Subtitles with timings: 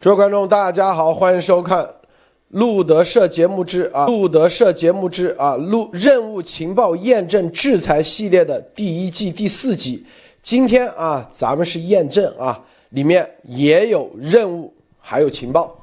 [0.00, 1.86] 诸位观众，大家好，欢迎收看
[2.48, 10.02] 路德社节目之啊，路德社节目之啊，路任务情报验证制裁系列的第一季第四集。
[10.40, 12.58] 今天啊，咱们是验证啊，
[12.88, 15.76] 里面也有任务，还有情报。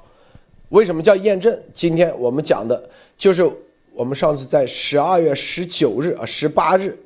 [0.70, 1.55] 为什么叫验证？
[1.71, 3.47] 今天我们讲的就是
[3.93, 6.97] 我们上次在十二月十九日啊、十八日，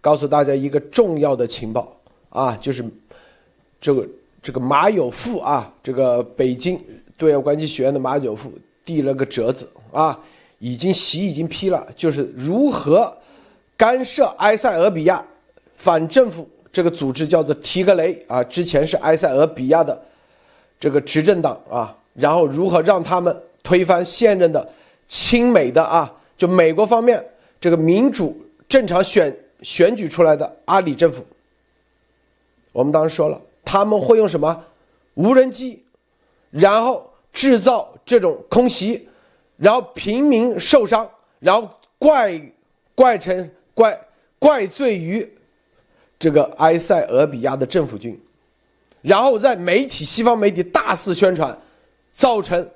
[0.00, 1.96] 告诉大家一个重要的情报
[2.28, 2.84] 啊，就是
[3.80, 4.04] 这个。
[4.46, 6.80] 这个马有富啊，这个北京
[7.16, 8.52] 对外关系学院的马有富
[8.84, 10.16] 递了个折子啊，
[10.60, 13.12] 已经席已经批了，就是如何
[13.76, 15.20] 干涉埃塞俄比亚
[15.74, 20.00] 反政府这个组织，叫做提格雷啊，之前是埃塞俄比亚的
[20.78, 24.64] 这个执政党啊，然后如何让他们推翻现任的
[25.08, 27.20] 亲美的啊，就美国方面
[27.60, 31.26] 这个民主正常选选举出来的阿里政府，
[32.70, 33.40] 我们当时说了。
[33.66, 34.64] 他们会用什么
[35.14, 35.84] 无人机，
[36.50, 39.08] 然后制造这种空袭，
[39.56, 42.40] 然后平民受伤，然后怪
[42.94, 44.00] 怪成怪
[44.38, 45.28] 怪罪于
[46.16, 48.16] 这个埃塞俄比亚的政府军，
[49.02, 51.58] 然后在媒体西方媒体大肆宣传，
[52.12, 52.70] 造成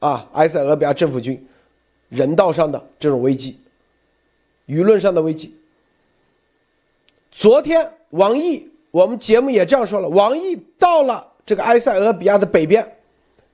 [0.00, 1.46] 啊埃塞俄比亚政府军
[2.08, 3.56] 人道上的这种危机，
[4.66, 5.54] 舆论上的危机。
[7.30, 8.68] 昨天王毅。
[8.98, 12.84] 我们节目也这样说了，王毅到了这个埃塞俄比亚的北边，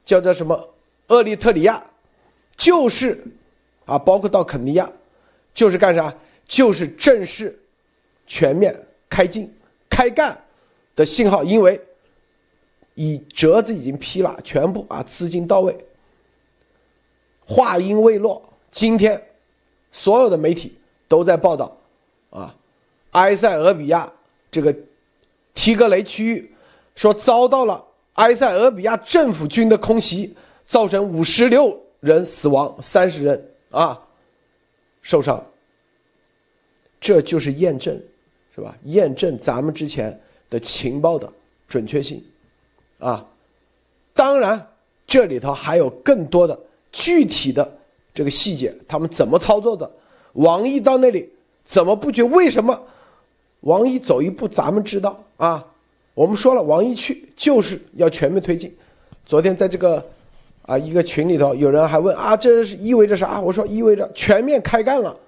[0.02, 0.74] 叫做什么
[1.08, 1.84] 厄立特里亚，
[2.56, 3.22] 就是
[3.84, 4.90] 啊，包括到肯尼亚，
[5.52, 6.14] 就是干啥？
[6.46, 7.54] 就是正式
[8.26, 8.74] 全面
[9.06, 9.54] 开进
[9.90, 10.34] 开干
[10.96, 11.78] 的信号，因为
[12.94, 15.76] 已折子已经批了，全部啊资金到位。
[17.46, 19.22] 话音未落，今天
[19.92, 20.74] 所有的媒体
[21.06, 21.76] 都在报道
[22.30, 22.56] 啊，
[23.10, 24.10] 埃塞俄比亚
[24.50, 24.74] 这个。
[25.54, 26.54] 提格雷区域
[26.94, 27.82] 说遭到了
[28.14, 34.00] 埃塞俄比亚政府军的空袭，造成五十六人死亡，三十人啊
[35.02, 35.44] 受伤。
[37.00, 38.00] 这就是验证，
[38.54, 38.74] 是吧？
[38.84, 41.30] 验证咱们之前的情报的
[41.68, 42.24] 准确性
[42.98, 43.26] 啊。
[44.14, 44.66] 当然，
[45.06, 46.58] 这里头还有更多的
[46.90, 47.70] 具体的
[48.14, 49.90] 这个细节，他们怎么操作的？
[50.34, 51.30] 王毅到那里
[51.64, 52.22] 怎么不觉？
[52.22, 52.80] 为什么？
[53.64, 55.64] 王毅走一步，咱们知道啊。
[56.12, 58.72] 我们说了，王毅去就是要全面推进。
[59.26, 60.04] 昨天在这个
[60.62, 63.40] 啊一个群里头，有人还问啊，这是意味着啥？
[63.40, 65.18] 我说意味着全面开干了，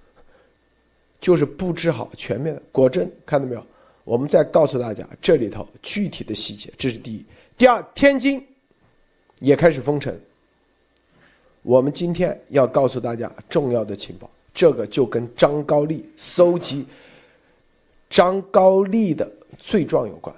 [1.18, 2.62] 就是布置好全面的。
[2.70, 3.66] 果真看到没有？
[4.04, 7.24] 我们再告诉大家这里头具体的细节，这是第一。
[7.56, 8.44] 第二，天津
[9.40, 10.14] 也开始封城。
[11.62, 16.86] 我们今天要告诉大家重要的情报，这个就跟张高丽搜集。
[18.10, 19.26] 张高丽的
[19.56, 20.34] 罪状有关，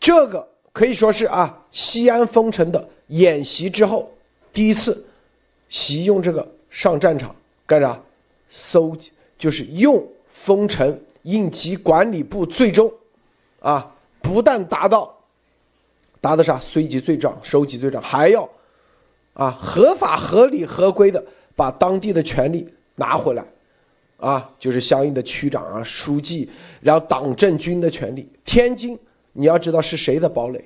[0.00, 4.10] 这个可以说是啊，西安封城的演习之后
[4.52, 5.04] 第一次
[5.68, 8.00] 习用这个上战场干啥？
[8.48, 8.96] 搜
[9.36, 12.90] 就是用封城应急管理部最终
[13.60, 15.14] 啊，不但达到
[16.20, 18.48] 达到啥随机罪状、收集罪状，还要
[19.34, 21.22] 啊合法、合理、合规的
[21.54, 23.44] 把当地的权利拿回来。
[24.24, 26.48] 啊，就是相应的区长啊、书记，
[26.80, 28.26] 然后党政军的权利。
[28.42, 28.98] 天津，
[29.34, 30.64] 你要知道是谁的堡垒，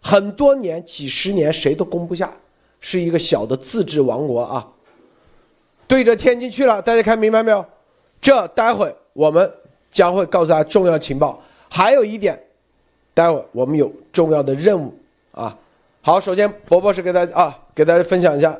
[0.00, 2.32] 很多年、几十年谁都攻不下，
[2.78, 4.68] 是一个小的自治王国啊。
[5.88, 7.64] 对着天津去了，大家看明白没有？
[8.20, 9.50] 这待会我们
[9.90, 11.42] 将会告诉大家重要情报。
[11.68, 12.40] 还有一点，
[13.12, 14.94] 待会我们有重要的任务
[15.32, 15.58] 啊。
[16.00, 18.56] 好，首先伯伯是给大家啊，给大家分享一下，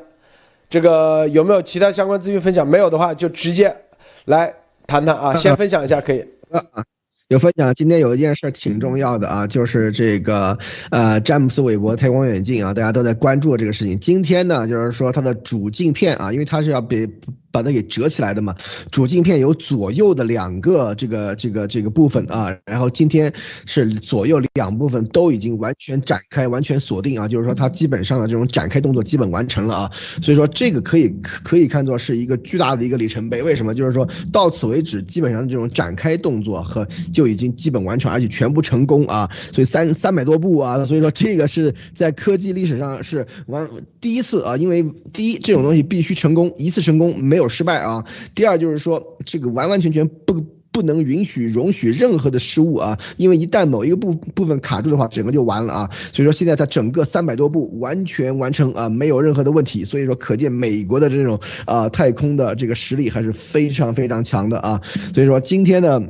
[0.69, 2.67] 这个有没有其他相关资讯分享？
[2.67, 3.73] 没有的话，就直接。
[4.25, 4.53] 来
[4.87, 6.25] 谈谈啊，先分享一下可以。
[7.27, 10.59] 有分享，今天有一件事挺重要的啊，就是这个
[10.91, 13.97] 呃，詹姆斯韦伯太空远镜啊，大家都在关注这个事情。
[13.97, 17.09] 今天呢，就是说它的主镜片啊，因为它是要被。
[17.51, 18.53] 把它给折起来的嘛，
[18.91, 23.31] 主镜片有左右的两个这个这个这个部分啊，然后今天
[23.65, 29.91] 是左右两部分都已经完全展开，完全锁定啊，就是说它基本上的这种展开动作基本完成了啊，
[30.21, 31.07] 所以说这个可以
[31.45, 33.41] 可以看作是一个巨大的一个里程碑。
[33.41, 33.73] 为什么？
[33.73, 43.67] 就是说到此为止，基本上这种展开动作和就已经基本完成，而且全部成功啊，所以三三百多步啊，所以说这个是在科技历史上是完
[43.99, 47.49] 第一次啊，因为第一这种东西必须成功，一次成功没有。
[47.55, 48.03] 失败啊！
[48.33, 52.99] 第二就是说，这个完完全全不不能允许容许任何的失误啊！
[53.15, 55.89] 因为一旦某一个部部分卡住的话，整个就完了啊！
[56.11, 59.85] 所以说现在它整个三百多步完全完成啊，没有任何的问题。
[59.85, 64.81] 所以说，可见美国的这种啊太空的这个实力还是非常非常强的啊！
[65.13, 66.01] 所以说今天呢。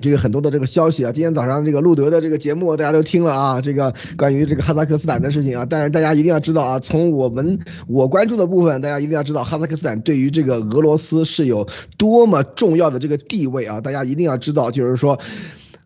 [0.00, 15.18] 这个很多的这个消息啊，今天早上这个路德的这个节目大家都听了啊，这个关于这个哈萨克斯坦的事情啊，但是大家一定要知道啊，从我们我关注的部分，大家一定要知道哈萨克斯坦对于这个俄罗斯是有多么重要的这个地位啊，大家一定要知道，就是说。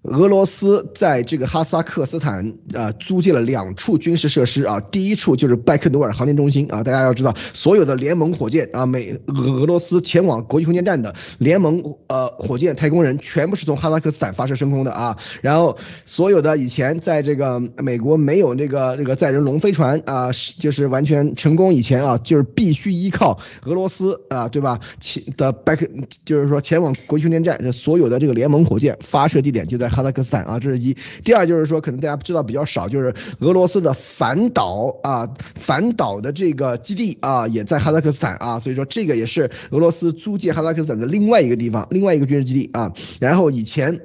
[0.02, 15.76] 俄罗斯在这个哈萨克斯坦啊租借了两处军事设施啊，第一处就是拜克努尔航天中心啊，大家要知道，所有的联盟火箭啊，美俄罗斯前往国际空间站的联盟呃火箭太空人全部是从哈萨克斯坦发射升空的啊，然后
[16.06, 24.80] 所有的以前在这个美国没有那个这个载人龙飞船啊，就是完全成功以前啊，就是必须依靠俄罗斯啊，对吧？
[24.98, 25.86] 前的拜克
[26.24, 29.89] 就是说前往国际空间站所有的这个联盟火箭发射地点就在。
[29.90, 30.96] 哈萨克斯坦啊，这是一。
[31.24, 42.92] 第二就是说，可能大家知道比较少，就是俄罗斯的反导啊，反导的这个基地啊，也在哈萨克斯坦啊，所以说这个也是俄罗斯租借哈萨克斯坦的另外一个地方，另外一个军事基地啊。
[43.18, 44.00] 然后以前。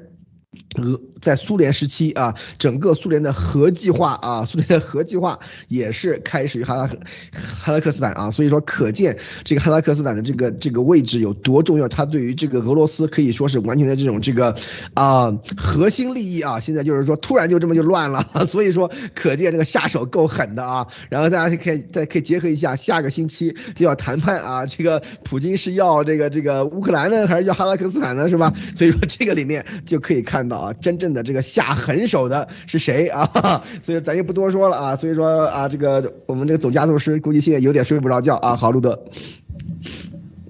[0.78, 7.00] 俄在苏联时期啊，整个苏联的核计划啊，苏联的核计划也是开始于哈萨克
[7.34, 14.56] 哈萨克斯坦啊，所以说可见这个哈萨克斯坦的这个这个位置有多重要，它对于这个俄罗斯可以说是完全的这种这个
[14.94, 20.88] 啊核心利益啊，现在就是说突然就这么就乱了， 所以说可见这个下手够狠的啊。
[21.10, 28.52] 然后大家可以再可以结合一下，下个星期就要谈判啊，这个普京是要这个这个乌克兰呢，还是要哈萨克斯坦呢，是吧？
[28.76, 30.56] 所以说这个里面就可以看到。
[30.56, 33.63] 啊，真正的这个下狠手的是谁啊？
[33.81, 34.96] 所以咱就不多说了啊。
[34.96, 38.56] 所以说啊，这个我们这个总加速师估计现在有点睡不着觉啊。
[38.56, 39.06] 好，路德，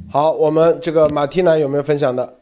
[0.09, 2.35] 好，我们这个马蒂娜有没有分享的？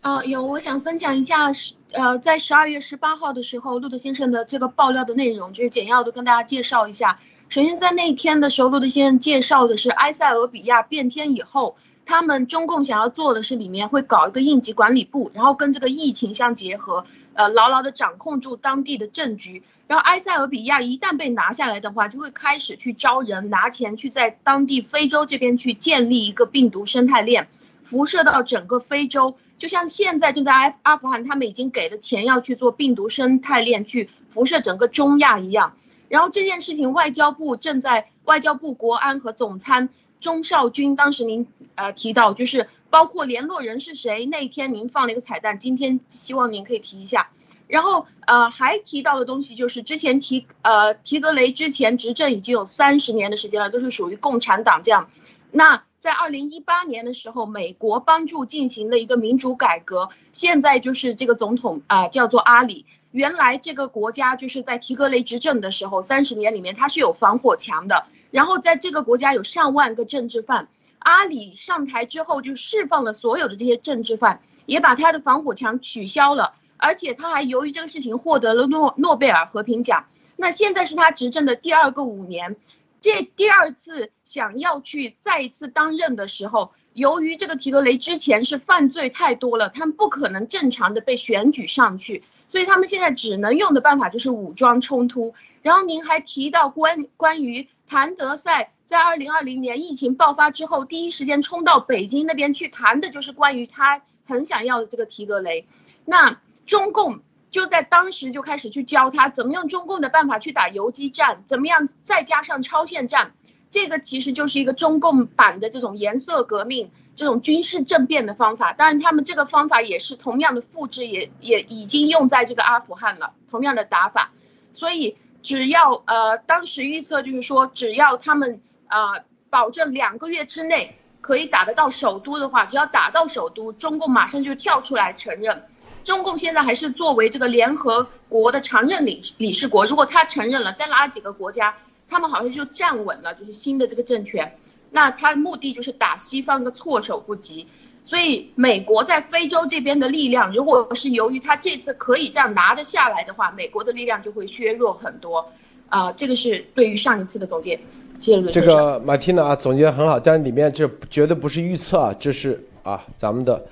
[0.00, 1.52] 啊，有，我想分享一下，
[1.92, 7.18] 呃，在十二月十八号的时候，路德先生的这个爆料的内容，就是简要的跟大家介绍一下。
[7.50, 11.76] 首先，在那一天的时候，路德先生介绍的是埃塞俄比亚变天以后。
[12.10, 17.04] 他们中共想要做的是，里面会搞一个应急管理部，然后跟这个疫情相结合，
[17.34, 19.62] 呃，牢牢的掌控住当地的政局。
[19.86, 27.46] 然后埃塞俄比亚一旦被拿下来的话，就会开始去招人，拿钱去在当地非洲这边去建立一个病毒生态链，
[27.84, 29.36] 辐射到整个非洲。
[29.56, 35.76] 就像现在正在阿阿富汗，他们已经给了钱要去做病毒生态链，去辐射整个中亚一样。
[36.08, 39.90] 然后这件事情，外交部正在外交部国安和总参。
[40.20, 47.30] 钟少军，当时您呃提到，就是包括联络人是谁，那一天您放了一个彩蛋，今天希望您可以提一下。
[47.66, 55.08] 然后呃还提到的东西就是之前提呃提格雷之前执政已经有三十年的时间了，都是属于共产党这样。
[55.52, 62.86] 那在二零一八年的时候，美国帮助进行了一个民主改革，现在就是这个总统啊叫做阿里。
[63.12, 68.06] 原来这个国家就是在提格雷执政的时候，三十年里面它是有防火墙的。
[68.30, 70.68] 然后在这个国家有上万个政治犯，
[70.98, 80.06] 阿里上台之后就释放了所有的这些政治犯，也把他的防火墙取消了，而且他还由于这个事情获得了诺诺贝尔和平奖。
[80.36, 82.56] 那现在是他执政的第二个五年，
[83.00, 95.34] 这第二次想要去再一次担任的时候，由于这个提格雷之前是犯罪太多了，他们不可能正常的被选举上去，所以他们现在只能用的办法就是武装冲突。
[95.62, 97.68] 然后您还提到关关于。
[97.86, 105.66] 谭德赛在二零二零年疫情爆发之后，第一时间冲到北京那边去谈的就是关于他很想要的这个提格雷。
[106.04, 107.18] 那中共
[107.50, 113.32] 就在当时就开始去教他怎么用中共的办法去打游击战，怎么样再加上超限战，
[113.70, 118.72] 这个其实就是一个中共版的这种颜色革命、这种军事政变的方法。
[118.72, 124.30] 当然，他们这个方法也是同样的复制，也也已经用在这个阿富汗了，同样的打法。
[124.72, 125.16] 所以。
[125.42, 135.64] 只要呃，当时预测就是说，只要他们呃保证两个月之内可以打得到首都的话，只要打到首都，中共马上就跳出来承认。
[136.04, 141.74] 中共现在还是作为这个联合国的常任理理事国，如果他承认了，再拉几个国家，
[142.08, 144.56] 他们好像就站稳了，就是新的这个政权。
[144.90, 147.66] 那他目的就是打西方个措手不及。
[148.04, 155.46] 所以，美国在非洲这边的力量，如果是由于他这次可以这样拿得下来的话，美国的力量就会削弱很多。
[155.88, 157.78] 啊，这个是对于上一次的总结。
[158.18, 163.64] 谢谢这个马蒂娜啊，总结很好，但是里面这绝对不是预测啊，这是啊咱们的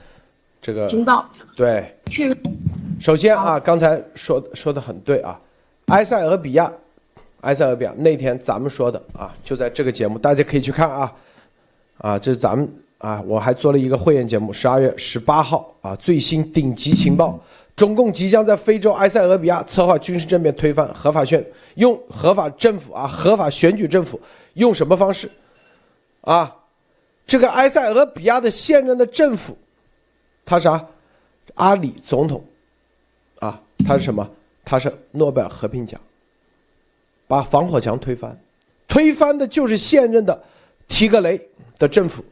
[0.68, 1.26] 这个情报。
[1.56, 2.37] 对，去。
[3.00, 5.40] 首先啊，刚才说说的很对啊，
[5.87, 6.70] 埃塞俄比亚，
[7.40, 11.12] 埃塞俄比亚那天咱们说的啊，就在这个节目，大家可以去看啊，
[11.96, 12.68] 啊，这是咱们。
[12.98, 17.38] 啊，我还做了一个会员节目，十二月十八号啊，最新顶级情报，
[17.76, 21.42] 中共即将在非洲埃塞俄比亚策划军事政变，推翻合法选，
[21.76, 24.20] 用合法政府啊，合法选举政府，
[24.54, 25.30] 用什么方式？
[26.22, 26.52] 啊，
[27.25, 29.56] 这个埃塞俄比亚的现任的政府，
[30.48, 30.82] 他啥？
[31.56, 32.42] 阿里总统，
[33.40, 34.26] 啊，他是什么？
[34.64, 36.00] 他是诺贝尔和平奖，
[37.26, 38.34] 把防火墙推翻，
[38.86, 40.42] 推翻的就是现任的
[40.86, 41.38] 提格雷
[41.78, 42.24] 的政府。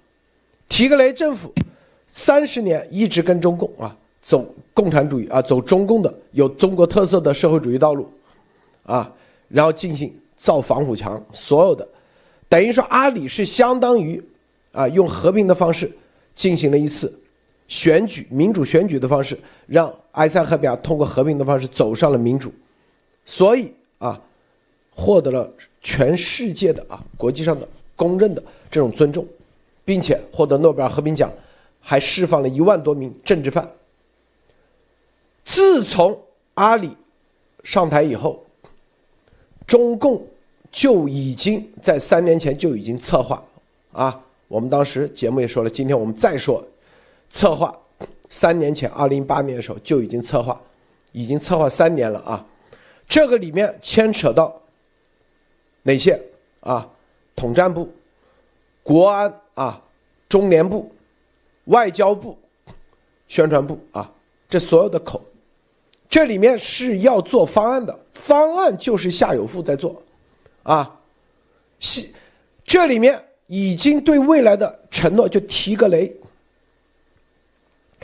[0.66, 1.52] 提格雷政府
[2.08, 8.10] 三十年一直跟中共啊走共产主义啊，走中共的有中国特色的社会主义道路，
[8.84, 9.12] 啊，
[9.48, 11.86] 然后进行造防火墙，所有的，
[12.48, 14.22] 等于说阿里是相当于
[14.72, 15.90] 啊用和平的方式
[16.34, 17.12] 进行了一次
[17.68, 22.52] 选举，民主选举的方式，让埃塞俄比亚通过和平的方式走上了民主，
[23.24, 24.20] 所以啊
[24.90, 29.26] 获得了全世界的啊国际上的公认的这种尊重。
[29.86, 31.32] 并且获得诺贝尔和平奖，
[31.80, 33.70] 还释放了一万多名政治犯。
[35.44, 36.20] 自从
[36.54, 36.90] 阿里
[37.62, 38.44] 上台以后，
[39.64, 40.20] 中共
[40.72, 43.40] 就已经在三年前就已经策划
[43.92, 46.60] 啊，我们当时节目也说了，今天我们再说，
[47.30, 47.76] 策划
[48.28, 50.60] 三年前二零一八年的时候就已经策划，
[51.12, 52.46] 已经策划三年了啊，
[53.08, 54.60] 这个里面牵扯到
[55.82, 56.20] 哪些
[56.60, 56.88] 啊？
[57.34, 57.92] 统战部、
[58.82, 59.32] 国安。
[59.56, 59.82] 啊，
[60.28, 60.92] 中联部、
[61.64, 62.38] 外交部、
[63.26, 64.12] 宣传部啊，
[64.50, 65.24] 这所有的口，
[66.10, 70.02] 这里面是要做方案的，方案就是夏有富在做，
[70.62, 70.94] 啊，
[71.80, 72.12] 西，
[72.66, 76.14] 这里面已经对未来的承诺就提个雷，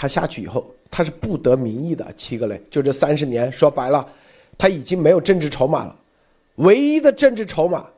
[0.02, 4.04] 他下去以后他是不得民意的，提个雷，就这三十年说白了，
[4.58, 5.96] 他已经没有政治筹码了，
[6.56, 7.88] 唯一的政治筹码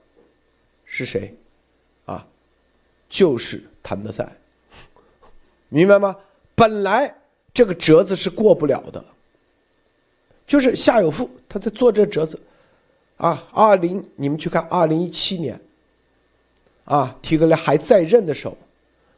[0.85, 1.35] 是谁？
[2.05, 2.27] 啊
[3.09, 4.31] 就是谭德赛，
[5.71, 6.15] 明白吗？
[6.55, 7.17] 本来
[7.55, 9.03] 这个折子是过不了的，
[10.47, 12.39] 就是夏有富他在做这折子，
[13.17, 15.59] 啊，二零你们去看二零一七年，
[16.85, 18.55] 啊，提格雷还在任的时候，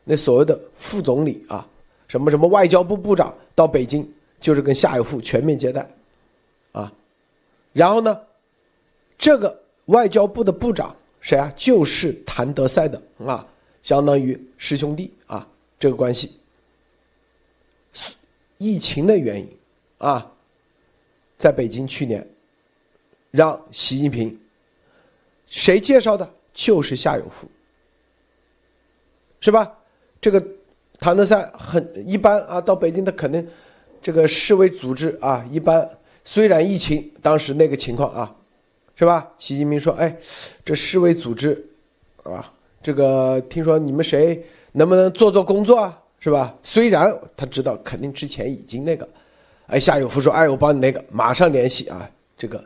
[0.05, 1.67] 那所谓的副总理啊，
[2.09, 4.09] 什么什么外交部部长到北京，
[4.39, 5.89] 就是跟夏有富全面接待，
[6.73, 6.93] 啊，
[7.73, 8.21] 然后呢，
[9.19, 11.53] 这个外交部的部长谁啊？
[11.57, 13.47] 就是谭德赛的啊。
[13.83, 15.47] 相当于师兄弟啊，
[15.79, 16.41] 这个关系。
[18.59, 19.49] 疫情的原因
[19.99, 20.29] 啊，
[21.39, 22.27] 在北京去年，
[23.31, 24.37] 让习近平
[25.47, 26.29] 谁介绍的？
[26.53, 27.49] 就是夏有富，
[29.39, 29.73] 是吧？
[30.21, 30.45] 这个
[30.99, 33.47] 谭德赛很一般啊，到北京他肯定
[34.01, 35.89] 这个世卫组织啊，一般
[36.25, 38.35] 虽然疫情当时那个情况啊，
[38.95, 39.31] 是吧？
[39.39, 40.17] 习近平说：“哎，
[40.65, 41.65] 这世卫组织
[42.23, 46.03] 啊。”这个听说你们谁能不能做做工作啊？
[46.21, 46.57] 是吧？
[46.63, 49.09] 虽然他知道肯定之前已经那个，
[49.67, 52.09] 哎，夏有福说，哎，我帮你那个，马上联系啊。
[52.39, 52.65] 这个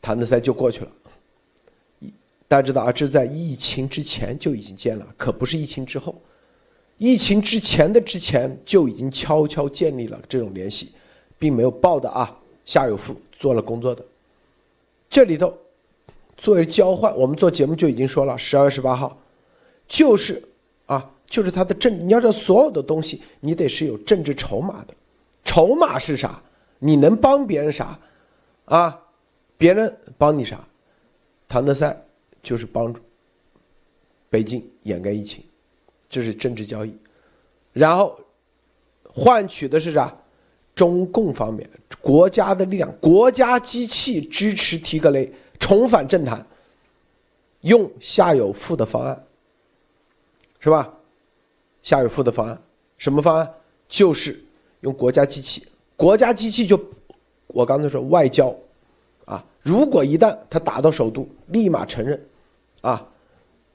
[0.00, 0.90] 谭德赛就过去了。
[2.46, 6.14] 大家知道啊，这在疫情之前就已经建了，可不是疫情之后。
[6.98, 10.92] 疫情之前的之前就已经悄悄建立了这种联系，
[11.38, 12.36] 并没有报的啊。
[12.64, 14.04] 夏有福做了工作的，
[15.08, 15.56] 这里头
[16.36, 19.16] 作为交换，我们做节目就已经说了，十二月十八号。
[19.86, 20.42] 就是，
[20.86, 24.94] 啊，就是他的政，你要知道所有的东西，你得是有政治筹码的，
[25.44, 26.42] 筹码是啥？
[26.80, 27.96] 你能帮别人啥？
[28.64, 29.00] 啊，
[29.56, 30.66] 别人帮你啥？
[31.46, 31.96] 唐德赛
[32.42, 33.00] 就是帮助
[34.28, 35.44] 北京掩盖疫情，
[36.08, 36.94] 这是政治交易，
[37.72, 38.18] 然后
[39.04, 40.14] 换取的是啥？
[40.74, 41.68] 中共方面
[42.00, 46.46] 国家的力量，国家机器支持提格雷重返政坛，
[47.62, 49.22] 用夏有富的方案。
[50.58, 50.92] 是吧？
[51.82, 52.60] 夏有富的方案，
[52.98, 53.48] 什么方案？
[53.86, 54.42] 就是
[54.80, 55.64] 用国家机器，
[55.96, 56.80] 国家机器就
[57.46, 58.52] 我刚才说外交，
[59.26, 62.20] 啊，如果一旦他打到首都，立马承认，
[62.80, 63.06] 啊，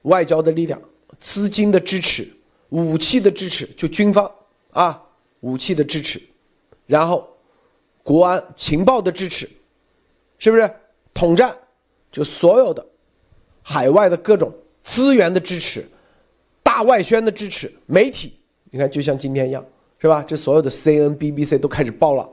[0.01, 0.81] 外交的力量、
[1.21, 2.27] 资金的支持、
[2.69, 4.29] 武器的支持，就军方
[4.71, 5.01] 啊，
[5.39, 6.21] 武器的支持，
[6.85, 7.29] 然后
[8.03, 9.49] 国安情报的支持，
[10.37, 10.69] 是不是？
[11.13, 11.55] 统战，
[12.11, 12.85] 就所有的
[13.61, 14.51] 海外的各种
[14.83, 15.87] 资源的支持。
[16.63, 18.33] 大外宣的支持，媒体，
[18.69, 19.63] 你看就像今天一样，
[19.99, 20.23] 是吧？
[20.23, 22.27] 这所有的 C N B B C 都开始报了。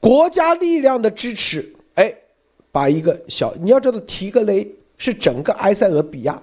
[0.00, 2.14] 国家力量的支持，哎，
[2.70, 4.66] 把一个小，你要知道，提格雷
[4.96, 6.40] 是整个埃塞俄比亚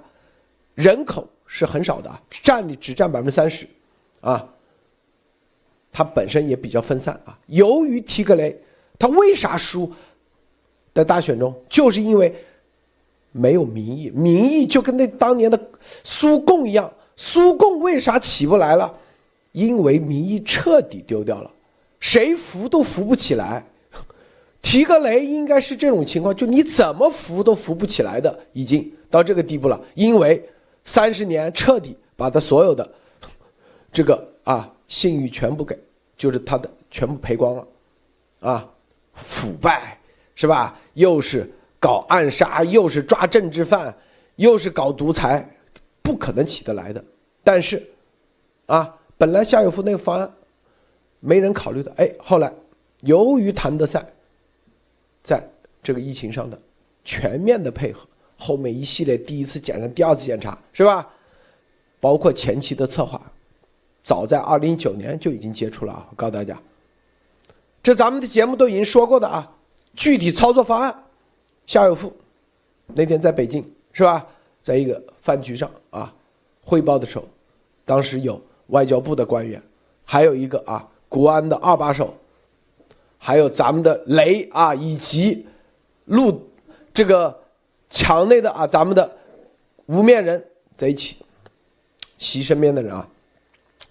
[0.75, 3.65] 人口是很少的，占里只占百分之三十，
[4.22, 4.48] 啊，
[5.91, 7.36] 它本身也比较分散啊。
[7.48, 8.55] 由于提格雷，
[9.00, 9.91] 他为啥输？
[10.94, 12.32] 在大选中，就是因为。
[13.38, 15.60] 没有民意，民意就跟那当年的
[16.05, 16.89] 苏共一样。
[17.17, 18.98] 苏共为啥起不来了？
[19.51, 21.51] 因为民意彻底丢掉了，
[22.00, 23.65] 谁扶都扶不起来。
[24.62, 29.77] 提格雷应该是这种情况，就你怎么扶都扶不起来的，已经到这个地步了。
[29.96, 30.41] 因为
[30.86, 32.89] 三十年彻底把他所有的
[33.92, 35.77] 这个啊信誉全部给，
[36.15, 37.68] 就是他的全部赔光了，
[38.39, 38.70] 啊，
[39.13, 40.00] 腐败
[40.36, 40.80] 是吧？
[40.94, 41.50] 又是
[41.80, 43.94] 搞暗杀，又是抓政治犯，
[44.36, 45.48] 又是搞独裁，
[46.01, 47.04] 不可能起得来的。
[47.44, 47.82] 但是，
[48.68, 50.32] 啊，本来夏有夫那个方案，
[51.20, 52.54] 没人考虑的，哎，后来
[53.01, 54.06] 由于谭德赛
[55.24, 55.48] 在
[55.82, 56.60] 这个疫情上的
[57.04, 61.08] 全面的配合，后面一系列第一次检查、第二次检查，是吧？
[62.00, 63.20] 包括前期的策划，
[64.04, 66.08] 早在二零一九年就已经接触了啊！
[66.12, 66.62] 我告诉大家，
[67.82, 69.51] 这咱们的节目都已经说过的啊。
[69.96, 71.04] 具体操作方案，
[71.65, 72.13] 夏有富
[72.88, 74.27] 那天在北京是吧，
[74.62, 76.13] 在一个饭局上啊
[76.63, 77.25] 汇报的时候，
[77.86, 79.60] 当时有外交部的官员，
[80.04, 82.13] 还有一个啊国安的二把手，
[83.18, 85.46] 还有咱们的雷啊，以及
[86.06, 86.46] 陆
[86.94, 87.39] 这个
[87.96, 89.10] 墙内的啊咱们的
[89.86, 90.44] 无面人
[90.75, 91.16] 在一起。
[92.18, 93.06] 习身边的人啊，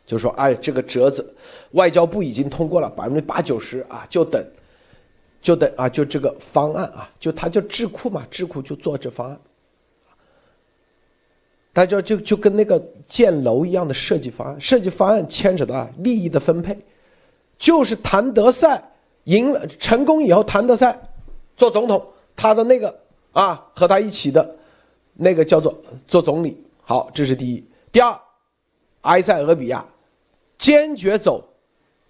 [0.07, 1.35] 就说：“哎，这个折子，
[1.73, 4.43] 外交部已经通过了百分之八九十啊，就等，
[5.43, 9.39] 就等啊，就这个方案啊，就他就智库嘛，智库就做这方案。
[11.75, 16.75] 大家就就跟那个建楼一样的设计方案，设计方案牵扯到利益的分配，
[17.59, 18.83] 就是谭德赛
[19.25, 20.99] 赢了成功以后，谭德赛
[21.57, 22.99] 做总统，他的那个
[23.35, 24.57] 啊和他一起的
[25.13, 26.57] 那个叫做做总理。
[26.83, 27.63] 好，这是第一。”
[27.93, 28.19] 第二，
[29.03, 29.85] 埃塞俄比亚
[30.59, 31.47] 坚决走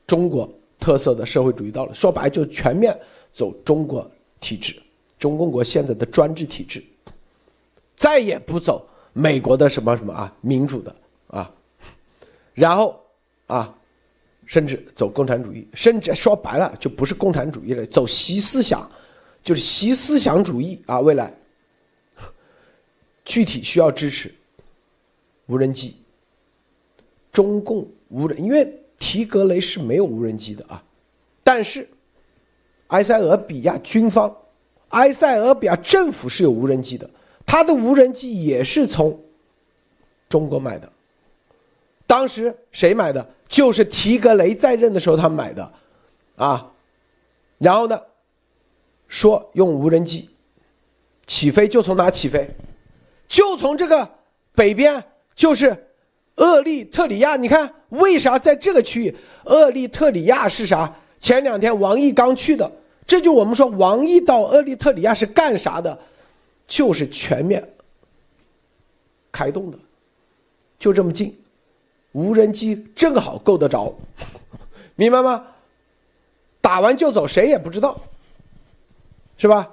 [0.07, 2.99] 中国特色的社会主义道路，说白就全面
[3.33, 4.75] 走中国体制，
[5.19, 6.83] 中共国现在的专制体制，
[7.95, 10.97] 再也不走美国的什么什么啊民主的
[11.29, 11.51] 啊，
[12.55, 12.99] 然后
[13.47, 13.75] 啊，
[14.47, 18.91] 甚至走共产主义，甚至说白了就不是共产主义了，走习思想，
[19.45, 21.33] 就是习思想主义啊，未来
[23.25, 24.35] 具体需要支持。
[25.47, 25.95] 无人机，
[27.31, 30.83] 中共无人，因为提格雷是没有无人机的啊，
[31.43, 31.87] 但是
[32.87, 34.35] 埃塞俄比亚军方、
[34.89, 37.09] 埃塞俄比亚政府是有无人机的，
[37.45, 39.23] 他的无人机也是从
[40.31, 40.91] 中国买的。
[42.07, 43.29] 当时谁买的？
[43.47, 45.73] 就是提格雷在任的时候他买的，
[46.37, 46.73] 啊，
[47.59, 48.01] 然后呢，
[49.15, 50.29] 说用无人机
[51.25, 52.51] 起飞，就从哪起飞？
[53.29, 54.11] 就从这个
[54.57, 55.03] 北边。
[55.37, 55.89] 就是
[56.37, 59.17] 厄立特里亚，你看为啥在这个区域？
[59.45, 60.93] 厄立特里亚是啥？
[61.21, 62.71] 前两天王毅刚去的，
[63.07, 65.97] 这就我们说王毅到厄立特里亚是干啥的？
[66.67, 67.69] 就是全面
[69.31, 69.79] 开动的，
[70.79, 71.37] 就这么近，
[72.13, 73.95] 无人机正好够得着，
[74.97, 75.47] 明白吗？
[76.61, 78.01] 打完就走，谁也不知道，
[79.37, 79.71] 是吧？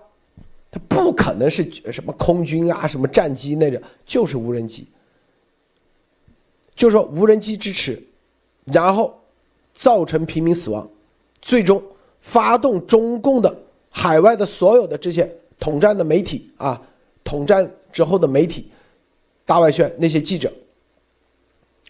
[0.69, 4.88] 它不可能是什么空军啊，什么战机那种，就是无人机。
[6.76, 8.02] 就说无人机支持，
[8.65, 9.21] 然后
[9.74, 10.89] 造成平民死亡，
[11.41, 11.84] 最终
[12.21, 13.56] 发动中共的
[13.89, 16.82] 海外的所有的这些统战的媒体啊，
[17.24, 18.71] 统战之后的媒体
[19.45, 20.52] 大外宣那些记者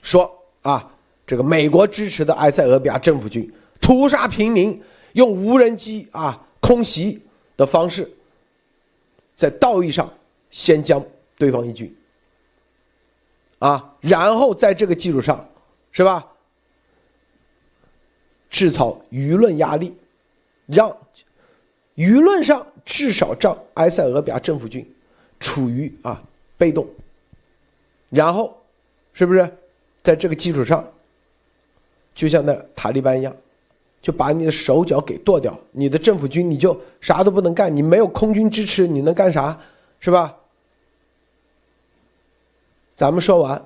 [0.02, 0.30] 说
[0.64, 0.92] 啊，
[1.28, 4.82] 这个美国支持的埃塞俄比亚政府军屠杀平民，
[5.14, 7.22] 用无人机啊空袭
[7.62, 8.10] 的方式，
[9.36, 10.12] 在道义上
[10.50, 11.06] 先将
[11.38, 11.96] 对方一军。
[13.60, 15.48] 啊，然后在这个基础上，
[15.92, 16.28] 是吧？
[18.50, 19.96] 制造舆论压力，
[20.66, 20.90] 让
[21.96, 24.84] 舆论上至少让埃塞俄比亚政府军
[25.40, 26.22] 处于啊
[26.58, 26.88] 被动。
[28.10, 28.60] 然后，
[29.14, 29.58] 是不是
[30.02, 30.92] 在这个基础上，
[32.16, 33.34] 就像那塔利班一样，
[34.02, 39.60] 就把你的手脚给剁掉，你的政府军你就啥都不能干，你没有空军支持，你能干啥？
[40.00, 40.36] 是吧？
[42.96, 43.64] 咱们说完，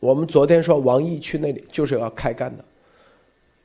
[0.00, 2.64] 我们昨天说王毅去那里就是要开干的，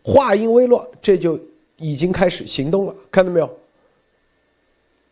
[0.04, 1.40] 话音未落，这就
[1.78, 3.58] 已经开始行动了，看到没有？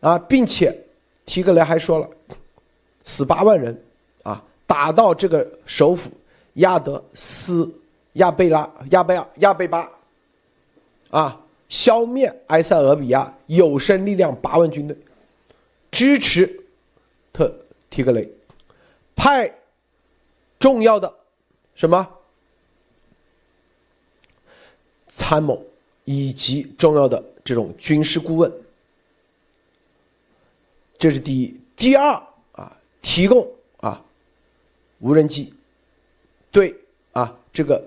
[0.00, 0.76] 啊，并且
[1.26, 2.08] 提格雷还说了，
[3.04, 3.76] 死八万人，
[4.22, 6.10] 啊，打到这个首府
[6.54, 7.68] 亚德斯
[8.14, 9.88] 亚贝拉亚贝亚亚贝巴，
[11.14, 14.96] 啊，消灭埃塞俄比亚有生力量八万军队，
[15.90, 16.64] 支持
[17.32, 17.54] 特
[17.88, 18.28] 提格雷，
[19.14, 19.54] 派。
[20.56, 21.14] 重要的
[21.74, 22.08] 什么
[25.08, 25.62] 参谋
[26.06, 28.50] 以及重要的这种军事顾问，
[30.96, 31.54] 这是第一。
[31.76, 32.12] 第二
[32.52, 33.46] 啊，提供
[33.76, 34.02] 啊
[35.00, 35.52] 无人机，
[36.50, 36.74] 对
[37.12, 37.84] 啊这个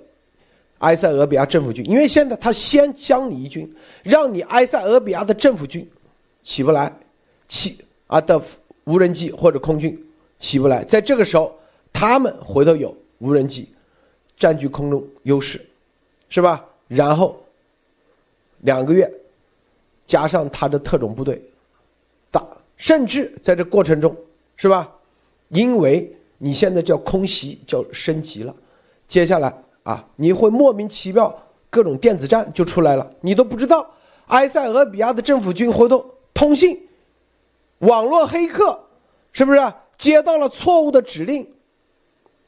[0.79, 3.71] 埃塞俄比亚政府军，因为现在他先将你一军，
[4.03, 5.87] 让你埃塞俄比亚的政府军
[6.43, 6.91] 起不来，
[7.47, 8.41] 起啊的
[8.85, 9.97] 无人机或者空军
[10.39, 11.53] 起不来，在这个时候。
[11.93, 13.67] 他们回头有无人机，
[14.35, 15.59] 占据空中优势，
[16.29, 16.63] 是吧？
[16.87, 17.43] 然后
[18.59, 19.11] 两个月，
[20.05, 21.41] 加上他的特种部队，
[22.29, 24.15] 打，甚至在这过程中，
[24.57, 24.93] 是吧？
[25.47, 28.55] 因为你现在叫空袭，叫升级了，
[29.07, 29.51] 接下来
[29.87, 31.33] 啊，你会莫名其妙
[31.69, 33.89] 各种电子战就出来了，你都不知道。
[34.25, 36.77] 埃塞俄比亚的政府军活动通信，
[37.77, 38.77] 网络黑客，
[39.31, 41.49] 是不是接到了错误的指令，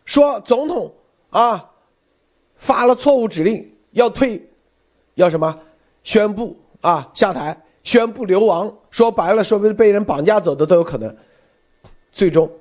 [0.04, 0.93] 说总统
[1.30, 1.71] 啊
[2.58, 4.45] 发了错误指令要退，
[5.13, 5.58] 要什么？
[6.04, 11.15] 宣布啊下台，宣布流亡，说白了，说不定被人绑架走的都有可能，
[12.12, 12.52] 最终。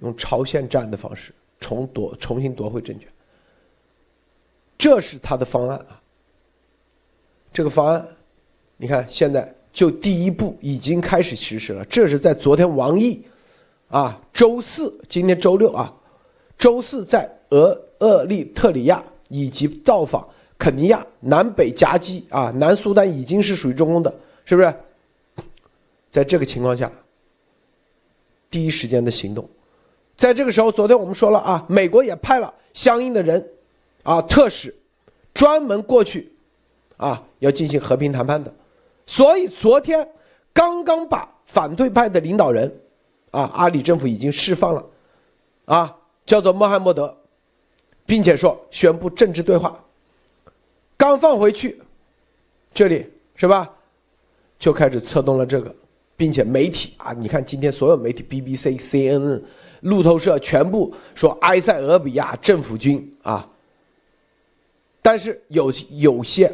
[0.00, 1.32] 用朝鲜战的方式
[1.64, 3.08] 重夺重新夺回政权，
[4.76, 5.98] 这是他的方案啊。
[7.54, 8.06] 这个方案，
[8.76, 11.82] 你看现在就第一步已经开始实施了。
[11.86, 13.24] 这是在昨天王毅
[13.88, 15.90] 啊，周四今天周六啊，
[16.58, 24.74] 周四在俄厄立特里亚以及到访肯尼亚、南北夹击啊，南苏丹已经是属于中共的，是不是？
[26.10, 26.92] 在这个情况下，
[28.50, 29.48] 第一时间的行动。
[30.16, 33.44] 在这个时候，昨天我们说了啊，美国也派了相应的人，
[34.04, 34.74] 啊，特使，
[35.34, 36.32] 专门过去，
[36.96, 38.54] 啊，要进行和平谈判的。
[39.06, 40.08] 所以昨天
[40.52, 42.72] 刚刚把反对派的领导人，
[43.32, 44.86] 啊，阿里政府已经释放了，
[45.64, 47.14] 啊，叫做穆罕默德，
[48.06, 49.78] 并且说宣布政治对话。
[50.96, 51.82] 刚放回去，
[52.72, 53.68] 这里是吧，
[54.60, 55.74] 就开始策动了这个，
[56.16, 59.42] 并且媒体啊，你看今天所有媒体，BBC、CNN。
[59.84, 63.46] 路透社全部说埃塞俄比亚政府军啊，
[65.02, 66.50] 但是有有些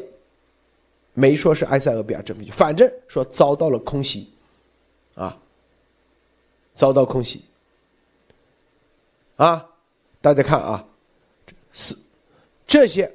[1.15, 4.33] 没说是埃塞俄比亚政府军，反正说遭到了空袭，
[5.15, 5.39] 啊，
[6.75, 7.45] 遭到空袭，
[9.37, 9.65] 啊，
[10.21, 10.85] 大家看啊，
[11.73, 11.97] 是
[12.67, 13.09] 这些，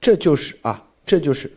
[0.00, 1.48] 这就是啊，这就是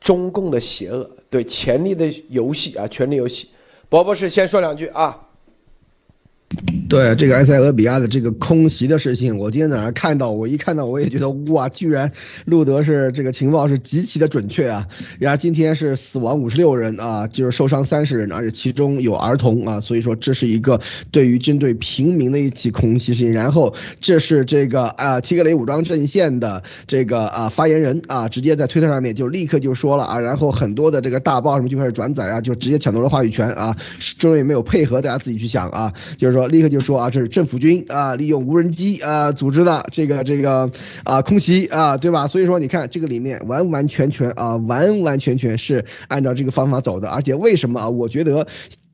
[0.00, 3.50] 中共的邪恶，对权力的游戏啊，权力游戏。
[3.90, 5.20] 博博士先说两句啊。
[6.94, 12.12] 对这个埃塞俄比亚的这个空袭的事情，我今天早上看到，我一看到我也觉得哇，居然
[12.44, 14.86] 路德是这个情报是极其的准确啊！
[15.18, 20.80] 然后今天是死亡五十六人啊，就是受伤三十人，而且其中有儿童啊，所以说这是一个
[21.10, 23.32] 对于针对平民的一起空袭事情。
[23.32, 33.76] 然后这是这个啊提格雷武装阵线的这个啊发言人啊，直接在推特上面就立刻就说了啊，然后很多的这个大报什么就开始转载啊，就直接抢夺了话语权啊，
[34.16, 36.83] 中也没有配合，大家自己去想啊，就是说立刻就。
[36.84, 40.70] 说啊，这是政府军啊，利用无人机啊组织的这个这个
[41.02, 42.28] 啊空袭啊，对吧？
[42.28, 47.88] 所以说你看这个里面完完全全啊，完完全全是按照这个方法走的，而且为什么啊？
[47.88, 48.46] 我觉得。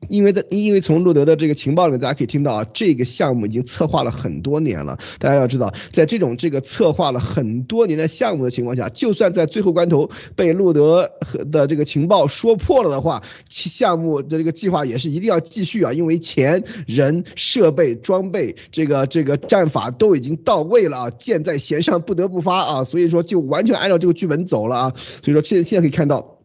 [0.09, 4.97] 因为在，因为从路德的这个情报里面，大家可以听到啊，这个项目已经策划了很多年了。
[5.19, 26.40] 大家要知道，在这种这个策划了很多年的项目的情况下，就算在最后关头被路德和的这个情报说破了的话，其项目的这个计划也是一定要继续啊，因为钱、人、设备、装备，这个这个战法都已经到位了啊，箭在弦上不得不发啊，所以说就完全按照这个剧本走了啊，所以说现现在可以看到。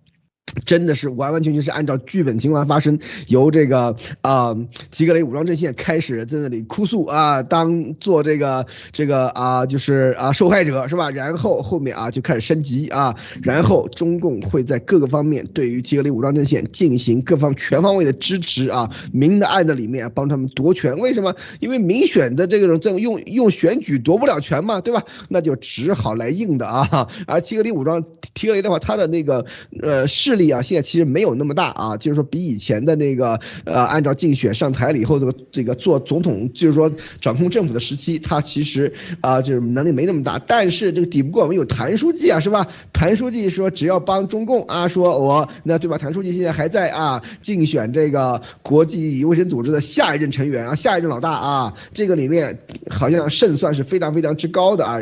[0.64, 4.56] 真的是完完全全是按照剧本情况发生，由这个啊
[4.90, 11.10] 提格雷武装阵线开始在那里哭诉啊，当做这个这个啊就是啊受害者是吧？
[11.10, 20.98] 然后后面啊就开始升级啊，然后中共会在各个方面对于提格雷武装阵线进行各方全方位的支持啊，明的暗的里面帮他们夺权。
[20.98, 21.34] 为什么？
[21.60, 25.02] 因为民选的这种这种用用选举夺不了权嘛，对吧？
[25.28, 27.08] 那就只好来硬的啊。
[27.26, 29.44] 而提格雷武装提格雷的话，他的那个
[29.82, 30.45] 呃势力。
[30.50, 40.38] 啊，现在其实没有那么大啊，就是说比以前的那个呃，按照竞选上台了以后，这个这个做总统，就是说掌控政府的时期，他其实啊，就是能力没那么大。
[40.46, 42.66] 但是这个抵不过我们有谭书记啊，是吧？
[42.92, 45.98] 谭书记说只要帮中共啊，说我那对吧？
[45.98, 55.00] 谭书记现在还在啊，竞选这个国际卫生组织的下一任成员啊，下一任老大啊，这个里面好像胜算是非常非常之高的啊。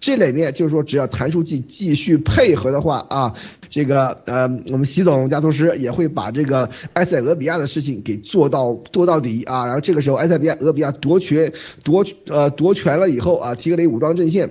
[0.00, 3.34] 这里面就是说，只要谭书记继续配合的话啊。
[3.68, 9.66] 这个呃，我们习总加图师也会把这个埃塞俄比亚的事情给做到做到底啊。
[9.66, 11.52] 然后这个时候，埃塞比亚俄比亚夺权
[11.84, 14.50] 夺呃夺权了以后啊，提格雷武装阵线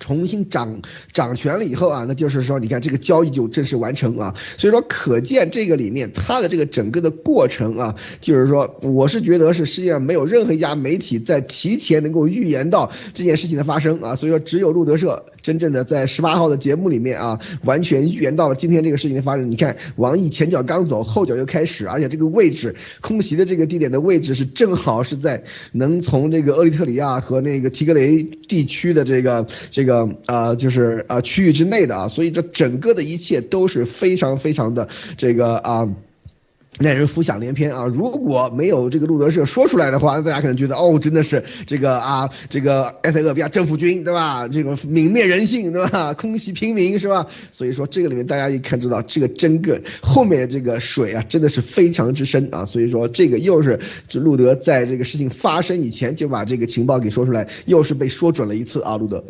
[0.00, 0.80] 重新掌
[1.12, 4.34] 掌权了以后啊，那就是说，你看这个交易就正式完成啊。
[4.56, 14.16] 所以说，可见这个里面它的这个整个的过程啊，就是说，我是觉得是世界上没有任何一家媒体在提前能够预言到这件事情的发生啊。
[14.16, 15.26] 所以说，只有路德社。
[15.44, 19.50] 真正的在十八号的节目里面啊，完全预言到了今天这个事情的发生。
[19.50, 35.86] 你看，王毅前脚刚走，后脚又开始，而且这个位置空袭的这个地点的位置是正好是在能从这个厄立特里亚和那个提格雷地区的这个这个啊，就是啊区域之内的啊，所以这整个的一切都是非常非常的这个啊。
[36.80, 37.84] 那人浮想联翩啊！
[37.86, 44.48] 如果没有这个路德社说出来的话，大家可能觉得哦，真的是这个啊，这个埃塞俄比亚政府军对吧？
[44.48, 46.14] 这个泯灭人性对吧？
[46.14, 47.28] 空袭平民是吧？
[47.52, 52.66] 所以说这个里面大家一看知道，这个整个后面这个水啊，真的是非常之深啊！
[52.66, 58.96] 所以说这个又是这路德在这个事情发生以前就把这个情报给说出来，又是被说准了一次啊！
[58.96, 59.24] 路德。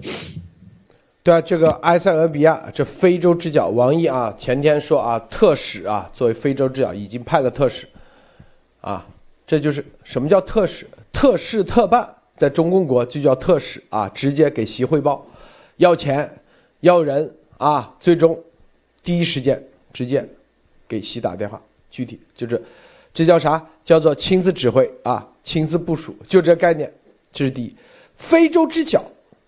[1.24, 7.88] 对啊，这个埃塞俄比亚这非洲之角，王毅啊，前天说啊，特使啊，作为非洲之角已经派了特使，
[8.82, 9.06] 啊，
[9.46, 10.86] 这就是什么叫特使？
[11.14, 12.06] 特事特办，
[12.36, 15.26] 在中共国就叫特使啊，直接给习汇报，
[15.78, 16.30] 要钱，
[16.80, 18.38] 要人啊，最终
[19.02, 19.60] 第一时间
[19.94, 20.22] 直接
[20.86, 21.58] 给习打电话，
[21.90, 22.62] 具体就是，
[23.14, 23.66] 这叫啥？
[23.82, 26.92] 叫做亲自指挥啊，亲自部署，就这概念，
[27.32, 27.74] 这是第一。
[28.14, 29.02] 非洲之角，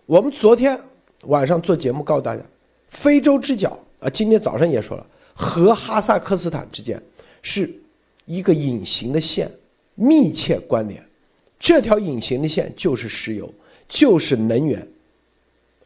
[0.07, 0.81] 我们昨天。
[1.27, 2.43] 晚上做节目告诉大家，
[2.89, 7.01] 非洲之角啊，今天早上也说了，和哈萨克斯坦之间
[7.43, 7.71] 是
[8.25, 9.51] 一个隐形的线，
[9.95, 11.03] 密切关联。
[11.59, 13.53] 这条隐形的线就是石油，
[13.89, 14.87] 就是能源。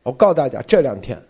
[0.03, 1.21] 我告诉大家，这两天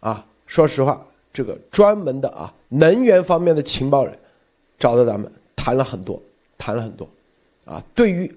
[0.00, 4.16] 啊，说实话，这个专门的啊能源方面的情报人
[4.78, 6.20] 找到咱们谈了很多，
[6.58, 7.08] 谈了很多，
[7.64, 8.30] 啊，对于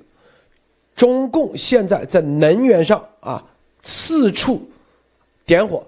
[0.95, 3.45] 中共现在在能源上啊
[3.81, 4.67] 四处。
[5.47, 5.83] 点火，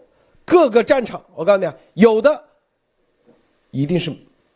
[0.45, 2.43] 各个战场，我告诉你啊，有的
[3.71, 4.11] 一定是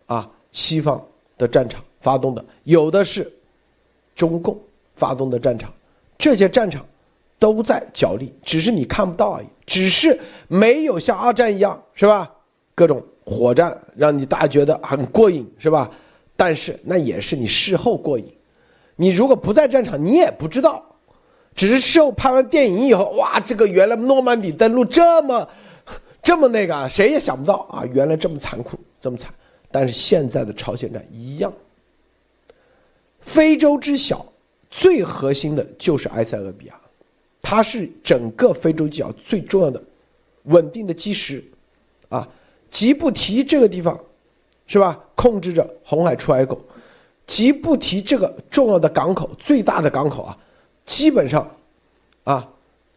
[0.05, 1.05] 啊西方
[1.37, 3.31] 的战场发动的，有的是
[4.15, 4.57] 中共
[4.95, 5.71] 发动的战场，
[6.17, 6.85] 这些战场
[7.37, 12.33] 都在角力，只是你看不到而已，只是没有像二战一样是吧？
[12.73, 15.91] 各种火战让你大家觉得很过瘾是吧？
[16.37, 18.25] 但是那也是你事后过瘾，
[18.95, 20.83] 你如果不在战场，你也不知道。
[21.55, 25.47] 只是事后拍完电影以后，哇，这个原来诺曼底登陆这么，
[26.21, 29.31] 这么那个，谁也想不到啊，原来这么残酷，这么惨。
[29.71, 31.51] 但是现在的朝鲜战一样。
[33.19, 34.25] 非洲之小，
[34.69, 36.73] 最核心的就是埃塞俄比亚，
[37.41, 39.81] 它是整个非洲角最重要的
[40.43, 41.43] 稳定的基石，
[42.09, 42.27] 啊，
[42.69, 43.97] 吉布提这个地方，
[44.67, 44.99] 是吧？
[45.15, 46.59] 控制着红海出海口，
[47.25, 50.37] 吉布提这个重要的港口，最大的港口啊。
[50.86, 51.50] 基本上，
[52.24, 52.50] 啊，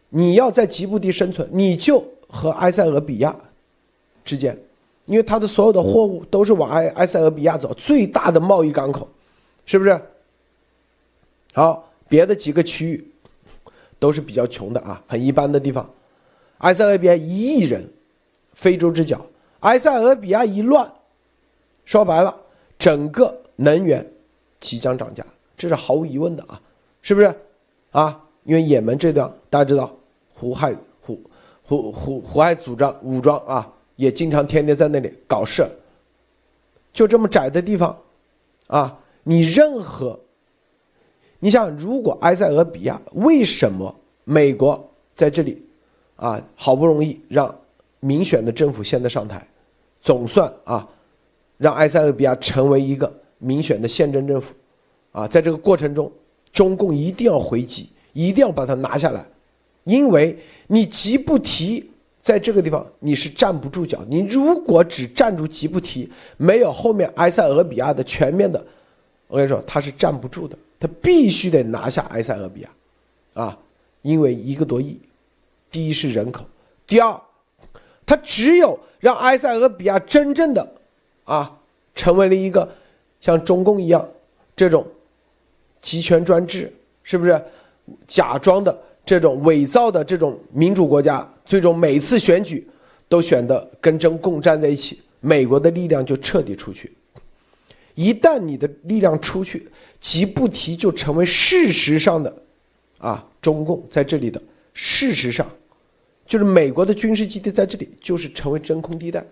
[0.09, 3.35] 你要在吉布地生存，你就和埃塞俄比亚
[4.25, 4.57] 之间，
[5.05, 9.07] 因为它的所有的货物都是往埃埃塞俄比亚走，最大的贸易港口，
[9.65, 10.01] 是不是？
[11.53, 13.07] 好，别的几个区域
[13.99, 15.89] 都是比较穷的啊，很一般的地方。
[16.59, 17.89] 埃塞俄比亚一亿人，
[18.53, 19.25] 非洲之角，
[19.61, 20.91] 埃塞俄比亚一乱，
[21.85, 22.35] 说白了，
[22.77, 24.05] 整个能源
[24.59, 26.61] 即将涨价，这是毫无疑问的啊，
[27.01, 27.33] 是不是？
[27.97, 29.91] 啊，因为也门这段大家知道，
[30.31, 31.19] 胡亥胡
[31.63, 35.67] 胡胡胡亥组装武装啊，也经常天天在那里搞事。
[36.93, 37.97] 就这么窄的地方，
[38.67, 40.19] 啊，你任何，
[41.39, 45.65] 你想，如果埃塞俄比亚为什么美国在这里，
[46.17, 47.53] 啊，好不容易让
[47.99, 49.43] 民选的政府现在上台，
[50.01, 50.87] 总算啊，
[51.57, 54.53] 让埃塞俄比亚成为一个民选的宪政政府，
[55.13, 56.11] 啊，在这个过程中。
[56.57, 59.23] 中共一定要回击，一定要把它拿下来，
[59.83, 61.87] 因为你吉布提
[62.19, 64.03] 在这个地方你是站不住脚。
[64.09, 68.65] 你如果只站住吉布提，没有后面埃塞俄比亚的全面的，
[69.27, 70.57] 我跟你说，他是站不住的。
[70.79, 72.69] 他必须得拿下埃塞俄比亚，
[73.35, 73.59] 啊，
[74.01, 74.99] 因为一个多亿，
[75.69, 76.43] 第一是人口，
[76.87, 77.21] 第二，
[78.03, 80.67] 他只有让埃塞俄比亚真正的，
[81.25, 81.55] 啊，
[81.93, 82.67] 成为了一个
[83.21, 84.09] 像中共一样
[84.55, 84.83] 这种。
[85.81, 87.41] 集权专制是不是
[88.07, 91.27] 假装的这种伪造的这种民主国家？
[91.45, 92.67] 最终每次选举
[93.07, 96.91] 都选的跟中共站在一起，美国的力量就彻底出去。
[97.95, 99.67] 一旦你的力量出去，
[99.99, 102.35] 吉布提就成为事实上的
[102.97, 104.41] 啊，中共在这里的
[104.73, 105.49] 事实上
[106.25, 109.25] 就是美国的军事基地在这里就是成为真空地带，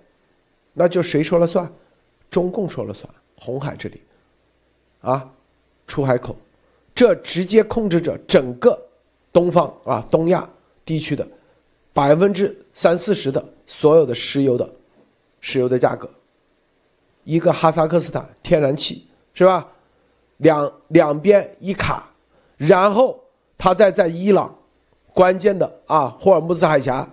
[0.74, 1.72] 那就谁说了算？
[2.32, 3.08] 中共说了算。
[3.36, 4.02] 红海这里
[5.02, 5.30] 啊，
[5.88, 6.36] 出海口。
[6.94, 8.80] 这直接控制着整个
[9.34, 10.50] 东方啊东亚
[10.86, 11.28] 地区的
[11.92, 14.70] 百分之三四十的所有的石油的
[15.42, 16.10] 石油的价格。
[17.26, 19.68] 一个哈萨克斯坦天然气是吧？
[20.38, 22.10] 两两边一卡，
[22.56, 23.20] 然后
[23.58, 24.54] 他再在伊朗
[25.14, 27.10] 关键的啊霍尔木兹海峡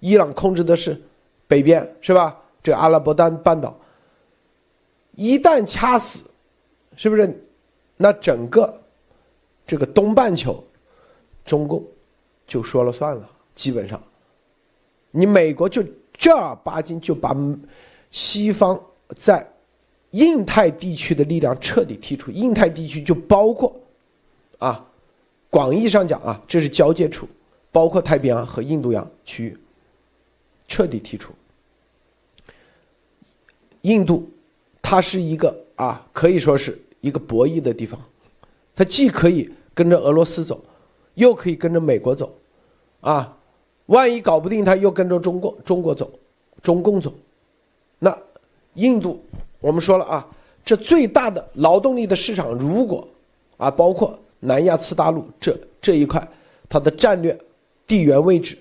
[0.00, 1.00] 伊朗控制的是
[1.46, 2.36] 北边，是吧？
[2.62, 3.76] 这阿拉伯丹半岛，
[5.16, 6.24] 一旦掐死，
[6.94, 7.42] 是不是？
[7.98, 8.80] 那整个
[9.66, 10.64] 这个东半球，
[11.44, 11.84] 中共
[12.46, 13.28] 就说了算了。
[13.54, 14.00] 基本上，
[15.10, 15.84] 你美国就
[16.14, 17.36] 正儿八经就把
[18.10, 18.80] 西方
[19.16, 19.44] 在
[20.12, 22.30] 印太地区的力量彻底剔除。
[22.30, 23.74] 印太地区就包括
[24.58, 24.86] 啊，
[25.50, 27.28] 广义上讲啊，这是交界处，
[27.72, 29.58] 包括太平洋和印度洋区域，
[30.68, 31.34] 彻底剔除。
[33.82, 34.30] 印度，
[34.80, 38.00] 它是一个啊，可以说是一个博弈的地方，
[38.74, 40.64] 它既可以跟着俄罗斯走，
[41.14, 42.32] 又可以跟着美国走，
[43.00, 43.34] 啊。
[43.86, 46.12] 万一搞不定，它又跟着中国中国走，
[46.60, 47.10] 中共走，
[47.98, 48.14] 那
[48.74, 49.24] 印度
[49.60, 50.28] 我们说了啊，
[50.62, 53.08] 这最大的劳动力的市场，如果
[53.56, 56.28] 啊包括南亚次大陆这这一块，
[56.68, 57.34] 它的战略
[57.86, 58.58] 地缘位置，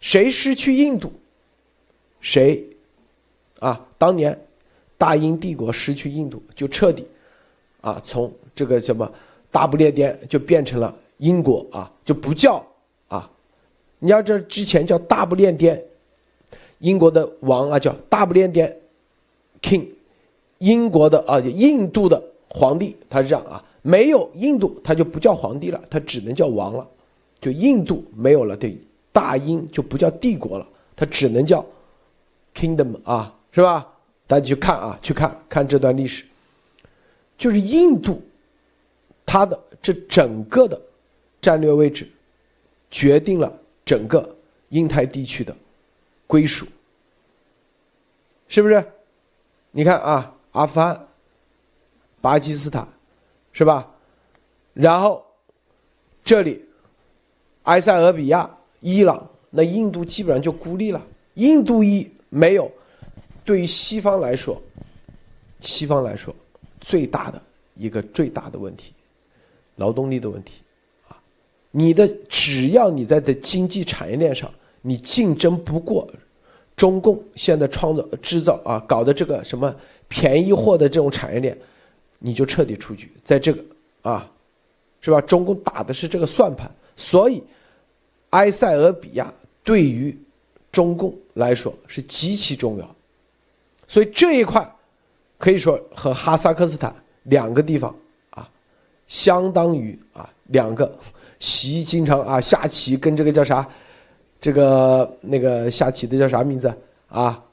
[0.00, 1.12] 谁失去印度，
[2.22, 2.66] 谁
[3.58, 4.42] 啊当年
[4.96, 7.06] 大英帝国失去印度就彻底
[7.86, 9.08] 啊从这个什么
[9.48, 12.64] 大不列颠就变成了英国啊就不叫
[13.06, 13.30] 啊。
[14.00, 15.80] 你要这之前叫大不列颠，
[16.80, 18.76] 英国的王啊叫大不列颠
[19.62, 19.86] king，
[20.58, 26.84] 英国的啊印度的皇帝他是这样啊，没有印度他就不叫皇帝了，他只能叫王了，
[27.40, 28.76] 就印度没有了，对，
[29.12, 31.64] 大英就不叫帝国了，他只能叫
[32.52, 33.86] kingdom 啊，是吧？
[34.26, 36.24] 大家去看啊，去看看这段历史，
[37.36, 38.22] 就是印度，
[39.24, 40.80] 它的这整个的
[41.40, 42.08] 战略位置
[42.90, 43.52] 决定了。
[43.84, 44.36] 整个
[44.70, 45.56] 印太地区的
[46.26, 46.66] 归属，
[48.48, 48.84] 是不是？
[49.70, 51.06] 你看啊，阿富汗、
[52.20, 52.88] 巴基斯坦，
[53.52, 53.88] 是吧？
[54.74, 55.24] 然后
[56.24, 56.64] 这里
[57.62, 61.06] 埃塞俄比亚、伊朗，那印度基本上就孤立了。
[61.34, 62.68] 印度一没有，
[63.44, 64.60] 对于西方来说，
[65.60, 66.34] 西方来说
[66.86, 67.42] 最大的
[67.74, 68.92] 一个最大的问题，
[69.74, 70.60] 劳动力的问题。
[71.08, 71.18] 啊
[71.72, 74.48] 你的只要你在的经济产业链上，
[74.82, 76.08] 你竞争不过
[76.76, 79.74] 中共现在创造制造啊搞的这个什么
[80.06, 81.58] 便宜货的这种产业链，
[82.20, 83.10] 你就彻底出局。
[83.24, 83.62] 在这个
[84.02, 84.30] 啊，
[85.00, 85.20] 是吧？
[85.20, 87.42] 中共打的是这个算盘，所以
[88.30, 90.16] 埃塞俄比亚对于
[90.70, 92.96] 中共来说是极其重要。
[93.88, 94.75] 所以这一块
[95.38, 96.94] 可以说和哈萨克斯坦
[97.24, 97.94] 两个地方
[98.30, 98.48] 啊，
[99.08, 100.98] 相当于啊两个。
[101.38, 103.68] 习经常啊下棋，跟这个叫啥，
[104.40, 106.74] 这个那个下棋的叫啥名字
[107.08, 107.44] 啊？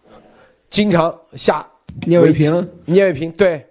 [0.70, 1.70] 经常下
[2.06, 3.68] 聂卫平，聂卫平对，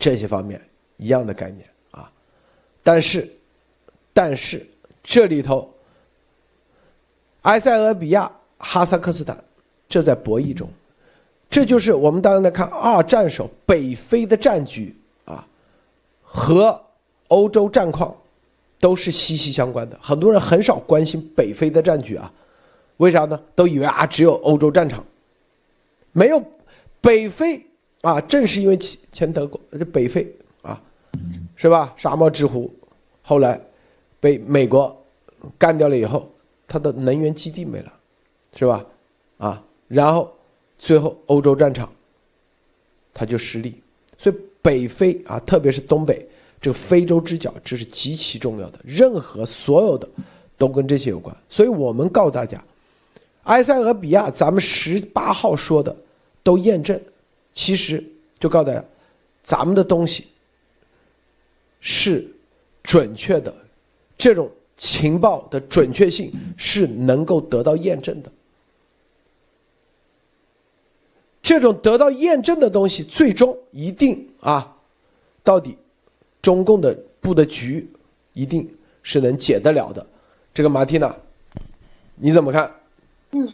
[0.00, 0.60] 这些方面
[0.96, 2.10] 一样的概念啊。
[2.82, 3.32] 但是，
[4.12, 4.66] 但是
[5.04, 5.72] 这里头，
[7.42, 9.42] 埃塞俄比亚、哈萨克斯坦
[9.88, 10.68] 这在博弈中，
[11.48, 15.46] 这就是我们当然来看二战时候北非的战局啊
[16.22, 16.82] 和。
[17.28, 18.16] 欧洲战况
[18.78, 22.32] 都是息息相关的，很多人很少关心北非的战局啊，
[22.98, 23.42] 为啥呢？
[23.52, 25.04] 都以为啊只有欧洲战场，
[26.12, 26.40] 没有
[27.00, 27.66] 北非
[28.02, 30.32] 啊，正是因为前德国这北非
[30.62, 30.80] 啊，
[31.56, 31.92] 是吧？
[31.96, 32.72] 沙漠之狐，
[33.22, 33.60] 后来
[34.20, 34.96] 被美国
[35.58, 36.30] 干掉了以后，
[36.68, 37.92] 它的能源基地没了，
[38.54, 38.86] 是吧？
[39.38, 40.32] 啊，然后
[40.78, 41.92] 最后欧洲战场
[43.14, 43.80] 他就失利，
[44.18, 46.26] 所以北非啊，特别是东北。
[46.58, 48.80] 这个非洲之角，这是极其重要的。
[48.82, 50.08] 任何所有的，
[50.56, 51.36] 都跟这些有关。
[51.48, 52.64] 所以我们告诉大家，
[53.44, 55.94] 埃塞俄比亚，咱们十八号说的
[56.42, 56.98] 都验证，
[57.52, 58.02] 其实
[58.38, 58.82] 就告诉大家，
[59.42, 60.28] 咱们的东西
[61.78, 62.26] 是
[62.82, 63.54] 准确的，
[64.16, 68.32] 这种情报的准确性是能够得到验证的。
[71.46, 74.76] 这种得到验证的东西，最终一定啊，
[75.44, 75.78] 到底。
[76.42, 77.88] 中共的布的局，
[78.32, 78.68] 一定
[79.02, 80.06] 是能解得了的。
[80.54, 81.16] 这个马蒂娜，
[82.14, 82.72] 你怎么看？
[83.32, 83.52] 嗯，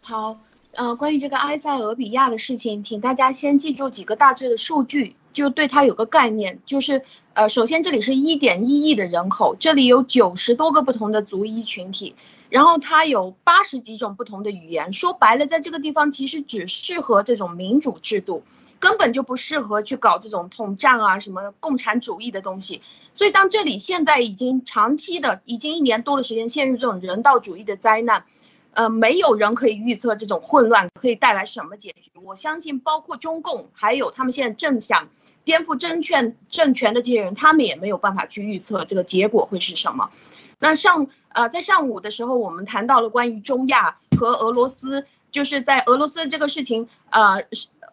[0.00, 0.38] 好，
[0.72, 6.58] 呃，关于这个埃塞俄比亚的事情，请大家先记住几个大致的数据，就对它有个概念。
[6.64, 7.02] 就是，
[7.34, 12.14] 呃，首先这里是一点一亿的人口，这里有九十多个不同的族裔群体，
[12.54, 14.92] 然后它有八十几种不同的语言。
[14.92, 18.44] 说白了，在这个地方其实只适合这种民主制度。
[18.78, 22.80] 根本就不适合去搞这种统战啊，什么共产主义的东西。
[23.14, 28.24] 所以，当这里现在已经长期的，已经一年多的时间陷入这种人道主义的灾难，
[28.72, 32.12] 呃，没有人可以预测这种混乱可以带来什么结局。
[32.22, 35.08] 我相信，包括中共，还有他们现在正想
[35.44, 40.10] 颠覆政权政权的这些人，他们也没有办法去预测这个结果会是什么。
[40.64, 47.44] 那上呃在上午的时候，我们谈到了关于中亚和俄罗斯，就是在俄罗斯这个事情，呃，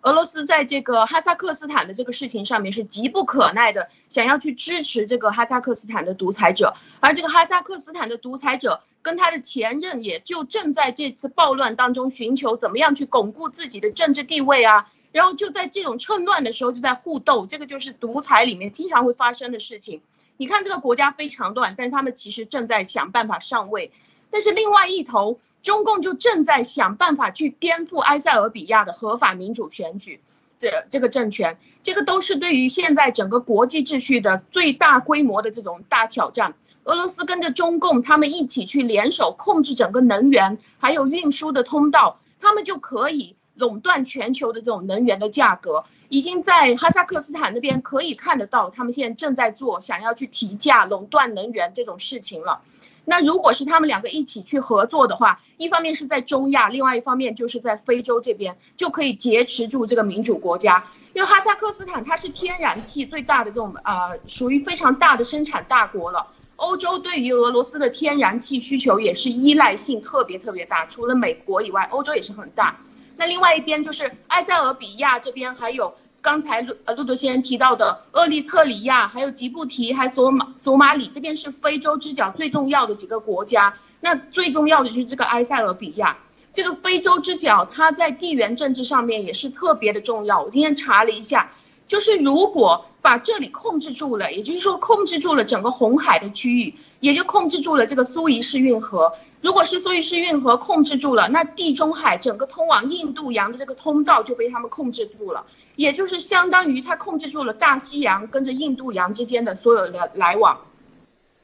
[0.04, 14.90] 俄罗斯在这个哈萨克斯坦的这个事情上面是急不可耐的，想要去支持这个哈萨克斯坦的独裁者，而这个哈萨克斯坦的独裁者跟他的前任也就正在这次暴乱当中寻求怎么样去巩固自己的政治地位啊。
[15.12, 20.02] 然后就在这种趁乱的时候就在互斗，这个就是独裁里面经常会发生的事情。
[20.38, 23.92] 你看这个国家非常乱，但是他们其实正在想办法上位。
[24.30, 30.20] 但是另外一头，中共就正在想办法去颠覆埃塞俄比亚的合法民主选举，
[30.58, 36.56] 这这个政权，这个都是对于现在整个国际秩序的最大规模的这种大挑战。
[36.84, 43.36] 俄罗斯跟着中共，他们一起去联手控制整个能源还有运输的通道，他们就可以。
[43.54, 52.62] 垄断全球的这种能源的价格，已经在哈萨克斯坦那边可以看得到，他们现在正在做想要去提价、垄断能源这种事情了。
[53.06, 60.84] 那如果是他们两个一起去合作的话，一方面是在中亚，另外一方面就是在非洲这边，就可以劫持住这个民主国家。
[61.14, 66.28] 因为哈萨克斯坦它是天然气最大的这种呃，属于非常大的生产大国了。
[66.58, 72.78] 欧洲对于俄罗斯的天然气需求也是依赖性特别特别大，除了美国以外，欧洲也是很大。
[73.18, 83.74] 那另外一边就是埃塞俄比亚这边，还有刚才呃路德先生提到的厄立特里亚，还有吉布提，还有索马索马里这边是非洲之角最重要的几个国家。
[84.00, 86.18] 那最重要的就是这个埃塞俄比亚，
[86.52, 90.42] 这个非洲之角，它在地缘政治上面也是特别的重要。
[90.42, 91.52] 我今天查了一下，
[91.88, 99.12] 就是如果把这里控制住了，也就是说控制住了整个红海的区域，也就控制住了这个苏伊士运河。
[99.42, 105.46] 如果是苏伊士运河控制住了，那地中海整个通往印度洋的这个通道就被他们控制住了，
[105.76, 110.62] 也就是相当于他控制住了大西洋跟着印度洋之间的所有的来往。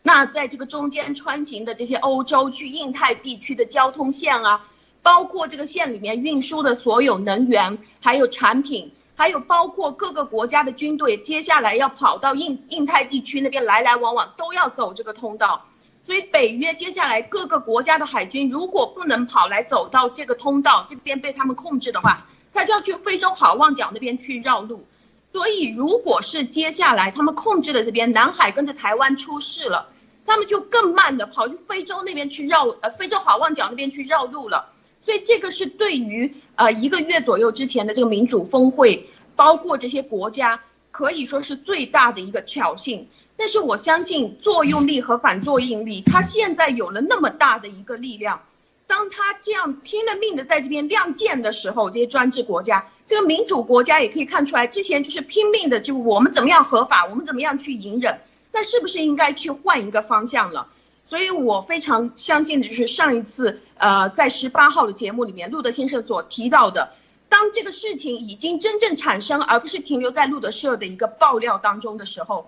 [0.03, 4.65] 那在这个中间穿行的这些欧洲去印太地区的交通线啊，
[5.01, 15.65] 包括这个线里面运输的所有能源，还有产品，还有包括各个国家的军队，接下来要跑到印印太地区那边来来往往，都要走这个通道。
[16.03, 24.85] 所以北约接下来各个国家的海军如果不能跑来走到这个通道这边被他们控制的话，他就要去非洲好望角那边去绕路。
[25.33, 29.89] 所以如果是接下来他们控制的这边南海跟着台湾出事了，
[30.27, 34.73] 他们就更慢的跑去非洲那边去绕呃非洲好望角那边去绕路了。
[35.07, 43.05] 所以这个是对于呃一个月左右之前的这个民主峰会，包括这些国家可以说是最大的一个挑衅。
[43.37, 48.41] 但是我相信作用力和反作用力，它现在有了那么大的一个力量，
[48.85, 58.19] 当他这样拼了命的在这边亮剑的时候，这些专制国家，这个民主国家也可以看出来，之前就是拼命的，就我们怎么样合法，我们怎么样去隐忍，
[58.51, 60.67] 那是不是应该去换一个方向了？
[61.07, 66.91] 所以我非常相信的就是上一次，呃，在十八号的节目里面，路德先生所提到的，
[67.27, 72.47] 当这个事情已经真正产生，而不是停留在路德社的一个爆料当中的时候。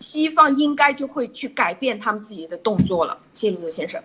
[0.00, 4.00] 西方应该就会去改变他们自己的动作了，谢谢路德先生。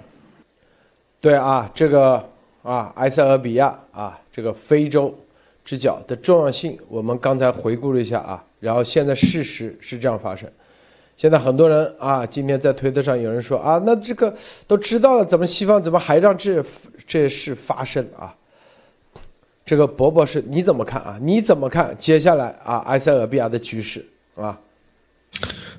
[1.21, 2.27] 对啊，这个
[2.63, 5.15] 啊，埃塞俄比亚啊，这个非洲
[5.63, 10.51] 之角的重要性，我们刚才回顾了一下啊，然后现在事实是这样发生。
[11.15, 14.33] 现在很多人啊，今天在推特上有人说啊，那这个
[14.67, 16.63] 都知道了，怎么西方怎么还让这
[17.07, 18.35] 这事发生啊？
[19.63, 21.17] 这个伯伯是你怎么看啊？
[21.21, 24.05] 你怎么看接下来啊，埃塞俄比亚的局势
[24.35, 24.59] 啊？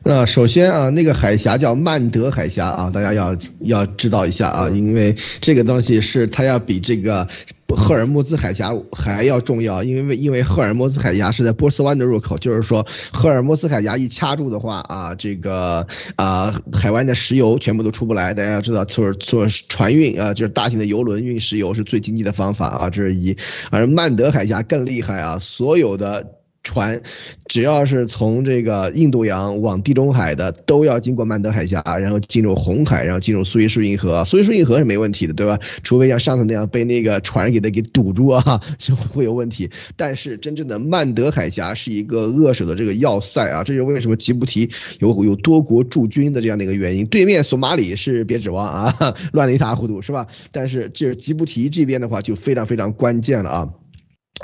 [0.07, 7.26] 那首先啊，那个海峡叫曼德海峡啊，大家要要知道一下啊，因为这个东西是它要比这个
[7.68, 15.86] 赫尔墨兹海峡还要重要，因为因为赫尔墨兹海峡是在波斯湾的入口，就是说赫尔墨兹海峡一掐住的话啊，这个
[16.16, 18.34] 啊海湾的石油全部都出不来。
[18.34, 23.34] 大家要知道，做做船运啊，就是大型的油轮运石油是最经济的方法啊，这是一。
[23.70, 26.26] 而曼德海峡更厉害啊，所有的。
[26.64, 27.00] 船，
[27.46, 34.24] 只要是从这个印度洋往地中海的，都要经过曼德海峡，然后进入红海，然后进入苏伊士运河。
[34.24, 35.58] 苏伊士运河是没问题的，对吧？
[35.82, 39.70] 除非像上次那样被那个船给它给堵住啊， 就会有问题。
[39.94, 47.06] 但是真正的曼德海峡是一个扼守的这个要塞啊，这就为什么吉布提有有多国驻军的这样的一个原因。
[47.06, 50.26] 对面索马里是别指望啊， 乱的一塌糊涂，是吧？
[50.50, 53.68] 但是这吉布提这边的话就非常非常关键了啊。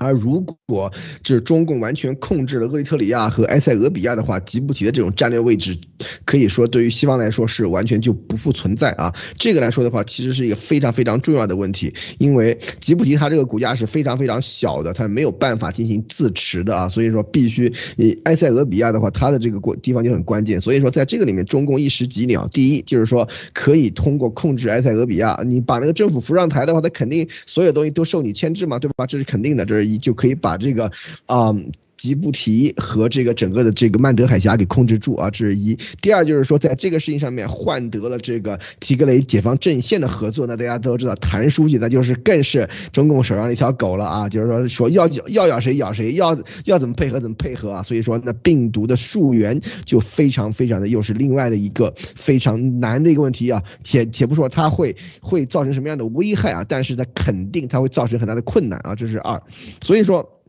[0.01, 0.91] 而如果
[1.23, 5.77] 这中共完全控制了厄立特里亚和埃塞俄比亚的话，吉布提的这种战略位置，
[6.25, 9.15] 可以说对于西方来说是完全就不复存在啊。
[9.37, 16.89] 这个来说的话，其实是一个非常非常重要的问题，因为吉布提它这个国家是非常非常小的，它没有办法进行自持的啊。
[16.89, 20.59] 所以说，必须你埃塞俄比亚的话，它的这个国地方就很关键。
[20.59, 22.49] 所以说，在这个里面，中共一石几鸟。
[22.49, 29.07] 第一就是说，可以通过控制埃塞俄比亚，你把那个政府扶上台的话，它肯定所有东西都受你牵制嘛，对吧？
[29.07, 29.90] 这是肯定的，这是。
[29.91, 30.91] 你就可以把这个，
[31.27, 31.55] 啊。
[32.01, 35.79] 吉布提和这个整个的这个曼德海峡给控制住啊，这是一。
[36.01, 40.47] 第二就是说，在这个事情上面换得了这个提格雷解放阵线的合作。
[40.47, 46.35] 那大家都知道，谭书记那就是更是中共手上的一条狗了啊，就是说说要咬要咬谁咬谁，要
[46.65, 47.83] 要怎么配合怎么配合啊。
[47.83, 53.63] 所以说，那病毒的溯源就非常非常的又是另外的一个非常难的一个问题啊。
[53.85, 59.43] 且且不说它会会造成什么样的危害啊，但是它肯定它会造成很大的困难啊，这是二。
[59.83, 60.40] 所以说。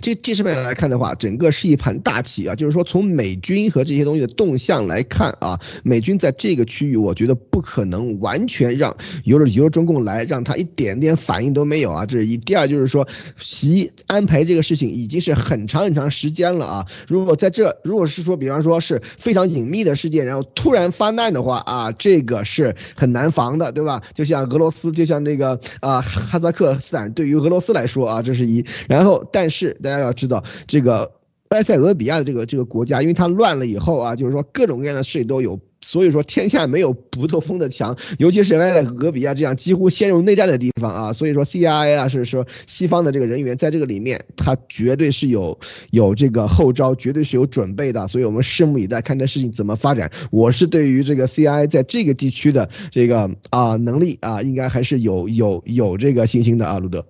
[0.00, 2.54] 这这上面来看的话，整个是一盘大棋啊。
[2.54, 12.06] 就是说，从美军和这些东西的动向来看啊，美军在这个区域，我觉得不可能完全让由着由着中共来，让他一点点反应都没有啊。
[12.06, 12.38] 这是一。
[12.38, 13.06] 第二就是说，
[13.36, 16.86] 习安排这个事情已经是很长很长时间了啊。
[17.06, 24.02] 如果在这，如果是说，比方说是非常隐秘的事件，然后突然发难的话啊，这个是很难防的，对吧？
[24.14, 28.64] 就像俄罗斯，就像那个啊哈萨克斯坦，对于俄罗斯来说啊，这是一。
[28.88, 29.57] 然后，但是。
[29.58, 31.12] 是，大家要知道这个
[31.48, 45.58] 埃塞俄比亚的这个这个国家，因为它乱了以后啊，就是说各种各样的事都有，所以说天下没有不透风的墙，尤其是埃塞俄比亚这样几乎陷入内战的地方啊，所以说 CIA 啊是说西方的这个人员在这个里面，他绝对是有
[45.90, 50.12] 有这个后招，绝对是有准备的，所以我们拭目以待，看这事情怎么发展。
[50.30, 57.06] 我是对于这个 CIA 在这个地区的这个啊能力啊，应该还是有有有这个信心的啊，路德。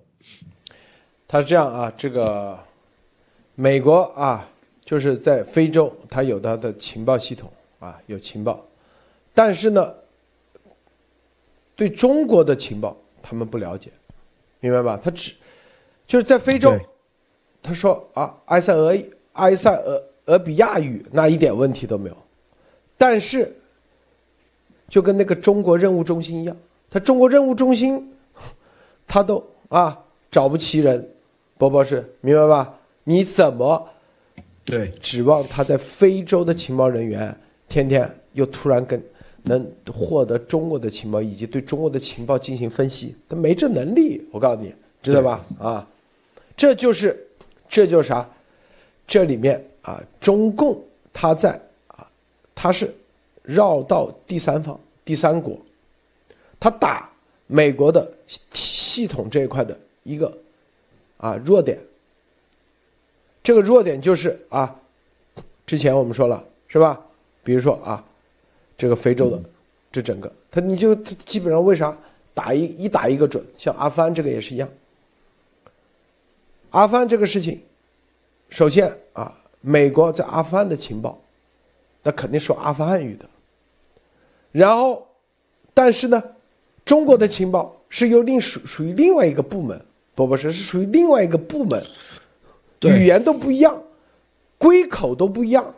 [1.31, 2.57] 他是这样啊，这个
[3.53, 4.49] 美国啊，
[4.83, 8.65] 就是在非洲，他有他的情报系统啊，有情报，
[9.31, 9.93] 但是呢，
[11.75, 13.91] 对中国的情报他们不了解，
[14.59, 14.99] 明白吧？
[14.99, 15.35] 他只
[16.07, 16.75] 就是在非洲，
[17.61, 18.97] 他说啊，埃塞俄
[19.33, 22.17] 埃塞俄俄比亚语那一点问题都没有，
[22.97, 23.55] 但是
[24.87, 26.57] 就跟那个中国任务中心一样，
[26.89, 28.11] 他中国任务中心
[29.05, 31.07] 他都啊找不齐人。
[31.59, 32.73] 波博士，明白吧？
[33.03, 33.85] 你怎么
[34.63, 37.35] 对指望他在非洲的情报人员
[37.67, 39.03] 天天又突然跟
[39.43, 43.13] 能获得中国的情报以及对中国的情报进行分析？
[43.27, 45.45] 他没这能力，我告诉你，知道吧？
[45.59, 45.87] 啊，
[46.55, 47.27] 这就是
[47.67, 48.25] 这就是啥？
[49.05, 50.81] 这里面啊，中共
[51.11, 52.07] 他在啊，
[52.55, 52.95] 他是
[53.43, 55.59] 绕到第三方、第三国，
[56.57, 57.09] 他打
[57.47, 58.09] 美国的
[58.53, 60.31] 系统这一块的一个。
[61.19, 61.79] 啊，弱点。
[63.41, 64.75] 这个弱点就是啊，
[65.65, 66.99] 之前我们说了是吧？
[67.41, 68.03] 比如说啊，
[68.75, 69.41] 这个非洲的
[69.91, 71.97] 这整个，他你就基本上为啥
[72.33, 73.43] 打一一打一个准？
[73.57, 74.69] 像阿富汗这个也是一样。
[76.71, 77.59] 阿富汗这个事情，
[78.49, 81.19] 首先啊，美国在阿富汗的情报，
[82.03, 83.25] 那肯定说阿富汗语的。
[84.51, 85.07] 然后，
[85.73, 86.21] 但是呢，
[86.85, 89.79] 中国的情报是由另属属于另外一个部门。
[90.19, 91.81] 不不是，是属于另外一个部门，
[92.81, 93.83] 语言都不一样，
[94.57, 95.75] 归口都不一样，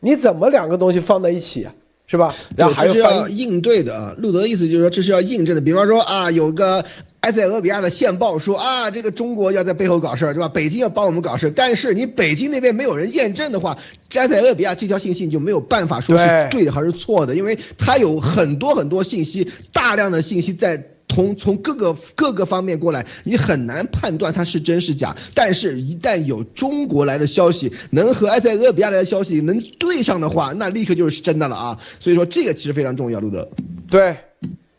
[0.00, 1.72] 你怎么两个东西放在一起啊？
[2.06, 2.34] 是吧？
[2.54, 4.14] 然后还是要应对的啊。
[4.18, 5.62] 路德的意思就是说，这是要印证的。
[5.62, 6.84] 比方说啊，有个
[7.20, 10.50] 埃塞俄比亚的线报说啊，这个中国要在背后搞事儿，是吧？
[10.50, 13.78] 北京要帮我们搞事儿，但是你北京那边没有人验证的话，
[14.16, 20.88] 埃塞俄比亚这条信息就没有办法说是对的还是错的，因为它有很多很多信息，大量的信息在。
[21.12, 25.14] 从从各个各个方面过来，你很难判断它是真是假。
[25.34, 31.78] 但是，一旦有中国来的消息能和埃塞俄比亚来的消息能对上的话，那立刻就是真的了啊！
[32.00, 33.46] 所以说，这个其实非常重要，路德。
[33.90, 34.16] 对，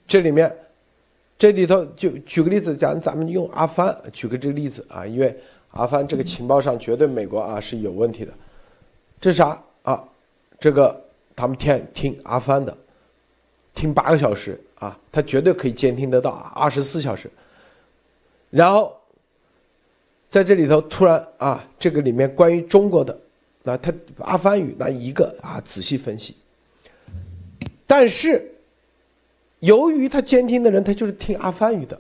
[0.08, 0.52] 这里面，
[1.38, 5.38] 这里头就举个例子讲，咱们用阿富汗举个这个例子啊，因为
[5.72, 8.34] 阿富汗这个情报上绝对美国啊是有问题的。
[9.22, 10.04] 这啥啊？
[10.60, 11.00] 这个
[11.36, 12.76] 他们听听阿富汗的，
[13.74, 14.60] 听八个小时。
[14.76, 17.32] 啊，他绝对可以监听得到二十四小时。
[18.50, 18.94] 然后，
[20.28, 23.18] 在这里头突然啊，这个里面关于中国的，
[23.64, 26.36] 那他阿凡语那一个啊，仔细分析。
[27.88, 28.46] 但是，
[29.60, 31.98] 由于他监听的人他就是听阿凡语的，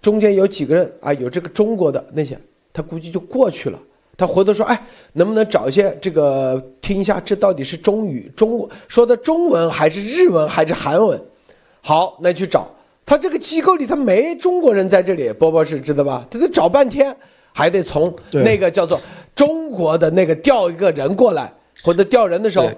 [0.00, 2.40] 中间有几个人啊有这个中国的那些，
[2.72, 3.78] 他估计就过去了。
[4.22, 4.80] 他回头说，哎，
[5.14, 11.20] 能不能找一些这个听一下，这到底是中语中说的中文还是日文还是韩文？
[11.80, 12.72] 好，那去找
[13.04, 16.24] 他这个机构里，他没中国人在这里，波波是知道吧？
[16.30, 17.12] 他得找半天，
[17.52, 19.00] 还得从那个叫做
[19.34, 21.52] 中国的那个调一个人过来，
[21.82, 22.70] 或者调人的时候，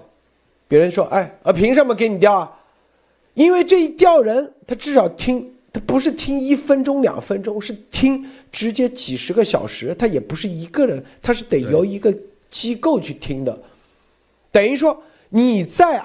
[0.67, 2.51] 别人说，哎，啊，凭什么给你调啊？
[3.35, 12.17] 因为这一调人，他至少听，他不是听一分钟两分钟，是听直接几十个小时，他也不是一个人，他是得由一个
[12.49, 13.59] 机构去听的，
[14.51, 16.03] 等于说你在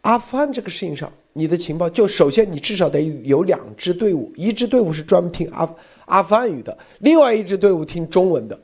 [0.00, 1.12] 阿富汗这个事情上。
[1.34, 5.72] 你的情报就首先你至少得有两支队伍，一支队伍是专门听阿
[6.06, 8.58] 阿富汗语的，另外一支队伍听中文的，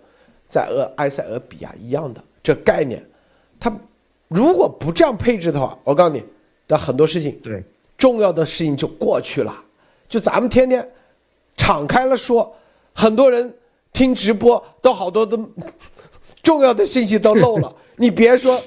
[0.49, 3.01] 在俄埃塞俄比亚一样的这概念，
[3.61, 3.73] 他
[4.27, 6.23] 如果不这样配置的话，我告诉你，
[6.67, 7.63] 那很多事情对。
[7.97, 9.55] 重要的事情就过去了，
[10.09, 10.89] 就咱们天天
[11.57, 12.55] 敞开了说，
[12.93, 13.53] 很多人
[13.93, 15.39] 听直播都好多的
[16.43, 18.61] 重要的信息都漏了， 你别说，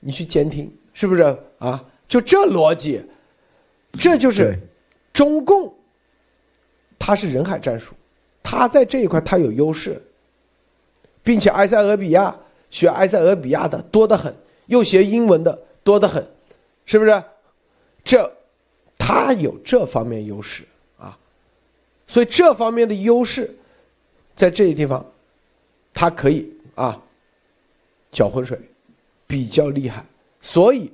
[0.00, 1.22] 你去监听是不是
[1.58, 1.84] 啊？
[2.06, 3.02] 就这逻辑。
[3.98, 4.58] 这就是
[5.10, 5.74] 中共，
[6.98, 7.94] 他是人海战术，
[8.42, 9.98] 他在这一块他有优势，
[11.22, 16.22] 并且埃塞俄比亚学埃塞俄比亚的多得很，又学英文的多得很，
[16.84, 17.24] 是不是？
[18.04, 18.30] 这
[18.98, 20.75] 他有这方面优势啊，
[22.06, 23.54] 所以这方面的优势，
[24.34, 25.04] 在这些地方，
[25.92, 27.00] 他可以啊
[28.10, 28.58] 搅浑水，
[29.26, 30.04] 比较厉害，
[30.40, 30.90] 所以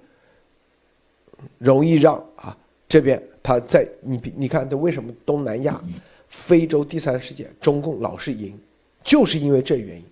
[1.58, 2.56] 容易让啊。
[2.88, 5.80] 这边他在你你看他为什么东南亚、
[6.28, 8.54] 非洲第三世界中共老是赢，
[9.02, 10.04] 就是因为这原因，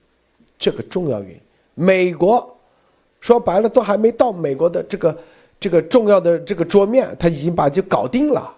[0.59, 1.41] 这个重要原因。
[1.75, 2.59] 美国
[3.21, 5.19] 说白了都还没到美国的这个
[5.59, 8.51] 这个重要的这个桌面，他已经把就搞定了。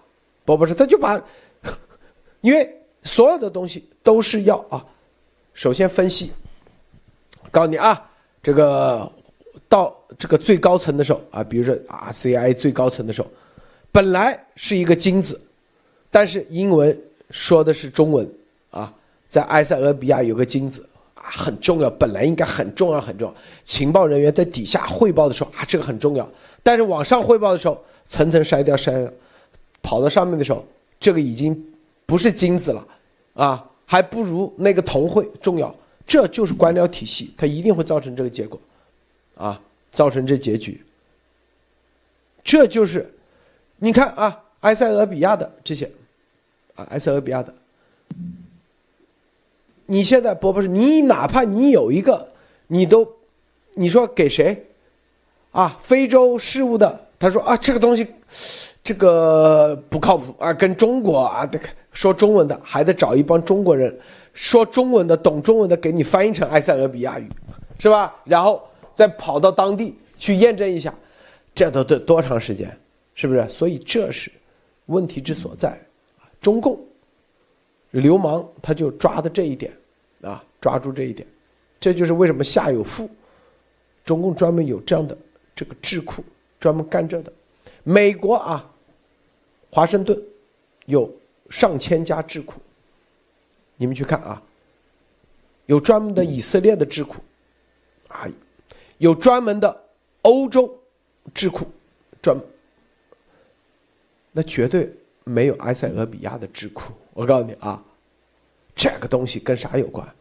[0.45, 1.21] 不不是，他就把，
[2.43, 2.69] 因为
[3.03, 4.85] 所有的东西都是要啊，
[5.53, 6.31] 首先分析，
[7.49, 8.11] 告诉你啊，
[8.43, 9.09] 这个
[9.69, 13.27] 到这个最高层的时候啊，比如说啊 CIA 最高层的时候。
[13.93, 15.39] 本来是一个金子，
[16.09, 18.27] 但是英文说的是中文
[18.71, 18.91] 啊，
[19.27, 20.83] 在埃塞俄比亚有个金子
[21.13, 23.35] 啊，很重要，本来应该很重要很重要。
[23.63, 26.27] 情报人员在底下汇报的时候啊，这个很重要，
[26.63, 29.13] 但是往上汇报的时候，层层筛掉筛掉，
[29.83, 30.65] 跑到上面的时候，
[30.99, 31.53] 这个已经
[32.13, 32.87] 不是金子了
[33.33, 35.75] 啊，还不如那个铜会重要。
[36.05, 38.61] 这就是官僚体系，它一定会造成这个结果，
[39.33, 39.59] 啊，
[39.91, 40.79] 造成这结局。
[42.43, 43.11] 这就是。
[43.77, 45.89] 你看啊，埃塞俄比亚的这些，
[46.75, 47.51] 啊，埃塞俄比亚的，
[49.87, 52.29] 你现在波波是，你哪怕你有一个，
[52.67, 53.11] 你都，
[53.73, 54.63] 你说给谁，
[55.51, 58.07] 啊，非洲事务的，他说啊，这个东西，
[58.83, 61.59] 这个不靠谱啊，跟中国啊，得
[61.93, 63.97] 说中文的还得找一帮中国人，
[64.33, 67.29] 说中文的懂中文的给你翻译成埃塞俄比亚语，
[67.79, 68.13] 是吧？
[68.25, 70.93] 然后再跑到当地去验证一下，
[71.55, 72.75] 这都得多长时间？
[73.13, 73.47] 是不是？
[73.47, 74.31] 所以这是
[74.87, 75.79] 问题之所在
[76.41, 76.79] 中共
[77.91, 79.71] 流氓他就抓的这一点
[80.21, 81.27] 啊，抓住这一点，
[81.79, 83.07] 这就是为什么下有富，
[84.03, 85.15] 中共专门有这样的
[85.53, 86.23] 这个智库，
[86.59, 87.31] 专门干这的。
[87.83, 88.67] 美国啊，
[89.69, 90.19] 华盛顿
[90.85, 91.09] 有
[91.53, 92.59] 上千家智库，
[93.77, 94.41] 你们去看啊，
[95.67, 97.21] 有专门的以色列的智库，
[98.07, 98.27] 啊，
[98.97, 99.83] 有专门的
[100.23, 100.75] 欧洲
[101.31, 101.67] 智库，
[102.23, 102.35] 专。
[104.31, 104.91] 那绝对
[105.23, 106.91] 没有埃塞俄比亚的智库。
[107.13, 107.79] 我告诉你啊，
[108.75, 110.11] 这个东西跟啥有关？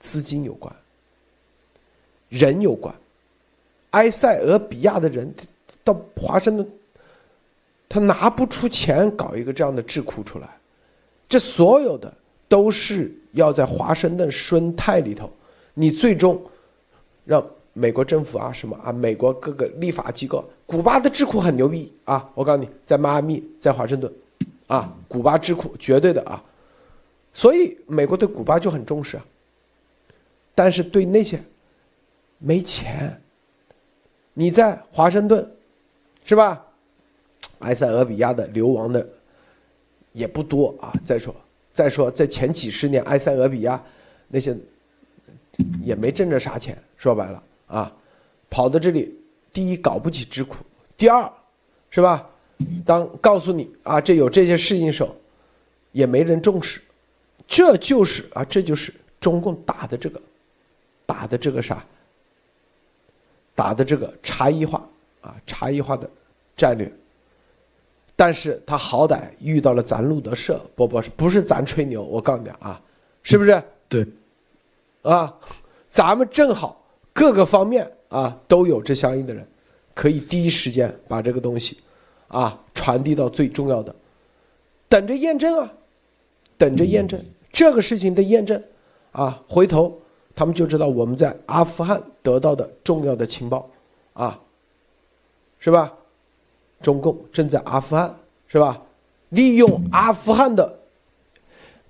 [0.00, 0.74] 资金有关，
[2.28, 2.92] 人有关。
[3.90, 5.32] 埃塞俄比亚的人
[5.84, 6.68] 到华盛顿，
[7.88, 10.48] 他拿不出钱搞一个这样的智库出来。
[11.28, 12.12] 这所有的
[12.48, 15.30] 都是要在华盛顿生态里头，
[15.74, 16.40] 你最终
[17.24, 17.44] 让。
[17.74, 18.90] 美国政府啊，什么啊？
[18.90, 22.28] 美国各个立法机构，古巴的智库很牛逼啊！
[22.34, 24.12] 我告诉你，在迈阿密，在华盛顿，
[24.66, 26.42] 啊，古巴智库绝对的啊！
[27.32, 29.24] 所以美国对古巴就很重视啊。
[30.56, 31.40] 但是对那些
[32.38, 33.22] 没钱，
[34.34, 35.48] 你在华盛顿，
[36.24, 36.66] 是吧？
[37.60, 39.06] 埃塞俄比亚的流亡的
[40.12, 40.92] 也不多啊。
[41.04, 41.34] 再说，
[41.72, 43.82] 再说，在前几十年，埃塞俄比亚
[44.28, 44.56] 那些
[45.82, 47.42] 也没挣着啥钱，说白了。
[47.66, 47.92] 啊，
[48.48, 49.14] 跑到这里，
[49.52, 50.64] 第一搞不起智库，
[50.96, 51.30] 第二，
[51.90, 52.28] 是吧？
[52.84, 55.14] 当告诉你啊，这有这些事情时候，
[55.92, 56.80] 也没人重视，
[57.46, 60.20] 这就是啊，这就是中共打的这个，
[61.06, 61.84] 打的这个啥？
[63.54, 64.88] 打的这个差异化
[65.20, 66.08] 啊，差异化的
[66.56, 66.90] 战略。
[68.20, 72.82] 但是他好歹遇到了咱路德社，不不是不是咱吹牛，我告诉你啊，
[73.22, 73.62] 是不是？
[73.88, 74.04] 对，
[75.02, 75.32] 啊，
[75.88, 76.84] 咱们正好。
[77.12, 79.46] 各个方面啊都有这相应的人，
[79.94, 81.78] 可以第一时间把这个东西，
[82.26, 83.94] 啊传递到最重要的，
[84.88, 85.72] 等着验证啊，
[86.56, 87.20] 等着验证
[87.52, 88.60] 这个事情的验证，
[89.12, 89.96] 啊，回头
[90.34, 93.70] 他们就知道我们在阿富汗得到的重要的情报，
[94.12, 94.40] 啊，
[95.60, 95.94] 是吧？
[96.80, 98.14] 中共正在阿富汗，
[98.46, 98.80] 是吧？
[99.30, 100.78] 利用阿富汗的，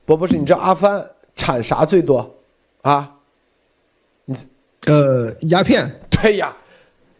[0.04, 2.34] 博博士，你知道阿富汗产啥最多？
[2.82, 3.14] 啊？
[4.24, 4.36] 你
[4.86, 5.90] 呃，鸦片。
[6.10, 6.56] 对呀，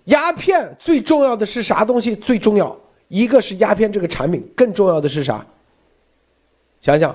[0.04, 2.16] 鸦片最重要的是啥东西？
[2.16, 2.76] 最重要
[3.08, 5.46] 一个是鸦片这个产品，更重要的是啥？
[6.80, 7.14] 想想。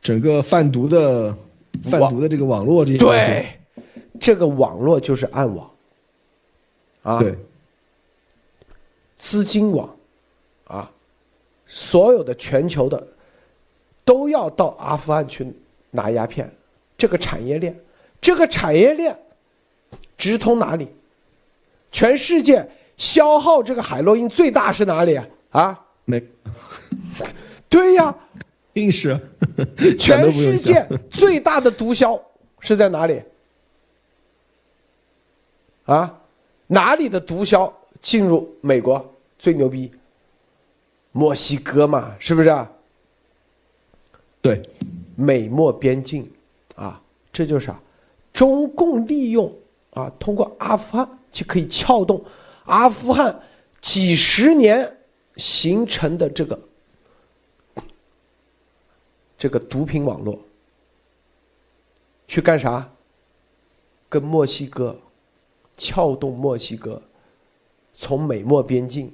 [0.00, 1.34] 整个贩毒的
[1.82, 3.46] 贩毒的这个网络，这些对，
[4.20, 5.68] 这个网络就是暗网，
[7.02, 7.36] 啊，对，
[9.18, 9.96] 资金网，
[10.64, 10.90] 啊，
[11.66, 13.06] 所有的全球的
[14.04, 15.46] 都要到阿富汗去
[15.90, 16.50] 拿鸦片，
[16.98, 17.78] 这个产业链，
[18.20, 19.18] 这个产业链
[20.16, 20.88] 直通哪里？
[21.90, 25.26] 全世界消耗这个海洛因最大是哪里啊？
[25.50, 26.22] 啊，没，
[27.68, 28.14] 对呀。
[28.74, 29.18] 硬是，
[29.98, 32.20] 全世界最大的毒枭
[32.60, 33.22] 是在哪里？
[35.86, 36.20] 啊，
[36.66, 39.90] 哪里的毒枭进入美国最牛逼？
[41.12, 42.48] 墨西哥嘛，是不是？
[42.48, 42.70] 啊
[44.42, 44.62] 对，
[45.16, 46.30] 美墨边境，
[46.74, 47.82] 啊，这就是啊，
[48.32, 49.52] 中共利用
[49.90, 52.24] 啊，通过阿富汗就可以撬动
[52.64, 53.42] 阿富汗
[53.80, 54.98] 几十年
[55.36, 56.58] 形成的这个。
[59.38, 60.38] 这个毒品网络
[62.26, 62.90] 去干啥？
[64.08, 64.98] 跟墨西哥
[65.76, 67.02] 撬动墨西哥，
[67.96, 69.10] 从美墨边境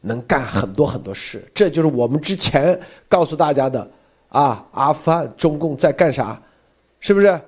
[0.00, 1.42] 能干很多很多事。
[1.54, 2.78] 这就是我们之前
[3.08, 3.88] 告诉大家的
[4.28, 6.40] 啊，阿富汗中共在干啥？
[7.00, 7.40] 是不是？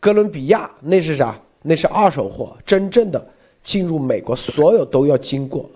[0.00, 1.40] 哥伦比亚那是啥？
[1.62, 3.26] 那是二手货，真正的
[3.62, 5.70] 进入美国，所有都要经过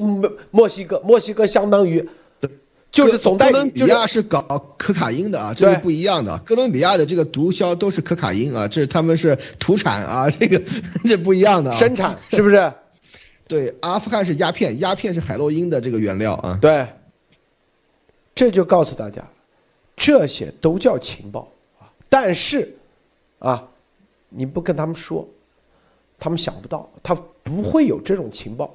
[0.00, 1.00] 墨墨西哥。
[1.04, 2.08] 墨西哥相当于。
[2.90, 4.40] 就是总代哥伦比亚是搞
[4.78, 6.38] 可卡因的啊，这是不一样的。
[6.38, 10.60] 哥伦比亚的这个毒枭都是可卡因啊，这他们是土产啊，这个
[11.06, 11.70] 这不一样的。
[11.74, 12.72] 生产是不是？
[13.48, 16.56] 对，阿富汗是鸦片，鸦片是海洛因的这个原料啊。
[16.60, 16.86] 对，
[18.34, 19.24] 这就告诉大家，
[19.96, 21.90] 这些都叫情报啊。
[22.08, 22.72] 但是，
[23.40, 23.66] 啊，
[24.28, 25.26] 你不跟他们说，
[26.18, 28.72] 他们想不到，他不会有这种情报。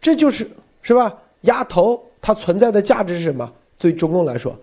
[0.00, 0.50] 这就是
[0.82, 1.16] 是吧？
[1.42, 2.02] 鸭头。
[2.22, 3.50] 它存在的价值是什么？
[3.78, 4.54] 对中共来说，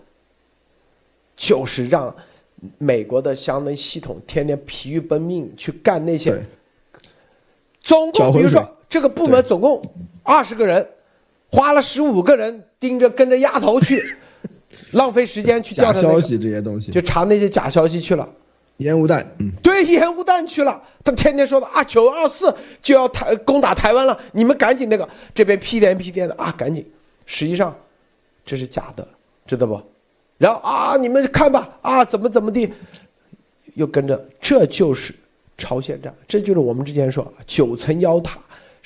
[1.35, 2.15] 就是让
[2.77, 6.39] 美国的相当于系统天天疲于奔命去干那些。
[7.81, 9.81] 中共比如说这个部门总共
[10.23, 10.88] 二十个人，
[11.51, 14.01] 花了十五个人盯着跟着丫头去，
[14.91, 18.27] 浪费时间去调查消息这些东西，就查那些假消息去了。
[18.77, 20.79] 烟雾弹，嗯，对，烟雾弹去了。
[21.03, 26.88] 他天天说的啊，九二四就要台攻打台湾了，你们赶紧那个这边屁颠屁颠的啊，赶紧。
[27.25, 27.75] 实际上，
[28.45, 29.07] 这是假的，
[29.47, 29.81] 知道不？
[30.38, 32.71] 然后啊，你们看吧，啊，怎么怎么地，
[33.73, 35.11] 又跟着，这就是
[35.57, 38.38] 朝鲜战，这就是我们之前说九层妖塔，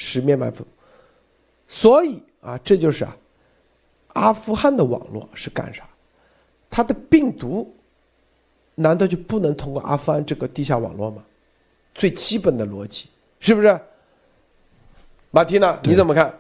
[0.04, 0.66] 十面埋伏。
[1.68, 3.16] 所以啊，这就是啊，
[4.14, 5.88] 阿富汗的网络是干啥？
[6.72, 7.72] 它的病毒
[8.74, 11.24] 难道就不能通过阿富汗这个地下网络吗？
[11.94, 13.80] 最基本的逻辑是不是？
[15.30, 16.40] 马蒂娜，你怎么看？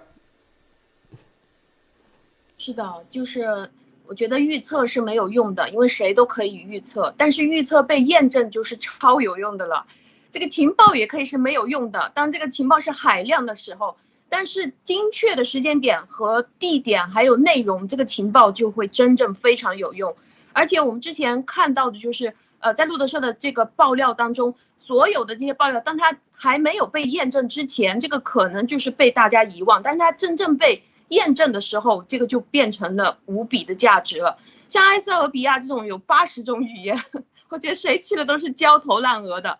[2.57, 3.69] 是的，就是
[4.05, 9.85] 我觉得预测是没有用的，因为谁都可以预测，但是预测被验证就是超有用的了。
[10.31, 13.97] 这个情报也可以是没有用的，当这个情报是海量的时候，
[14.29, 20.15] 但是精确的时间点和地点还有内容，这个情报就会真正非常有用。
[20.53, 30.83] 而且我们之前看到的就是，呃，在路德社的这个爆料当中，所有的这些爆料，当它还没有被验证之前，这个可能就是被大家遗忘，但是它真正被。
[31.11, 34.37] 验证的时候，这个就变成了无比的价值了。
[34.69, 37.03] 像埃塞俄比亚这种有八十种语言，
[37.49, 39.59] 我觉得谁去了都是焦头烂额的。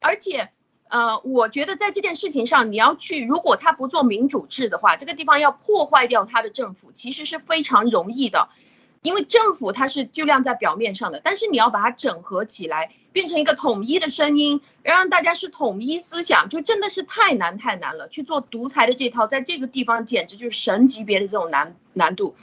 [0.00, 0.50] 而且，
[0.88, 8.48] 呃，我觉得在这件事情上，你要去，如果他不做民主制的话，这个地方要破坏掉他的政府，其实是非常容易的。
[9.02, 18.08] 因为政府它是就亮在表面上的，但是你要把它整合起来，变成一个统一的声音，让大家是统一思想，就真的是太难太难了。
[18.08, 22.36] 去做独裁的这套，在这个地方简直就是神级别的这种难难度。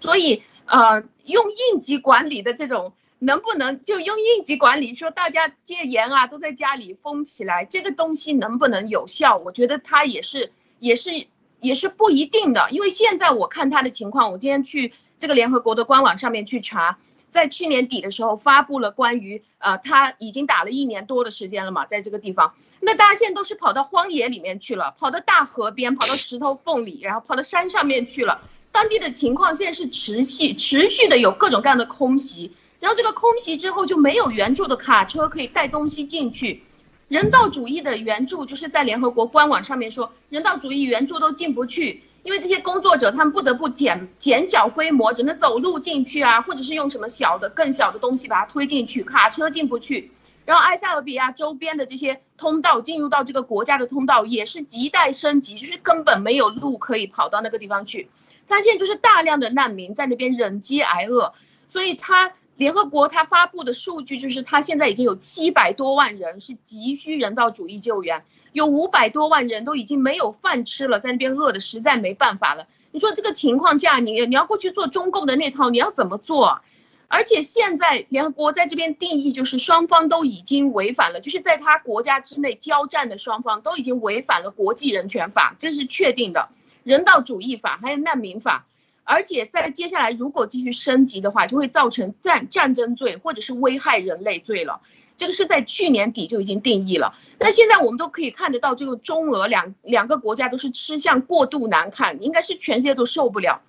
[0.00, 2.92] 所以，呃，用应急管理的这种，
[3.22, 9.36] 能不能就用应急管理说大家戒严啊，都在家里封起来，这个东西能不能有效？
[9.36, 11.26] 我觉得它也是也是
[11.60, 14.92] 也是不一定的，因为现在我看它的情况，我今天去。
[15.18, 16.98] 这个联合国的官网上面去查，
[17.28, 28.40] 在去年底的时候发布了关于呃，他已经打了一年多的时间了嘛，在这个地方，那大家现在都是跑到荒野里面去了，跑到大河边，跑到石头缝里，然后跑到山上面去了。
[28.72, 32.50] 当地的情况现在是持续持续的有各种各样的空袭，
[32.82, 36.64] 然后这个空袭之后就没有援助的卡车可以带东西进去，
[37.06, 50.10] 人道主义的援助就是在联合国官网上面说，人道主义援助都进不去，因为这些工作者他们不得不减减小规模，只能走路进去啊，或者是用什么小的更小的东西把它推进去，卡车进不去。
[50.44, 58.10] 然后埃塞俄比亚周边的这些通道进入到这个国家的通道也是亟待升级，就是根本没有路可以跑到那个地方去。
[58.48, 61.32] 他现在就是大量的难民在那边忍饥挨饿，
[61.68, 72.68] 所以他联合国他发布的数据就是他现在已经有七百多万人是急需人道主义救援，有五百多万人都已经没有饭吃了，在那边饿的实在没办法了。
[72.92, 76.60] 你说这个情况下，你你要过去做中共的那套，你要怎么做？
[77.08, 86.48] 而且现在联合国在这边定义就是双方都已经违反了，就是在他国家之内交战的双方都已经违反了国际人权法，这是确定的。
[86.84, 88.66] 人道主义法还有难民法，
[89.12, 94.80] 而且在接下来如果继续升级的话，就会造成战战争罪或者是危害人类罪了。
[95.18, 97.14] 这个是在去年底就已经定义了。
[97.38, 103.60] 那现在我们都可以看得到，这个中俄两两个国家都是吃相过度难看，应该是全世界都受不了。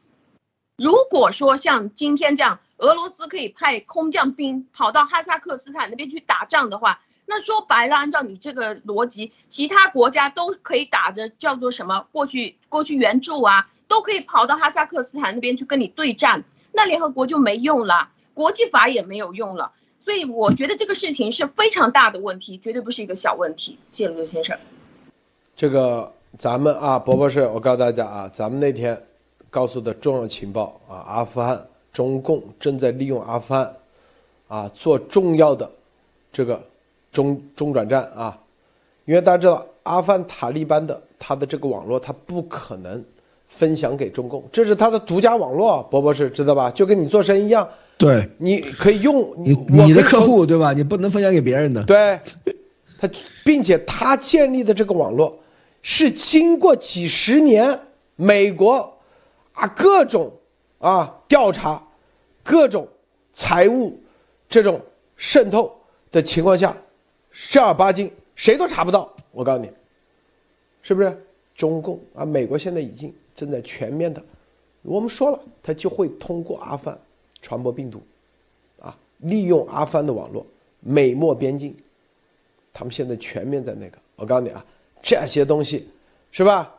[0.78, 23.78] 如果说像今天这样，俄罗斯可以派空降兵跑到哈萨克斯坦那边去打仗的话，那说白了，按照你这个逻辑，其他国家都可以打着叫做什么过去过去援助啊，都可以跑到哈萨克斯坦那边去跟你对战，那联合国就没用了，国际法也没有用了，所以我觉得这个事情是非常大的问题，绝对不是一个小问题。
[23.92, 24.58] 谢谢陆先生。
[25.56, 29.00] 这个咱们啊，博博士，我告诉大家啊，咱们那天
[29.52, 33.76] 告诉的重要情报啊，阿富汗中共正在利用阿富汗
[34.48, 35.72] 啊做重要的
[36.32, 36.60] 这个。
[37.12, 38.36] 中中转站啊，
[39.06, 43.06] 因为大家知道阿富汗塔利班的他的这个网络，他不可能
[43.56, 45.84] 分享给中共，这是他的独家网络。
[45.84, 46.72] 博博士知道吧？
[46.72, 47.68] 就跟你做生意一样，
[48.00, 50.74] 对，你可以用你你的客户对吧？
[50.74, 51.84] 你不能分享给别人的。
[51.84, 52.20] 对，
[53.00, 53.08] 他
[53.46, 55.38] 并且他建立的这个网络
[55.84, 57.80] 是经过几十年
[58.16, 58.92] 美国
[59.54, 60.34] 啊各种
[60.80, 61.82] 啊调查，
[62.42, 62.88] 各种
[63.34, 64.02] 财务
[64.50, 64.82] 这种
[65.16, 65.72] 渗透
[66.12, 66.76] 的情况下。
[67.50, 69.70] 正儿八经谁都查不到，我告诉你，
[70.82, 71.16] 是不是？
[71.56, 74.24] 中共啊，美国现在已经正在全面的，
[74.82, 77.00] 我们说了，他就会通过阿富汗
[77.42, 78.02] 传播病毒，
[78.80, 80.46] 啊，利用阿富汗的网络，
[80.80, 81.76] 美墨边境，
[82.72, 84.66] 他们现在全面在那个，我告诉你啊，
[85.02, 85.88] 这些东西，
[86.32, 86.74] 是吧？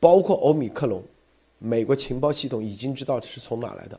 [0.00, 1.02] 包括欧米克隆，
[1.58, 3.98] 美国情报系统已经知道是从哪来的。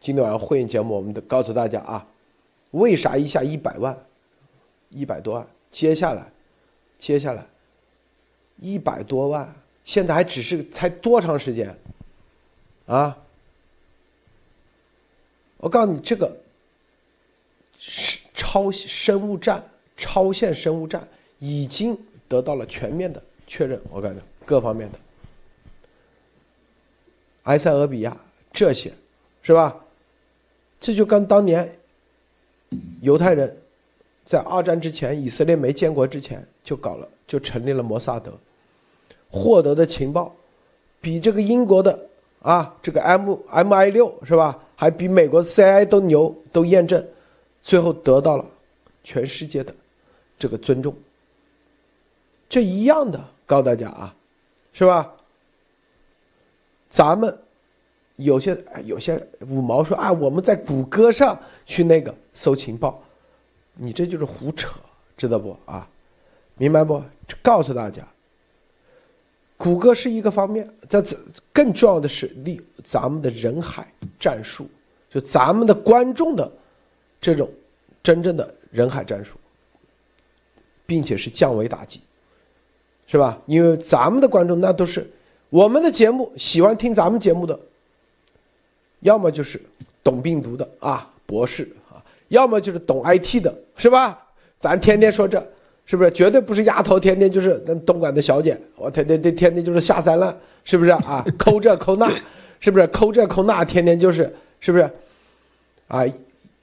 [0.00, 2.08] 今天晚上会议节目，我们都告诉大家啊，
[2.70, 3.96] 为啥一下一百万？
[4.88, 6.26] 一百多万，接下来，
[6.98, 7.46] 接下来，
[8.56, 9.54] 一百多万，
[9.84, 11.76] 现在还只是才多长时间？
[12.86, 13.16] 啊！
[15.58, 16.36] 我告诉你，这个
[17.78, 19.64] 是超生物战、
[19.96, 21.06] 超限生物战
[21.38, 21.96] 已经
[22.28, 23.80] 得到了全面的确认。
[23.90, 24.98] 我感觉各方面的，
[27.44, 28.16] 埃塞俄比亚
[28.52, 28.92] 这些，
[29.42, 29.78] 是吧？
[30.80, 31.72] 这就跟当年
[33.00, 33.56] 犹太人。
[34.24, 38.32] 在二战之前，以色列没建国之前就搞了，就成立了摩萨德，
[39.32, 40.32] 获得的情报
[41.00, 41.98] 比这个英国的
[42.42, 47.02] 啊这个 M M I 六是吧，还比美国 C I 都牛，都验证，
[47.62, 48.44] 最后得到了
[49.02, 49.74] 全世界的
[50.38, 50.94] 这个尊重。
[52.48, 54.14] 这一样的告诉大家啊，
[54.74, 55.10] 是吧？
[56.90, 57.34] 咱们
[58.16, 59.18] 有些有些
[59.48, 63.02] 五毛说啊，我们在谷歌上去那个搜情报。
[63.74, 64.78] 你这就是胡扯，
[65.16, 65.88] 知道不啊？
[66.56, 67.02] 明白不？
[67.40, 68.06] 告诉大家，
[69.62, 71.00] 谷歌是一个方面，这
[71.52, 73.86] 更重要的是利咱们的人海
[74.18, 74.68] 战术，
[75.08, 76.50] 就咱们的观众的
[77.20, 77.48] 这种
[78.02, 79.36] 真正的人海战术，
[80.84, 82.00] 并且是降维打击，
[83.06, 83.40] 是吧？
[83.46, 85.08] 因为咱们的观众那都是
[85.48, 87.56] 我们的节目喜欢听咱们节目的，
[88.98, 89.62] 要么就是
[90.02, 92.02] 懂病毒的啊，博士啊。
[92.26, 94.26] 要么就是懂 IT 的，是吧？
[94.58, 95.51] 咱天天说这，
[95.84, 96.10] 是不是？
[96.10, 101.24] 绝对不是丫头，天天就是那东莞的小姐，我天天天天天就是下三滥，是不是啊？
[101.38, 102.10] 抠这抠那，
[102.60, 102.86] 是不是？
[102.88, 104.90] 抠这抠那，天天就是，是不是？
[105.88, 106.04] 啊，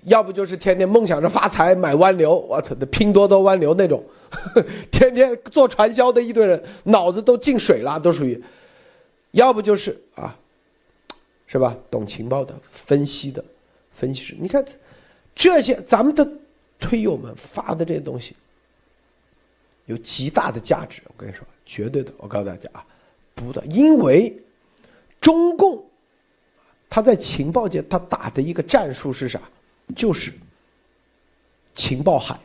[0.05, 4.03] 要不就是天天梦想着发财买湾流，我操，那拼多多湾流那种，
[4.91, 8.41] 天天做传销的一堆人，脑子都进水了，都属于。
[9.31, 10.35] 要不就是啊，
[11.45, 11.75] 是吧？
[11.91, 13.43] 懂情报的、分析的、
[13.93, 14.63] 分析师，你看。
[15.35, 16.29] 这些咱们的
[16.81, 18.35] 推友们发的这些东西，
[19.89, 21.01] 有极大的价值。
[21.07, 22.11] 我跟你说，绝对的。
[22.17, 22.85] 我告诉大家啊，
[23.33, 24.31] 不的，因为
[25.19, 25.83] 中共
[26.87, 29.41] 他在情报界他打的一个战术是啥？
[29.95, 30.31] 就是
[31.73, 32.39] 情报海，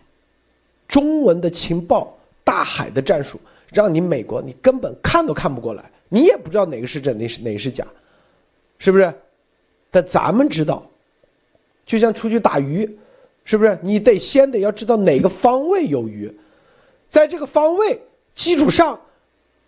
[0.88, 3.38] 中文的情报大海的战术，
[3.70, 7.86] 让你美国你根本看都看不过来，你也不知道哪个是真，哪是哪是假，
[8.78, 9.12] 是不是？
[9.90, 10.88] 但咱们知道，
[11.84, 12.98] 就像出去打鱼，
[13.44, 13.78] 是不是？
[13.82, 16.34] 你得先得要知道哪个方位有鱼，
[17.14, 18.02] 在这个方位
[18.34, 19.00] 基础上，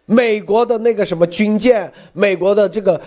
[0.04, 3.00] 美国的那个什么军舰，美国的这个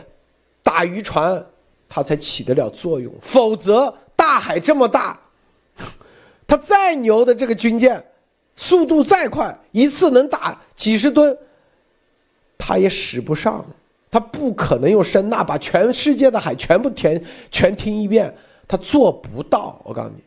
[0.63, 1.45] 打渔船，
[1.89, 5.19] 它才起得了作用，否则大海这么大。
[6.47, 8.01] 他再牛的这个军舰，
[8.55, 11.37] 速度再快，一次能打几十吨，
[12.57, 13.65] 他也使不上。
[14.09, 17.21] 他不可能用声呐把全世界的海全部填
[17.51, 18.33] 全听一遍，
[18.65, 19.81] 他做不到。
[19.83, 20.23] 我告诉你，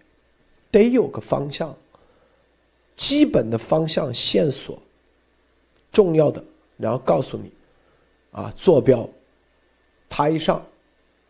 [0.70, 1.74] 得有个方向，
[3.02, 4.80] 基本的方向线索，
[5.90, 6.42] 重要的，
[6.76, 7.50] 然后告诉你，
[8.30, 9.08] 啊，坐标，
[10.08, 10.64] 他一上，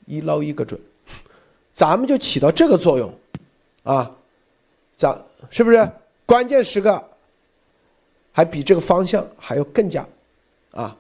[0.05, 0.79] 一捞一个准，
[1.73, 3.11] 咱们就起到这个作用，
[3.85, 4.15] 啊。
[4.99, 5.19] 咱
[5.49, 5.91] 是不是
[6.27, 7.03] 关键时刻，
[8.33, 10.07] 还比这个方向还要更加，
[10.73, 10.95] 啊，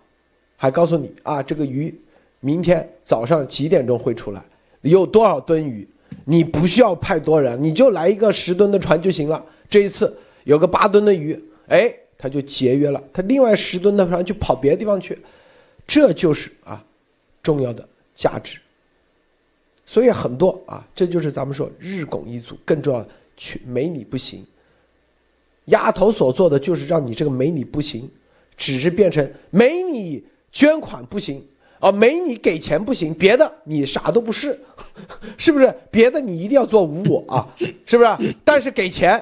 [0.57, 1.95] 还告诉你啊，这个鱼
[2.41, 4.43] 明天早上几点钟会出来，
[4.81, 5.87] 有多少吨鱼，
[6.25, 9.45] 你不需要派多人，你就来一个十吨的船就行了。
[9.68, 11.38] 这一次有个八吨的鱼，
[11.68, 15.18] 哎，他就节约了，他另外十吨的船就跑别的地方去，
[15.86, 16.84] 这就是啊
[17.43, 18.59] 重要的价值。
[19.84, 23.09] 所以很多啊，这就是咱们说日拱一卒，更重要的。
[23.34, 24.45] 去没你不行，
[25.64, 28.09] 丫头所做的就是让你这个没你不行，
[28.57, 30.22] 只是变成没你
[30.53, 31.45] 捐款不行
[31.80, 34.61] 啊，没你给钱不行，别的你啥都不是，
[35.38, 35.74] 是不是？
[35.90, 37.49] 别的你一定要做无我啊，
[37.86, 38.34] 是不是？
[38.45, 39.20] 但是给钱，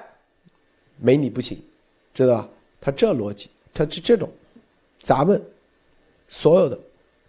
[1.01, 1.59] 没你不行，
[2.15, 2.49] 知道吧？
[2.81, 4.29] 他这逻辑，他是这种，
[5.01, 5.43] 咱们
[6.29, 6.79] 所有的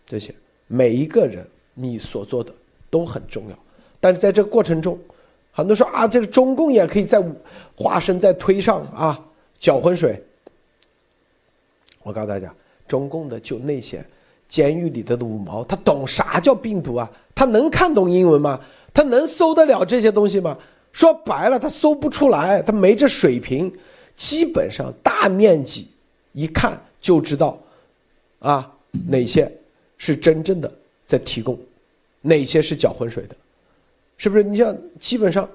[0.05, 0.33] 这些
[0.67, 2.53] 每一个人，你所做的
[2.89, 3.57] 都很重要，
[3.99, 4.99] 但是在这个过程中。
[5.53, 7.21] 很多说啊，这个中共也可以在
[7.75, 9.21] 化身在推上啊，
[9.59, 10.23] 搅浑水。
[12.03, 12.55] 我告诉大家，
[12.87, 14.01] 中共的就那些
[14.47, 17.11] 监狱里头的五毛，他懂啥叫病毒啊？
[17.35, 18.61] 他能看懂英文吗？
[18.93, 20.57] 他能搜得了这些东西吗？
[20.91, 23.71] 说白了，他搜不出来，他没这水平。
[24.15, 25.87] 基本上大面积
[26.33, 27.59] 一看就知道，
[28.39, 28.71] 啊，
[29.07, 29.51] 哪些
[29.97, 30.71] 是真正的
[31.05, 31.57] 在提供，
[32.21, 33.35] 哪些是搅浑水的。
[34.17, 34.43] 是不是？
[34.43, 35.49] 你像基本上，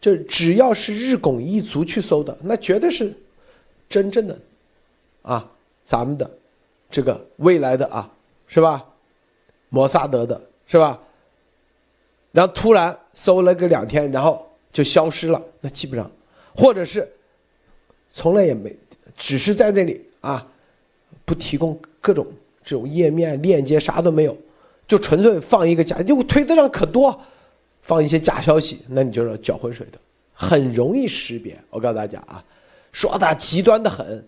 [0.00, 3.14] 这只要是日拱一卒去搜的，那绝对是
[3.88, 4.36] 真正的
[5.22, 5.48] 啊，
[5.84, 6.28] 咱们的
[6.90, 8.10] 这个未来的啊，
[8.48, 8.84] 是吧？
[9.68, 11.00] 摩萨德的是吧？
[12.32, 16.10] 然后突然搜了个两天，然后就消失了，那基本上，
[16.56, 17.08] 或者是
[18.10, 18.74] 从来也没，
[19.14, 20.44] 只是在那里啊，
[21.24, 22.26] 不提供各种
[22.64, 24.36] 这种页面链接，啥都没有，
[24.88, 27.18] 就纯粹放一个假，就推特上可多。
[27.84, 29.98] 放一些假消息，那你就是搅浑水的，
[30.32, 31.58] 很容易识别。
[31.68, 32.40] 我告诉大家啊，
[32.92, 34.24] 说的极端的很，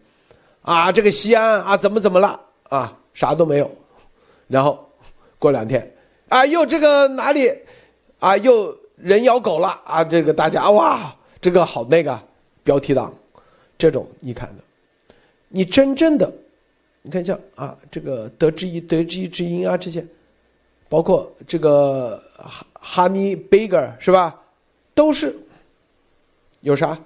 [0.63, 3.71] 啊，这个西安啊怎么怎么了啊，啥都没有，
[4.49, 4.85] 然后
[5.39, 5.89] 过两天
[6.29, 7.49] 啊又这个哪里
[8.25, 12.19] 啊又人咬狗了啊，这个大家哇这个好那个
[12.63, 13.13] 标题党，
[13.77, 14.65] 这种你看的，
[15.49, 16.33] 你真正的
[17.03, 20.03] 你看像啊这个得知一得知一知音啊这些。
[20.89, 24.41] 包括这个哈哈密贝格是吧？
[24.95, 25.37] 都是
[26.61, 26.97] 有啥？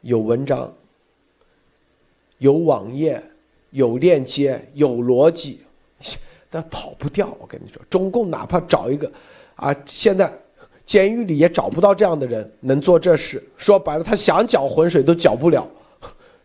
[0.00, 0.72] 有文章，
[2.38, 3.22] 有网页，
[3.70, 5.60] 有链接，有逻辑，
[6.50, 7.36] 但跑不掉。
[7.38, 9.08] 我跟你说，中共哪怕找一个
[9.62, 10.30] 啊，现在
[10.84, 13.40] 监狱里也找不到这样的人能做这事。
[13.56, 15.68] 说白了，他想搅浑水都搅不了。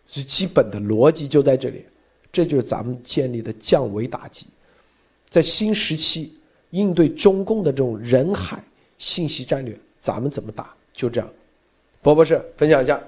[0.05, 1.83] 最基本的逻辑就在这里，
[2.31, 4.45] 这就是咱们建立的降维打击。
[5.29, 6.37] 在新时期
[6.69, 8.63] 应对中共的这种人海
[8.99, 10.73] 信息战略，咱们怎么打？
[10.93, 11.27] 就这样，
[12.03, 13.01] 博博士分享一下。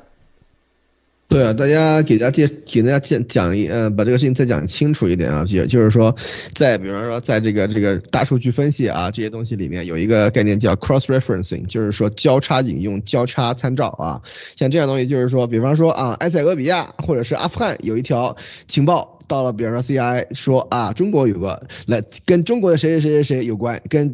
[1.29, 6.15] 对啊，大家给大家介给大家讲讲一呃，把这个事情再讲清楚一点啊，就就是说，
[6.55, 14.21] 在比方说在这个这个大数据分析啊这些东西里面，有一个概念叫 cross referencing，就是说交叉引用、交叉参照啊。
[14.55, 18.35] 像这样东西，就是说，比方说啊，埃塞俄比亚或者是阿富汗有一条
[18.67, 19.18] 情报。
[19.29, 24.11] 到了，比如说，C.I 说啊，中国有个来跟中国的谁谁谁谁谁有关，跟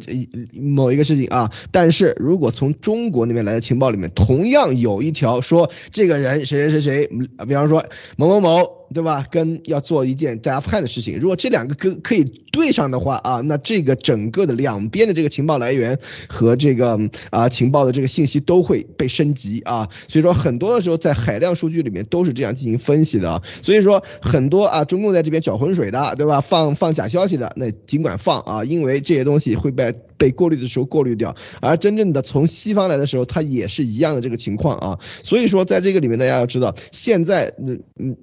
[0.60, 1.50] 某一个事情啊。
[1.72, 7.08] 但是如果从中国那边来的情报里面，同样有一条说这个人谁谁谁谁，
[7.48, 7.84] 比方说
[8.16, 9.26] 某某某对吧？
[9.30, 11.18] 跟要做一件在阿富汗的事情。
[11.18, 16.98] 如果这两个跟可以对上的话啊，那这个整个的两边的这个情报来源和这个
[17.30, 19.88] 啊情报的这个信息都会被升级啊。
[20.08, 23.42] 所以说很多的时候在海量数据里面都是这样进行分析的啊。
[23.62, 26.40] 所以说很多啊中共在这边搅浑水的，对吧？
[26.40, 31.34] 放放假消息的，那尽管放啊，因为这些东西会被被过滤的时候过滤掉。
[31.60, 34.98] 而真正的从西方来的时候，它也是一样的这个情况啊。
[35.22, 38.16] 所以说在这个里面，大家要知道，现在嗯嗯。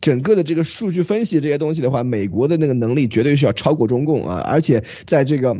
[0.00, 5.56] 整个的这个数据分析这些东西的话，美国的那个能力绝对是要超过中共啊，而且在这个。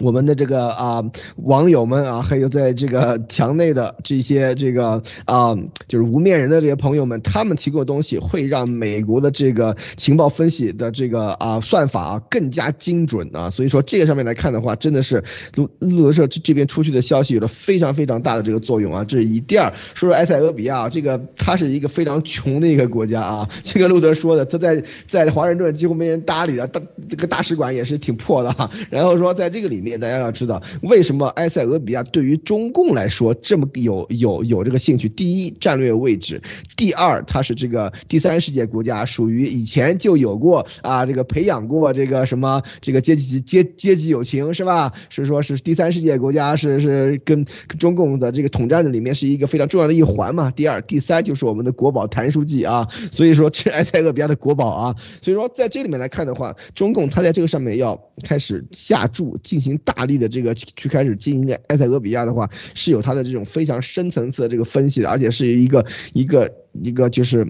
[0.00, 1.04] 我们的这个啊
[1.36, 5.54] 网友们啊，还有在这个墙内的这些这个啊，
[5.88, 13.48] 就是无面人的这些朋友们，他们提供的东西会让美国的这个情报分析的这个啊算法啊更加精准啊。
[13.48, 15.24] 所以说这个上面来看的话，真的是
[15.54, 19.04] 路路德社这这边出去的消息有了非常非常大的这个作用啊。
[19.04, 19.40] 这是一。
[19.40, 23.48] 第二，说说埃塞俄比亚，这个它是一个非常穷的一个国家啊。
[23.62, 28.70] 这个路德说的，他在在华盛顿几乎没人搭理的，大这个大使馆也是挺破的哈。
[28.90, 29.76] 然后说在这个里。
[29.85, 35.08] 里面大家要知道，为什么埃塞俄比亚对于中共来说这么有有有这个兴趣？
[35.08, 36.40] 第一，战略位置；
[36.76, 44.92] 第二，它是这个第三世界国家，属于以前就有过啊，这个培养过这个什么这个阶级阶阶级友情是吧？
[45.08, 47.44] 是说是第三世界国家，是是跟
[47.78, 50.50] 中共的这个统战的里面是一个非常重要的一环嘛。
[50.50, 59.65] 第二、第三就是我们的国宝谭书记啊，所以说这埃塞俄比亚的国宝啊，所以说在这里面来看的话，中共它在这个上面要开始下注进行。
[59.66, 67.46] 行大力的这个去开始经营埃塞俄比亚的话，是有它的这种非常深层次的这个分析的，而且是一个一个一个就是。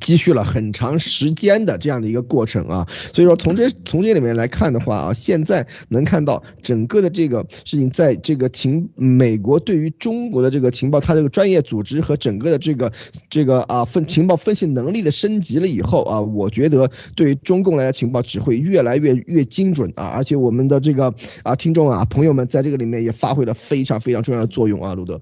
[0.00, 12.92] 积蓄了很长时间的这样的一个过程啊，所以说从这从这里面来看的话啊，现在能看到整个的这个事情，在这个情美国对于中国的这个情报，它这个专业组织和整个的这个
[13.30, 21.14] 这个啊分情报分析能力的升级了以后啊，我觉得对于中共来的情报只会越来越越精准啊，而且我们的这个
[21.44, 25.20] 啊听众啊朋友们在这个里面也发挥了非常非常重要的作用啊，路德。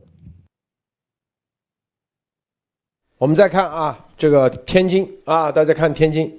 [3.16, 6.36] 我们再看啊，这个天津啊，大家看天津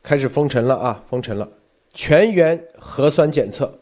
[0.00, 1.48] 开始封城了啊，封城了，
[1.92, 3.76] 全员核酸检测，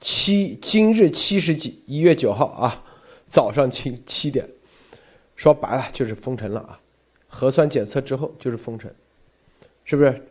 [0.00, 2.84] 七今日七十几，一月九号啊，
[3.26, 4.48] 早上七七点，
[5.36, 6.80] 说白了就是封城了啊，
[7.28, 8.90] 核酸检测之后就是封城，
[9.84, 10.26] 是不是？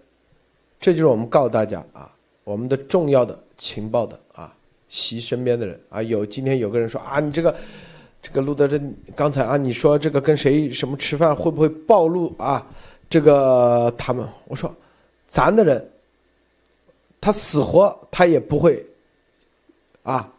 [0.79, 2.11] 这就是我们告诉大家啊，
[2.43, 4.51] 我们的重要的情报的啊，
[4.89, 7.55] 习身边的人啊，有今天有个人说啊，你这个。
[8.23, 8.81] 这个路德，这
[9.15, 12.65] 刚才啊，你说这个跟谁什么吃饭会不会暴露啊？
[13.09, 14.73] 这个他们，我说，
[15.27, 15.85] 咱的人，
[17.19, 18.83] 他死活他也不会，
[20.03, 20.31] 啊，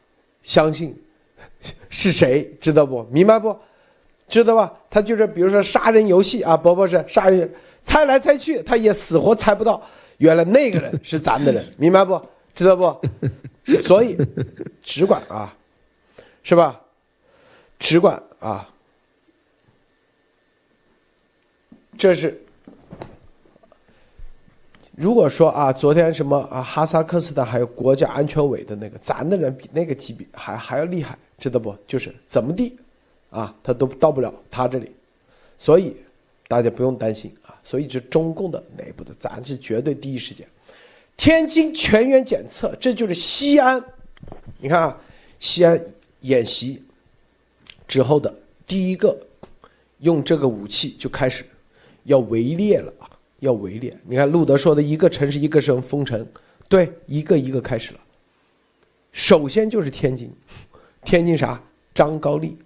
[0.43, 0.97] 相信
[1.91, 3.07] 是谁，知道不？
[3.11, 3.55] 明白不？
[4.26, 4.72] 知道吧？
[4.89, 7.49] 他就是比如说杀人游戏啊，不不是杀人，
[7.82, 9.80] 猜来猜去，他也死活猜不到，
[10.16, 12.18] 原来那个人是咱的人，明白不？
[12.55, 12.99] 知道不？
[13.80, 14.16] 所以
[14.82, 15.55] 只管啊，
[16.43, 16.80] 是吧？
[17.85, 18.66] 只管啊，
[21.99, 22.43] 这是
[24.97, 31.76] 如果说啊，昨天什么啊，哈萨克斯坦还有国家安全委的那个，咱的人比那个级别还还要厉害，知道不？
[31.87, 32.74] 就是怎么地
[33.28, 34.91] 啊，他都到不了他这里，
[35.59, 35.95] 所以
[36.49, 37.55] 大家不用担心啊。
[37.62, 40.49] 所以这中共的内部的，咱是绝对第一时间。
[41.18, 43.85] 天津全员检测，这就是西安，
[44.59, 44.99] 你看啊，
[45.39, 45.78] 西安
[46.20, 46.82] 演习。
[47.87, 48.35] 之后的
[48.66, 49.16] 第一个，
[49.99, 51.45] 用这个武器就开始
[52.05, 53.11] 要围猎了啊！
[53.41, 53.97] 要围猎。
[54.05, 56.26] 你看路德说的一个城市一个城封城，
[56.68, 58.01] 对，一个一个开始了。
[59.12, 60.32] 首先就是天津，
[61.05, 61.62] 天津啥？
[61.93, 62.57] 张高丽，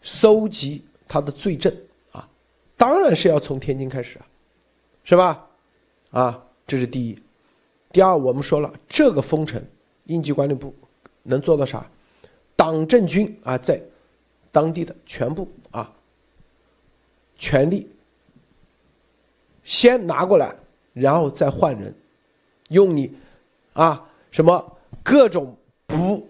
[0.00, 1.72] 搜集他的罪证
[2.10, 2.28] 啊！
[2.76, 4.26] 当然是要从天津开始啊，
[5.04, 5.46] 是吧？
[6.10, 7.16] 啊，这是第一。
[7.92, 9.62] 第二，我们说了，这个封城，
[10.06, 10.74] 应急管理部
[11.22, 11.88] 能做到啥？
[12.56, 13.80] 党政军啊，在。
[14.52, 15.90] 当地的全部啊，
[17.38, 17.90] 权力
[19.64, 20.54] 先拿过来，
[20.92, 21.92] 然后再换人，
[22.68, 23.12] 用你
[23.72, 25.56] 啊什么各种
[25.86, 26.28] 不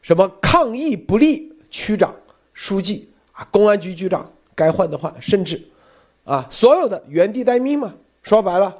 [0.00, 2.16] 什么抗议不力区长、
[2.54, 5.62] 书记啊，公安局局长该换的换，甚至
[6.24, 7.94] 啊所有的原地待命嘛。
[8.22, 8.76] 说白了，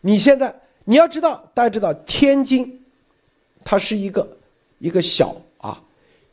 [0.00, 2.82] 你现在你要知道，大家知道天津，
[3.62, 4.36] 它是一个
[4.78, 5.36] 一个小。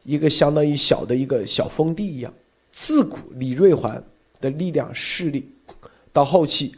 [0.08, 2.34] 一个相当于小的一个小封地一样，
[2.72, 4.02] 自古李瑞环
[4.40, 5.46] 的力量势力，
[6.14, 6.74] 到后期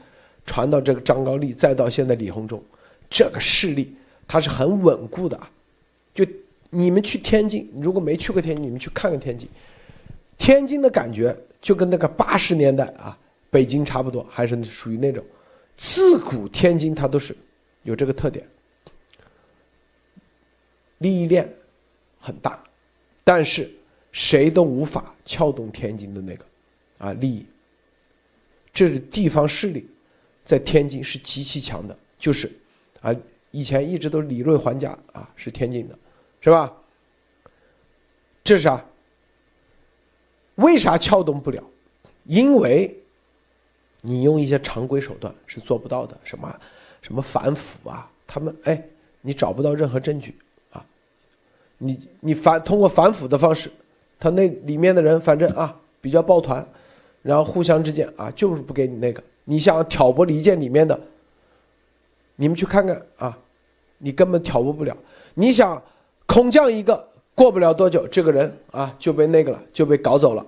[0.48, 2.60] 传到这个张高丽，再到现在李鸿忠，
[3.08, 3.94] 这个势力
[4.28, 5.40] 它是很稳固的。
[6.12, 6.26] 就
[6.72, 9.48] 你们去天津，如果没去过天津，你们去看看天津，
[10.36, 13.16] 天津的感觉就跟那个八十年代啊，
[13.52, 15.24] 北京差不多，还是属于那种
[15.78, 17.38] 自古天津它都是
[17.84, 18.44] 有这个特点，
[20.98, 21.48] 利益链
[22.20, 22.60] 很大，
[23.30, 23.70] 但是
[24.12, 26.44] 谁都无法撬动天津的那个
[26.98, 27.46] 啊利益。
[28.74, 29.88] 这是地方势力
[30.44, 32.52] 在天津是极其强的，就是
[33.02, 33.16] 啊，
[33.52, 35.96] 以前一直都理论还价啊，是天津的，
[36.42, 36.76] 是吧？
[38.44, 38.84] 这是啥？
[40.56, 41.64] 为啥撬动不了？
[42.24, 43.00] 因为
[44.02, 46.60] 你用一些常规手段是做不到的，什么
[47.04, 48.84] 什么反腐啊，他们哎，
[49.22, 50.36] 你找不到任何证据，
[51.80, 53.70] 你你反通过反腐的方式，
[54.20, 56.66] 他那里面的人反正啊比较抱团。
[57.22, 59.22] 然后互相之间啊，就是不给你那个。
[59.44, 60.98] 你想挑拨离间里面的，
[62.38, 63.38] 你们去看看啊，
[63.98, 64.96] 你根本挑拨不了。
[65.34, 65.84] 你想
[66.26, 70.46] 空降一个，过不了多久，这个人啊就被那个了，就被搞走了，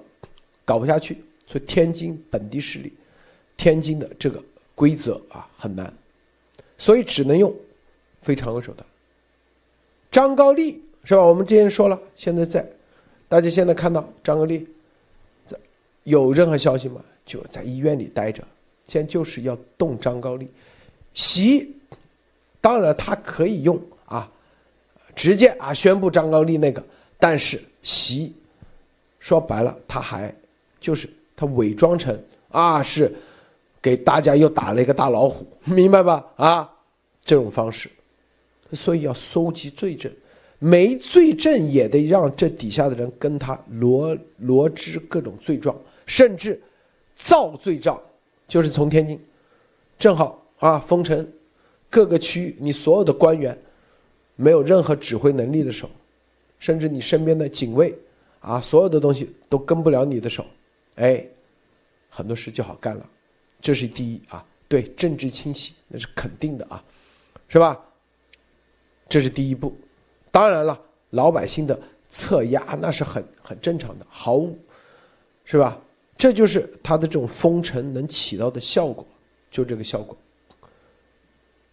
[0.63, 1.21] 搞不下去。
[1.45, 2.93] 所以天津本地势力，
[3.57, 4.41] 天津的这个
[4.73, 5.93] 规则啊很难，
[6.77, 7.53] 所以只能用
[8.21, 8.87] 非常规手段。
[10.09, 11.21] 张高丽是吧？
[11.21, 12.65] 我们之前说了，现在在，
[13.27, 14.67] 大家现在看到张高丽。
[15.45, 15.57] 在
[16.03, 17.01] 有任何消息吗？
[17.25, 18.43] 就在医院里待着，
[18.87, 20.49] 现在就是要动张高丽，
[21.13, 21.75] 习，
[22.59, 24.29] 当然他可以用啊，
[25.15, 26.83] 直接啊宣布张高丽那个，
[27.19, 28.33] 但是习，
[29.19, 30.33] 说白了他还
[30.79, 32.19] 就是他伪装成
[32.49, 33.13] 啊是
[33.81, 36.25] 给大家又打了一个大老虎，明白吧？
[36.35, 36.73] 啊，
[37.23, 37.89] 这种方式，
[38.73, 40.11] 所以要搜集罪证。
[40.63, 45.75] 没罪证也得让这底下的人跟他罗罗织各种罪状，
[46.05, 46.61] 甚至
[47.15, 47.99] 造罪状，
[48.47, 49.19] 就是从天津，
[49.97, 51.27] 正好啊封城，
[51.89, 53.57] 各个区域你所有的官员
[54.35, 55.89] 没有任何指挥能力的时候，
[56.59, 57.97] 甚至你身边的警卫
[58.39, 60.45] 啊所有的东西都跟不了你的手，
[60.97, 61.25] 哎，
[62.07, 63.09] 很多事就好干了，
[63.59, 66.83] 这是第一啊，对政治清洗那是肯定的啊，
[67.47, 67.83] 是吧？
[69.09, 69.75] 这是第一步。
[70.31, 70.79] 当然了，
[71.09, 71.77] 老百姓的
[72.09, 74.57] 侧压那是很很正常的，毫无，
[75.43, 75.77] 是吧？
[76.17, 79.05] 这就是他的这种封城能起到的效果，
[79.49, 80.15] 就这个效果，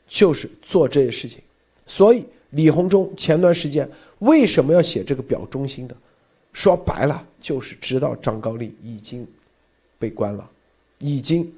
[0.07, 1.41] 就是做这些事情。
[1.87, 3.89] 所以李鸿忠前段时间
[4.21, 5.97] 为什么要写这个表忠心的？
[6.53, 9.27] 说白了就是知道张高丽已经
[9.99, 10.49] 被关了，
[10.99, 11.53] 已经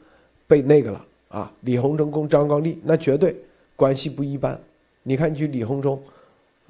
[0.47, 1.53] 被那个了啊！
[1.63, 3.35] 李鸿忠跟张高丽那绝对
[3.77, 4.61] 关系不一般。
[5.03, 6.03] 你看，去李鸿忠。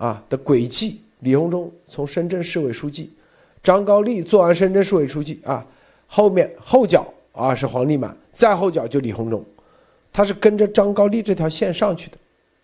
[0.01, 3.12] 啊的轨迹，李鸿忠从深圳市委书记，
[3.62, 5.64] 张高丽做完深圳市委书记啊，
[6.06, 9.44] 后面后脚啊是黄立满，再后脚就李鸿忠，
[10.10, 12.16] 他是跟着张高丽这条线上去的，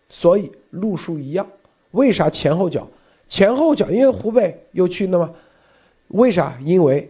[0.08, 1.46] 所以路数一样。
[1.90, 2.88] 为啥前后脚？
[3.28, 5.30] 前后脚，因为湖北又去了吗？
[6.08, 6.58] 为啥？
[6.64, 7.06] 因为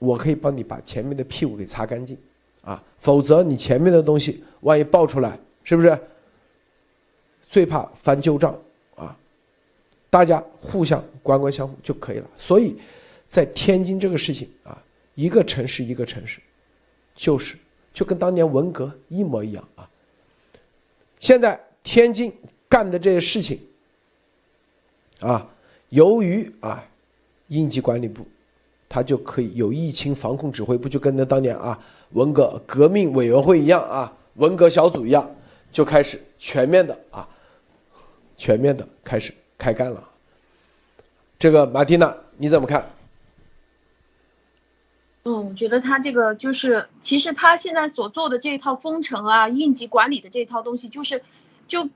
[0.00, 2.18] 我可以帮你把前面的屁股给擦干净，
[2.62, 5.96] 啊，否则你前面的东西万一爆出来，是不是？
[7.46, 8.52] 最怕翻旧账。
[10.10, 12.26] 大家互相官官相护就可以了。
[12.36, 12.76] 所以，
[13.26, 14.82] 在天津这个事情啊，
[15.14, 16.40] 一个城市一个城市，
[17.14, 17.56] 就是
[17.92, 19.88] 就跟当年文革一模一样啊。
[21.20, 22.32] 现在天津
[22.68, 23.60] 干的这些事情
[25.20, 25.46] 啊，
[25.90, 26.82] 由于啊
[27.48, 28.26] 应急管理部，
[28.88, 31.78] 他就可以有疫情防控指挥部，就跟那当年啊
[32.12, 35.28] 文革革命委员会一样啊，文革小组一样，
[35.70, 37.28] 就开始全面的啊，
[38.36, 39.34] 全面的开始。
[39.58, 40.08] 开干了，
[41.38, 42.90] 这个马蒂娜你怎么看？
[45.24, 51.22] 嗯，我觉得他这个就是，其实他现在所做的这一套封城啊、应急管理的这一套东西，就是，
[51.66, 51.90] 就，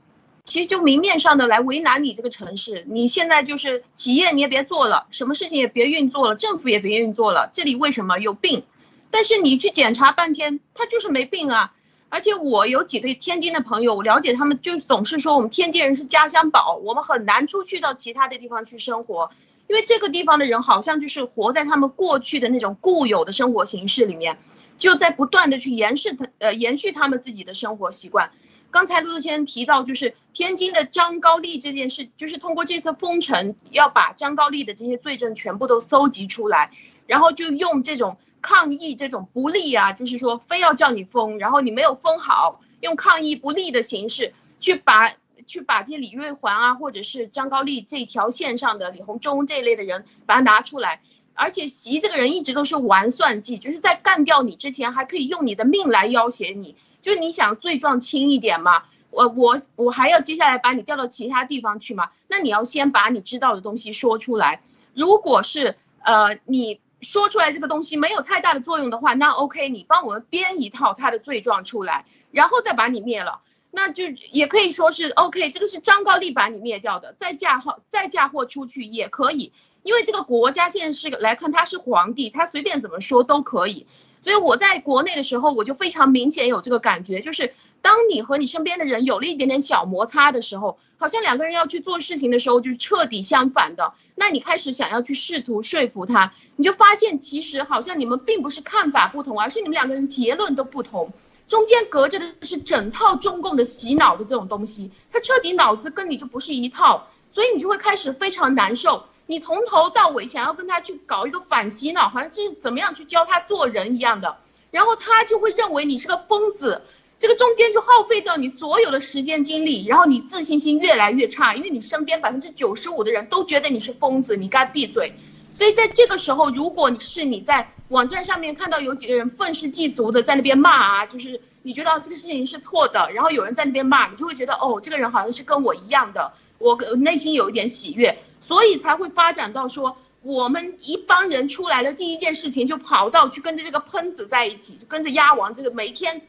[0.45, 2.85] 其实就明面上的来为难你这个城市。
[2.89, 7.49] 你现在就是企业你也别做了，什么事情也别运作了，政府也别运作了。
[7.55, 8.65] 这里为什么有病？
[9.11, 11.73] 但是你去检查半天，他就是没病啊。
[12.13, 19.31] 而且我有几对天津的朋友，我了解他们就总是说我们天津人是家乡宝，我们很难出去到其他的地方去生活，
[19.67, 24.37] 因为这个地方的人好像就是活在他们过去的那种固有的生活形式里面，
[24.77, 28.31] 就在不断的去延续他呃延续他们自己的生活习惯。
[28.71, 36.73] 刚才陆先生提到就是天津的张高丽这件事，就是通过这次封城要把张高丽的这些罪证全部都搜集出来，
[37.07, 38.19] 然后就用这种。
[38.43, 45.12] 抗议这种不利啊，就是说非要叫你封，然后你没有封好，用抗议不利的形式去把
[45.47, 51.01] 去把这些李瑞环啊，或者是张高丽这条线上的李鸿忠这一类的人把它拿出来，
[51.35, 64.60] 而且习这个人一直都是玩算计，就是在干掉你之前还可以用你的命来要挟你，就是你想罪状轻一点嘛，我我我还要接下来把你调到其他地方去嘛，那你要先把你知道的东西说出来，
[64.94, 66.81] 如果是呃你。
[67.03, 79.53] 说出来这个东西没有太大的作用的话，那 OK，你帮我们编一套他的罪状出来，然后再把你灭了，那就也可以说是 OK，这个是张高丽把你灭掉的，再嫁祸再嫁祸出去也可以，
[79.83, 83.87] 因为这个国家现在是来看他是皇帝，他随便怎么说都可以。
[84.23, 93.93] 所以我在国内的时候，我就非常明显有这个感觉，就是当你和你身边的人有了一点点小摩擦的时候，好像两个人要去做事情的时候，就是彻底相反的。
[94.15, 101.13] 那你开始想要去试图说服他，你就发现其实好像你们并不是看法不同，而是你们两个人结论都不同，
[101.49, 109.05] 中间隔着的是整套中共的洗脑的这种东西，他彻底脑子跟你就不是一套，所以你就会开始非常难受。
[109.27, 114.37] 你从头到尾想要跟他去搞一个反洗脑，好像这是怎么样去教他做人一样的，
[114.71, 116.83] 然后他就会认为你是个疯子，
[117.23, 125.15] 这个中间就耗费掉你所有的时间精力，然后你自信心越来越差，因为你身边百分之九十五的人都觉得你是疯子，你该闭嘴。
[125.55, 138.19] 所以在这个时候，如果你是你在网站上面看到有几个人愤世嫉俗的在那边骂啊，就是你觉得这个事情是错的，然后有人在那边骂，你就会觉得哦，这个人好像是跟我一样的，我内心有一点喜悦。
[138.40, 146.23] 所以才会发展到说，我们一帮人出来了，第一件事情就跑到去跟着这个喷子在一起，就跟着鸭王这个每天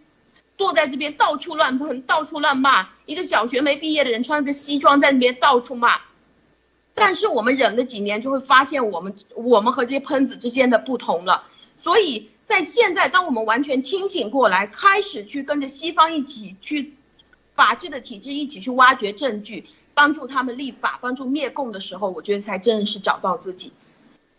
[0.58, 6.00] 坐在这边到处乱喷，到处乱骂，一个小学没毕业的人穿着西装在那边到处骂。
[6.94, 11.44] 但是我们忍了几年，就会发现我们我们和这些喷子之间的不同了。
[11.78, 16.94] 所以在现在，当我们完全清醒过来，开始去跟着西方一起去
[17.56, 19.66] 法治的体制一起去挖掘证据。
[19.96, 23.72] 帮助他们立法，帮助灭共的时候，我觉得才真的是找到自己。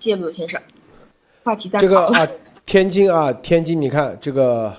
[0.00, 0.60] 谢谢陆先生。
[1.44, 2.28] 话题再这个啊，
[2.66, 4.76] 天津啊，天津，你看这个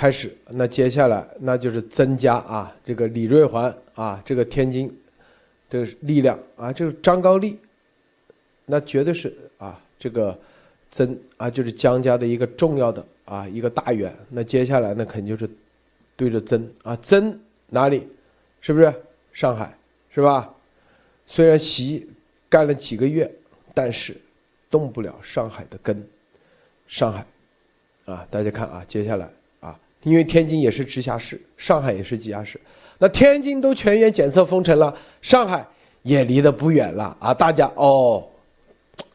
[0.00, 4.90] 开始，那接下来那就是增加啊，这个李瑞环啊，这个天津
[5.68, 7.58] 这个力量啊，就是张高丽，
[8.64, 10.34] 那绝对是啊，这个
[10.88, 14.10] 增啊，就是江家的一个重要的啊一个大员。
[14.30, 15.52] 那接下来那肯定就是
[16.16, 18.08] 对着增啊，增哪里，
[18.62, 18.90] 是不是？
[19.34, 19.76] 上海，
[20.14, 20.50] 是吧？
[21.26, 22.08] 虽然习
[22.48, 23.30] 干了几个月，
[23.74, 24.16] 但是
[24.70, 26.02] 动不了上海的根。
[26.86, 27.26] 上海，
[28.06, 29.28] 啊，大家看啊，接下来，
[30.02, 32.60] 因为天津也是直辖市，上海也是直辖市，
[32.98, 35.66] 那天津都全员检测封城了，上海
[36.02, 37.34] 也离得不远了啊！
[37.34, 38.26] 大家哦，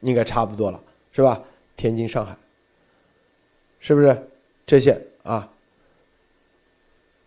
[0.02, 0.80] 应该差不多了，
[1.12, 1.42] 是吧？
[1.76, 2.36] 天津、上海，
[3.80, 4.18] 是不是
[4.66, 5.50] 这些啊？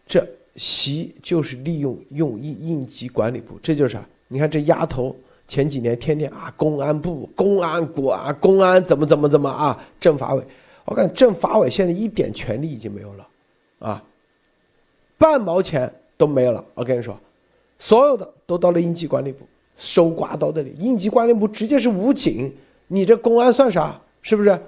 [0.07, 0.27] 这。
[0.61, 4.05] 习就是利用用应应急管理部，这就是啥？
[4.27, 5.15] 你看这丫头
[5.47, 10.43] 前几年天天啊，公安部、公安国啊，公安怎么怎么怎么啊，政法委，
[10.85, 13.28] 我感觉政法委现在一点权利已经没有了，
[13.79, 14.03] 啊，
[15.17, 16.65] 半毛钱都没有了。
[16.75, 17.19] 我跟你说，
[17.79, 19.47] 所有的都到了应急管理部，
[19.77, 20.75] 收刮到这里。
[20.79, 22.53] 应急管理部直接是武警，
[22.89, 24.01] 你这公安算啥？
[24.23, 24.59] 是不是？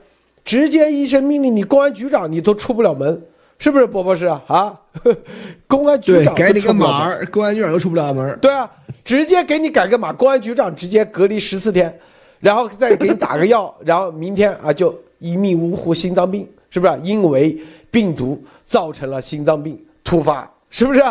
[0.45, 3.23] 直接一声命令，你公安局长你都出不了门。
[3.59, 4.43] 是不是波波是啊？
[4.47, 4.81] 啊，
[5.69, 8.39] 公安局长改你个码公安局长又出不了门。
[8.41, 8.71] 对啊，
[9.05, 11.95] 直接给你改个码，公安局长直接隔离十四天，
[12.39, 16.99] 然后再给你打个药，然后明天啊就一命呜呼，心脏病是不是？
[17.05, 17.61] 因为
[17.91, 21.03] 病毒造成了心脏病突发，是不是？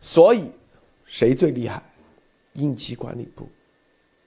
[0.00, 0.50] 所以
[1.06, 1.82] 谁最厉害？
[2.54, 3.48] 应急管理部，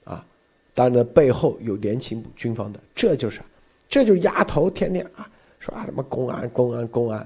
[0.05, 0.25] 啊，
[0.73, 3.41] 当然了背后有联勤部军方的，这就是，
[3.89, 5.29] 这就是丫头天天啊。
[5.59, 7.25] 说啊什么公安公安公安，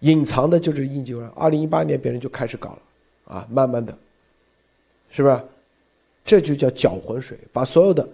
[0.00, 1.28] 隐藏的就是应急人。
[1.36, 3.96] 二零一八年别人就开始搞了，啊，慢慢的，
[5.10, 5.40] 是不是？
[6.24, 8.08] 这就叫搅浑水，把所有的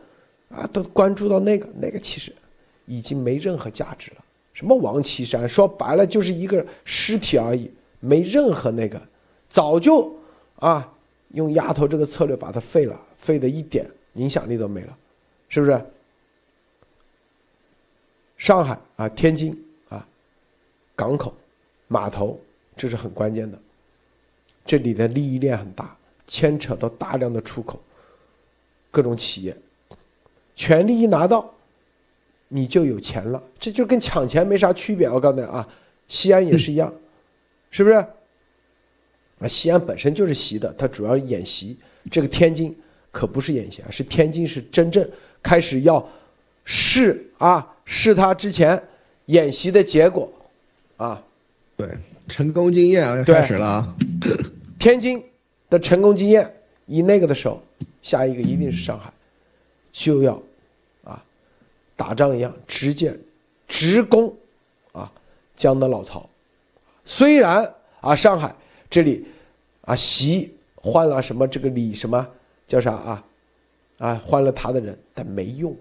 [0.50, 2.34] 啊都关注到那个那个，其实
[2.86, 4.24] 已经没任何价值了。
[4.59, 7.70] 什么王岐山，说白了就是一个尸体而已，
[8.01, 9.01] 没任何那个，
[9.48, 10.12] 早就
[10.56, 10.93] 啊
[11.28, 14.98] 用丫头这个策略把它废了，废的一点影响力都没了，
[15.48, 15.80] 是不是？
[18.36, 19.56] 上海啊，天津
[19.90, 20.05] 啊，
[20.97, 21.32] 港口、
[21.86, 22.36] 码头，
[22.76, 23.56] 这是很关键的。
[24.64, 27.78] 这里的利益链很大，牵扯到大量的出口，
[28.90, 29.56] 各种企业，
[30.56, 31.48] 权利一拿到，
[32.48, 33.42] 你就有钱了。
[33.58, 35.08] 这就跟抢钱没啥区别。
[35.08, 35.66] 我告诉你啊，
[36.08, 36.92] 西安也是一样，
[37.70, 37.96] 是不是？
[37.96, 41.76] 啊，西安本身就是习的，它主要演习。
[42.10, 42.76] 这个天津
[43.10, 45.08] 可不是演习啊，是天津是真正
[45.42, 46.06] 开始要
[46.64, 47.74] 试啊。
[47.90, 48.78] 试他之前
[49.26, 50.30] 演习的结果，
[50.98, 51.22] 啊，
[51.74, 51.88] 对，
[52.28, 53.96] 成功经验啊，要开始了啊。
[54.78, 55.24] 天津
[55.70, 56.52] 的成功经验，
[56.84, 57.62] 以那个的时候，
[58.02, 59.10] 下一个一定是上海，
[59.90, 60.40] 就要啊，
[61.98, 63.18] 打仗一样，直接
[63.66, 64.32] 直攻
[64.92, 65.12] 啊
[65.56, 66.30] 江的老巢。
[67.04, 68.54] 虽然啊，上海
[68.88, 69.26] 这里
[69.80, 72.24] 啊，习换了什么这个李什么
[72.68, 73.24] 叫啥啊
[73.98, 75.76] 啊，换了他的人，但没用。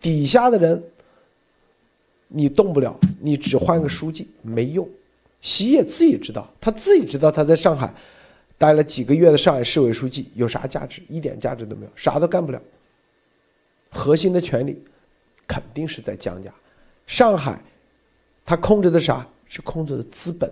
[0.00, 0.82] 底下的人
[2.26, 4.88] 你动不了，你只换个书记没用。
[5.40, 7.94] 习也自己知道，他自己知道他在上海
[8.58, 11.00] 待了几个月的上海市委书记有啥价值？
[11.08, 12.60] 一点价值都没有，啥都干不了。
[13.90, 14.82] 核心的权力
[15.50, 16.48] 肯定是在江家。
[17.08, 17.60] 上海
[18.44, 19.26] 它控制的啥？
[19.48, 20.48] 是控制的资本、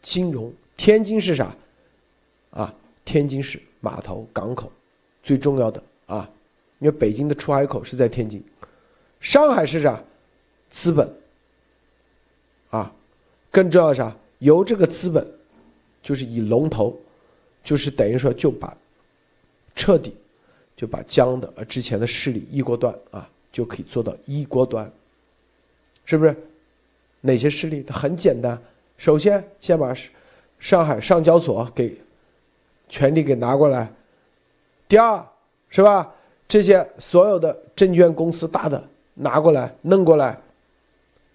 [0.00, 0.50] 金融。
[0.78, 1.54] 天津是啥？
[2.52, 2.74] 啊，
[3.04, 4.72] 天津市码头、港口，
[5.22, 6.26] 最重要的啊，
[6.78, 8.42] 因为北京的出海口是在天津。
[9.20, 10.02] 上海是啥？
[10.70, 11.06] 资本。
[12.70, 12.90] 啊。
[13.50, 14.16] 更重要的啥？
[14.38, 15.26] 由这个资本，
[16.02, 16.98] 就是以龙头，
[17.62, 18.74] 就是等于说就把
[19.76, 20.16] 彻底
[20.74, 24.90] 就把江的呃之前的势力一锅端啊，就可以做到一锅端，
[26.04, 26.34] 是不是？
[27.20, 27.84] 哪些势力？
[27.84, 28.60] 它很简单，
[28.96, 29.94] 首先先把
[30.58, 31.96] 上海上交所给
[32.88, 33.92] 权力给拿过来，
[34.88, 35.24] 第二
[35.68, 36.12] 是吧？
[36.48, 38.82] 这些所有的证券公司大的
[39.14, 40.38] 拿过来弄过来，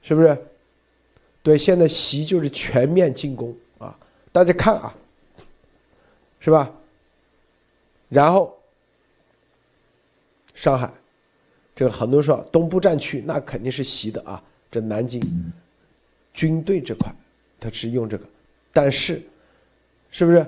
[0.02, 0.38] 是不是？
[1.42, 3.98] 对，现在习就是全面进攻啊！
[4.34, 4.94] 大家看啊，
[6.40, 6.70] 是吧？
[8.10, 8.56] 然后
[10.54, 10.92] 上海，
[11.78, 14.44] 这个很多说东部战区那肯定是习的啊。
[14.72, 15.22] 这南京
[16.34, 17.14] 军队这块，
[17.60, 18.26] 他是用这个，
[18.74, 19.22] 但是
[20.10, 20.46] 是不是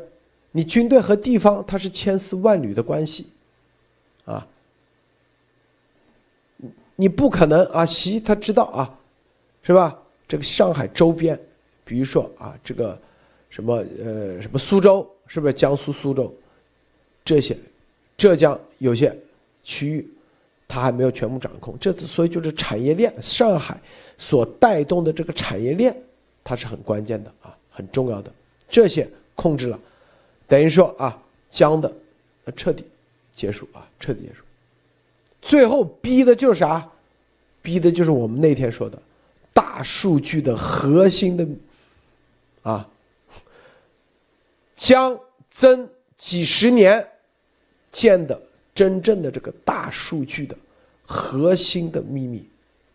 [0.51, 3.27] 你军队和地方它是千丝万缕的关系
[4.25, 4.45] 啊？
[6.95, 7.85] 你不可能啊！
[7.85, 8.99] 习他知道啊，
[9.61, 9.97] 是吧？
[10.27, 11.39] 这个上海周边，
[11.85, 12.99] 比如说啊，这个
[13.49, 16.33] 什么呃什么苏州，是不是江苏苏州？
[17.23, 17.55] 这些
[18.17, 19.15] 浙江有些
[19.63, 20.09] 区域，
[20.69, 21.75] 它还没有全部掌控。
[21.79, 23.77] 这所以就是产业链，上海
[24.17, 25.93] 所带动的这个产业链，
[26.43, 28.31] 它是很关键的啊，很重要的。
[28.69, 29.79] 这些控制了，
[30.47, 31.91] 等于说啊，江的
[32.55, 32.85] 彻底
[33.33, 34.43] 结束啊，彻底结束。
[35.41, 36.87] 最后逼的就是啥？
[37.61, 38.97] 逼的就是我们那天说的。
[39.51, 41.45] 大数据的核心的
[42.61, 42.87] 啊，
[44.75, 45.19] 将
[45.49, 47.05] 增几十年
[47.91, 48.39] 建的
[48.79, 50.57] 真正的这个大数据的
[51.05, 52.45] 核心的秘密，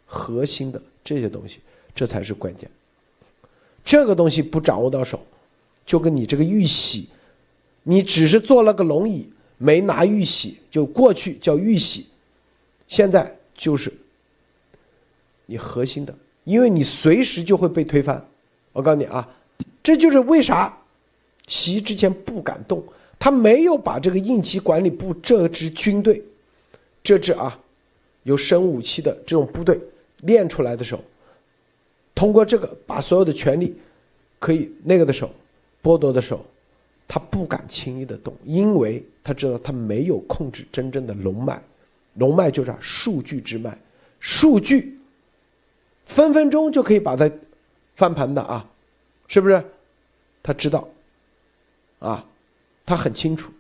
[0.07, 1.59] 核心的这些东西，
[1.95, 2.71] 这才是关键。
[3.85, 5.21] 这个东西不掌握到手，
[5.85, 7.11] 就跟你这个玉玺，
[7.83, 9.29] 你只是做了个龙椅，
[9.59, 12.07] 没拿玉玺，就过去叫玉玺，
[12.89, 13.93] 现在就是
[15.45, 16.17] 你核心的。
[16.45, 18.27] 因为你随时就会被推翻，
[18.73, 19.29] 我告诉你啊，
[19.83, 20.79] 这就是为啥
[21.47, 22.83] 习之前不敢动，
[23.25, 26.23] 他没有把这个应急管理部这支军队，
[27.03, 27.59] 这支啊
[28.25, 29.81] 有生武器的这种部队
[30.19, 31.01] 练出来的时候，
[32.15, 33.75] 通过这个把所有的权力
[34.39, 35.31] 可以那个的时候
[35.83, 36.45] 剥夺的时候，
[37.09, 41.63] 他不敢轻易的动，因为他知道他没有控制真正的龙脉，
[42.17, 43.75] 龙脉就是数据之脉，
[44.21, 45.01] 数据。
[46.05, 47.31] 分分钟就可以把它
[47.97, 48.69] 翻盘的啊，
[49.29, 49.65] 是不是？
[50.43, 50.87] 他知道，
[52.01, 52.23] 啊，
[52.87, 53.53] 他很清楚，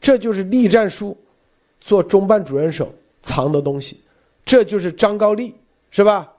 [0.00, 1.16] 这就是栗战书
[1.80, 2.86] 做中办主任时
[3.22, 4.00] 藏的东西，
[4.44, 5.54] 这就是张高丽
[5.90, 6.32] 是吧？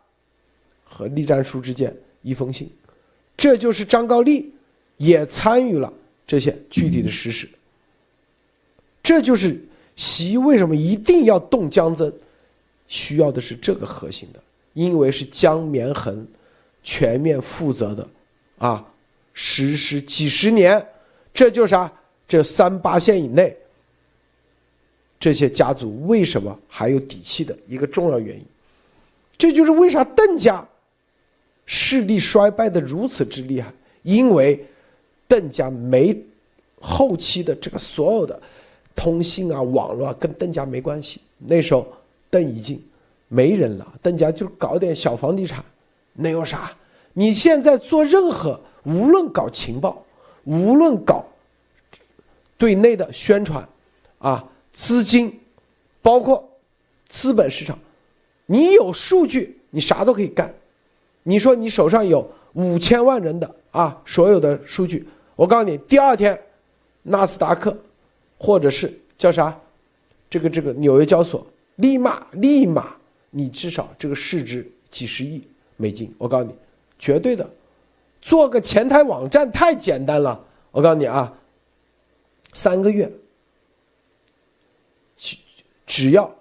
[0.84, 2.70] 和栗战书之间一封信，
[3.36, 4.54] 这就是张高丽
[4.98, 5.92] 也参与了
[6.26, 7.48] 这些具体的实施，
[9.04, 9.60] 这就是
[9.96, 12.12] 习为什么一定要动江增，
[12.88, 14.40] 需要的是这个核心的。
[14.74, 16.28] 因为是江绵恒
[16.84, 18.08] 全面负责的，
[18.60, 18.86] 啊，
[19.34, 20.88] 实施几十年，
[21.34, 21.92] 这就是啥？
[22.28, 23.56] 这三八线以内，
[25.20, 28.46] 这些家族为什么还有底气的一个重要原因。
[29.38, 30.68] 这就是为啥邓家
[31.66, 33.72] 势力衰败的如此之厉害，
[34.04, 34.66] 因为
[35.28, 36.20] 邓家没
[36.82, 38.40] 后期的这个所有的
[38.96, 41.22] 通信啊、网络啊跟邓家没关系。
[41.38, 41.88] 那时候
[42.30, 42.82] 邓已经。
[43.30, 45.62] 没人了，邓家就搞点小房地产，
[46.14, 46.72] 能有啥？
[47.12, 50.02] 你现在做任何，无论搞情报，
[50.46, 51.26] 无论搞
[52.58, 53.68] 对内的宣传，
[54.20, 55.40] 啊，资金，
[56.02, 56.48] 包括
[57.08, 57.78] 资本市场，
[58.46, 60.54] 你有数据，你啥都可以干。
[61.24, 66.40] 你说你手上有五千万人的啊，所有的数据，我告诉你，第二天，
[67.04, 67.78] 纳斯达克，
[68.38, 69.58] 或者是叫啥，
[70.30, 72.96] 这个这个纽约交所，立马立马。
[73.30, 76.56] 你至少这个市值几十亿美金，我告诉你，
[76.98, 77.48] 绝对的，
[78.22, 80.42] 做个前台网站太简单了。
[80.72, 81.32] 我告诉你啊，
[82.58, 83.08] 三个月，
[85.16, 85.38] 只
[85.86, 86.36] 只要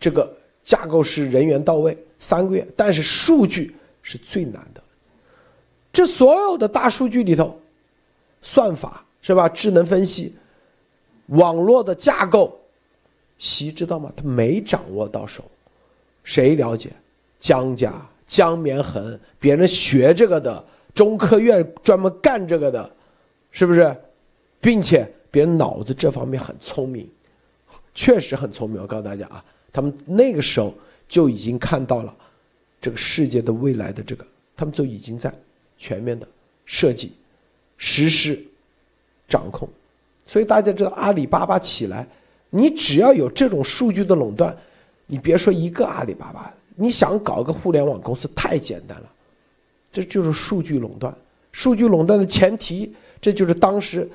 [0.00, 0.34] 这个
[0.64, 2.66] 架构师人员到位，三个月。
[2.74, 4.82] 但是数据是最难的，
[5.92, 7.60] 这所有的大数据里头，
[8.40, 9.46] 算法是吧？
[9.46, 10.34] 智能分析，
[11.26, 12.58] 网络的架构，
[13.36, 14.10] 习知道吗？
[14.16, 15.44] 他没掌握到手。
[16.24, 16.90] 谁了解？
[17.38, 17.92] 江家、
[18.26, 20.64] 江绵恒，别人学这个的，
[20.94, 22.90] 中科院专门干这个的，
[23.50, 23.94] 是不是？
[24.60, 27.08] 并且别人脑子这方面很聪明，
[27.94, 28.80] 确实很聪明。
[28.80, 30.74] 我告诉大家啊，他们那个时候
[31.08, 32.14] 就已经看到了
[32.80, 34.26] 这个世界的未来的这个，
[34.56, 35.32] 他们就已经在
[35.76, 36.26] 全面的
[36.64, 37.12] 设计、
[37.76, 38.40] 实施、
[39.26, 39.68] 掌控。
[40.26, 42.06] 所以大家知道阿里巴巴起来，
[42.50, 44.56] 你只要有这种数据的垄断，
[45.06, 46.52] 你别说一个阿里巴巴。
[46.80, 49.10] 你想搞个互联网公司太简单了，
[49.90, 51.12] 这就是数据垄断。
[51.50, 54.08] 数据垄断的前提，这就是当时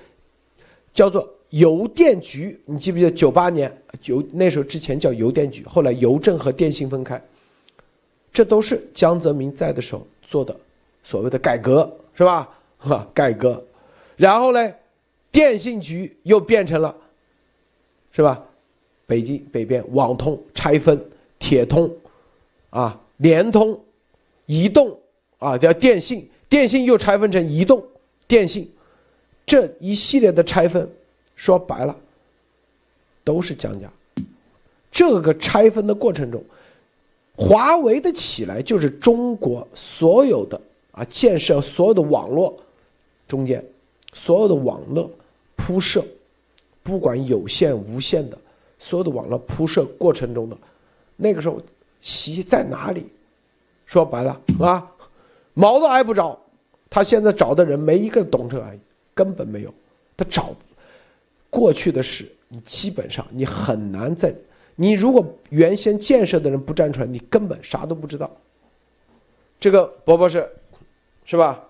[0.93, 2.59] 叫做邮电局。
[2.65, 7.21] 你记不记得九八年邮那时候之前叫邮电局，后来邮政和电信分开，
[8.31, 10.55] 这都是江泽民在的时候做的
[11.03, 12.49] 所谓的改革，是吧？
[12.77, 13.63] 哈，改革。
[14.15, 14.73] 然后呢，
[15.31, 16.95] 电信局又变成了，
[18.11, 18.41] 是吧？
[19.05, 21.03] 北京北边网通拆分，
[21.39, 21.91] 铁通。
[22.69, 23.79] 啊，联通、
[24.47, 24.99] 移动
[25.37, 27.85] 啊，叫电信，电信又拆分成移动、
[28.27, 28.67] 电信，
[29.45, 30.89] 这一系列的拆分，
[31.35, 31.95] 说白了，
[33.23, 33.91] 都是江家。
[34.91, 36.43] 这个拆分的过程中，
[37.35, 40.59] 华为的起来就是中国所有的
[40.91, 42.57] 啊建设所有的网络
[43.27, 43.63] 中间，
[44.13, 45.09] 所有的网络
[45.55, 46.03] 铺设，
[46.81, 48.37] 不管有线无线的，
[48.79, 50.57] 所有的网络铺设过程中的
[51.15, 51.61] 那个时候。
[52.05, 53.05] 习在哪里？
[53.85, 54.91] 说白了啊，
[55.53, 56.37] 毛都挨不着。
[56.89, 58.79] 他现在找的人没一个懂这玩意，
[59.14, 59.73] 根本没有。
[60.15, 60.56] 他找
[61.49, 64.34] 过去的事，你基本上你很难在。
[64.76, 68.30] 你如果原先建设的人不站出来，你根本啥都不知道。
[69.60, 70.49] 这个伯伯是，
[71.26, 71.64] 是吧？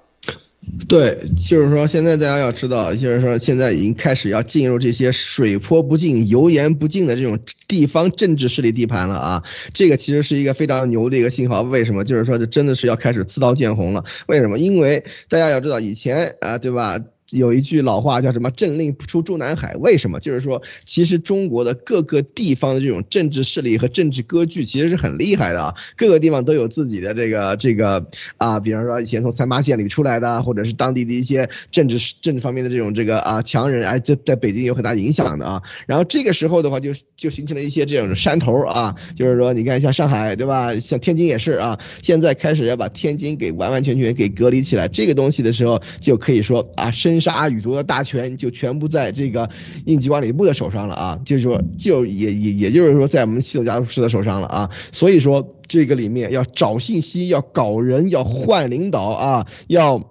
[0.87, 7.37] 对，就是说，现在大家要知道，就是说，现在已经开始要进入这些水泼不进、油盐不进的这种
[7.67, 9.43] 地方政治势力地盘了啊！
[9.73, 11.61] 这个其实是一个非常牛的一个信号。
[11.61, 12.05] 为什么？
[12.05, 14.05] 就是说，这真的是要开始刺刀见红了。
[14.27, 14.57] 为什么？
[14.57, 16.97] 因为大家要知道，以前啊，对吧？
[17.31, 19.75] 有一句老话叫什么“政令不出中南海”？
[19.79, 20.19] 为什么？
[20.19, 25.73] 就是说，其实中国的各个地方的这种政治势力和政治割据其实是很厉害的啊。
[25.97, 28.05] 各个地方都有自己的这个这个
[28.37, 35.63] 啊，比方说以前从三八线里出来的，或者是当地的一些政治政治方面的这种这个啊强人，哎，在在北京有很大影响的啊。
[35.87, 40.75] 然后这个时候的话，就就形成了一些这种山头啊，就是说，你看像上海对吧？
[40.75, 41.79] 像天津也是啊。
[42.03, 47.22] 现在开始要把天津给完完全全给隔离起来，这个东西的时候，就可以说啊，深。
[47.23, 49.49] 杀雨毒的大权就全部在这个
[49.85, 54.69] 应急管理部的手上了啊，就是说，就也也也就是说，在我们系统家族师的手上了啊。
[54.91, 60.03] 所以说，这个里面要找信息，要搞人，要换领导啊，要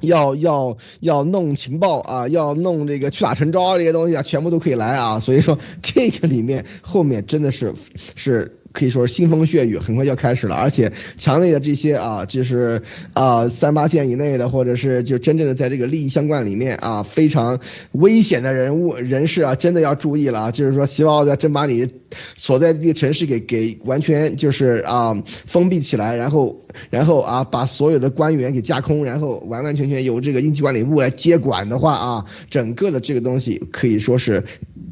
[0.00, 5.18] 要要要弄情报啊，要弄这个屈打成招这些东西啊，全部都可以来啊。
[5.18, 7.74] 所以说，这个里面后面真的是
[8.16, 8.61] 是。
[8.72, 10.56] 可以说是腥风血雨，很快就要开始了。
[10.56, 12.82] 而且强烈的这些啊，就是
[13.12, 17.60] 啊三八线以内的，或者是就真正的在这个利益相关里面啊，非常
[17.92, 20.50] 危险的人物人士啊，真的要注意了啊！
[20.50, 21.88] 就是说，希望在真把你
[22.34, 34.44] 所在地城市给给完全就是啊封闭起来，然后然后啊把所有的官员给架空，然后完完全全由这个应急管理部来接管的话啊，整个的这个东西可以说是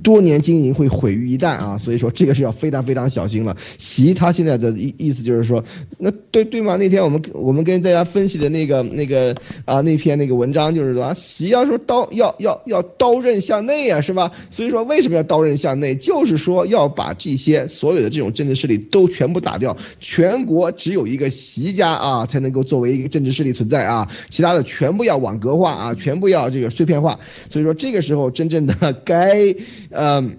[0.02, 1.78] 多年经营会毁于一旦啊！
[1.78, 3.56] 所以说这个是要非常非常小心了。
[3.78, 5.62] 习他现在的意意思就是说，
[5.98, 6.76] 那对对吗？
[6.76, 9.34] 那天我们我们跟大家分析的那个那个
[9.64, 14.32] 啊那篇那个文章就是说，习要说刀要要要刀刃向内啊，是吧？
[14.50, 15.94] 所以说为什么要刀刃向内？
[15.94, 27.18] 就是说要把这些所有的这种政治势力都全部打掉，全国只有一个习家啊才能够作为一个政治势力存在啊，其他的全部要网格化啊，全部要这个碎片化。
[27.50, 29.54] 所以说这个时候真正的该
[29.90, 30.38] 嗯。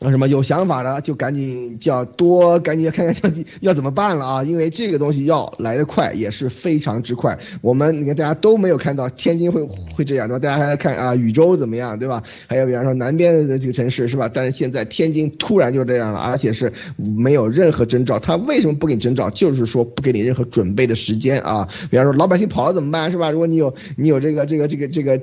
[0.00, 4.44] 那什么有想法的就赶紧叫多赶紧看看要要怎么办了啊！
[4.44, 7.36] 因为这个东西要来得快也是非常之快。
[7.62, 9.60] 我们你看大家都没有看到天津会
[9.94, 10.38] 会这样对吧？
[10.38, 12.22] 大家还在看啊禹州怎么样对吧？
[12.46, 14.30] 还有比方说南边的这个城市是吧？
[14.32, 18.20] 但是现在天津突然就这样了，而且是没有任何征兆。
[18.20, 19.28] 他为什么不给你征兆？
[19.30, 21.68] 就是说不给你任何准备的时间啊！
[21.90, 23.30] 比方说老百姓跑了怎么办是吧？
[23.32, 25.20] 如果你有你有这个这个这个这个。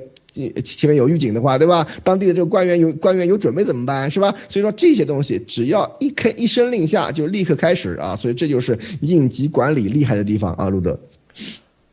[0.62, 1.86] 前面有预警的话，对吧？
[2.04, 4.34] 当地的这个官员有官员有准备怎么办，是吧？
[4.48, 8.16] 所以说这些东西只要一开一声令下，就立刻开始啊！
[8.16, 10.98] 所以这就是应急管理厉害的地方啊，路德。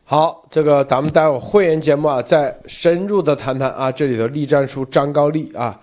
[0.04, 5.80] 好，这个咱们待会会员节目啊，再深入的谈谈啊，这里头栗战书张高丽啊，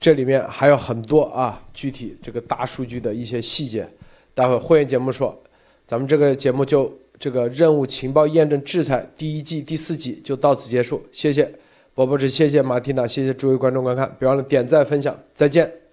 [0.00, 3.86] 这里面还有很多啊，具体这个大数据的一些细节，
[4.34, 5.38] 待会会员节目说，
[5.86, 11.52] 咱们这个节目就这个任务情报验证制裁第一季第四集就到此结束，谢谢。
[11.98, 15.87] 我不止谢谢马蒂娜，谢谢诸位观众观看，别忘了点赞分享，再见。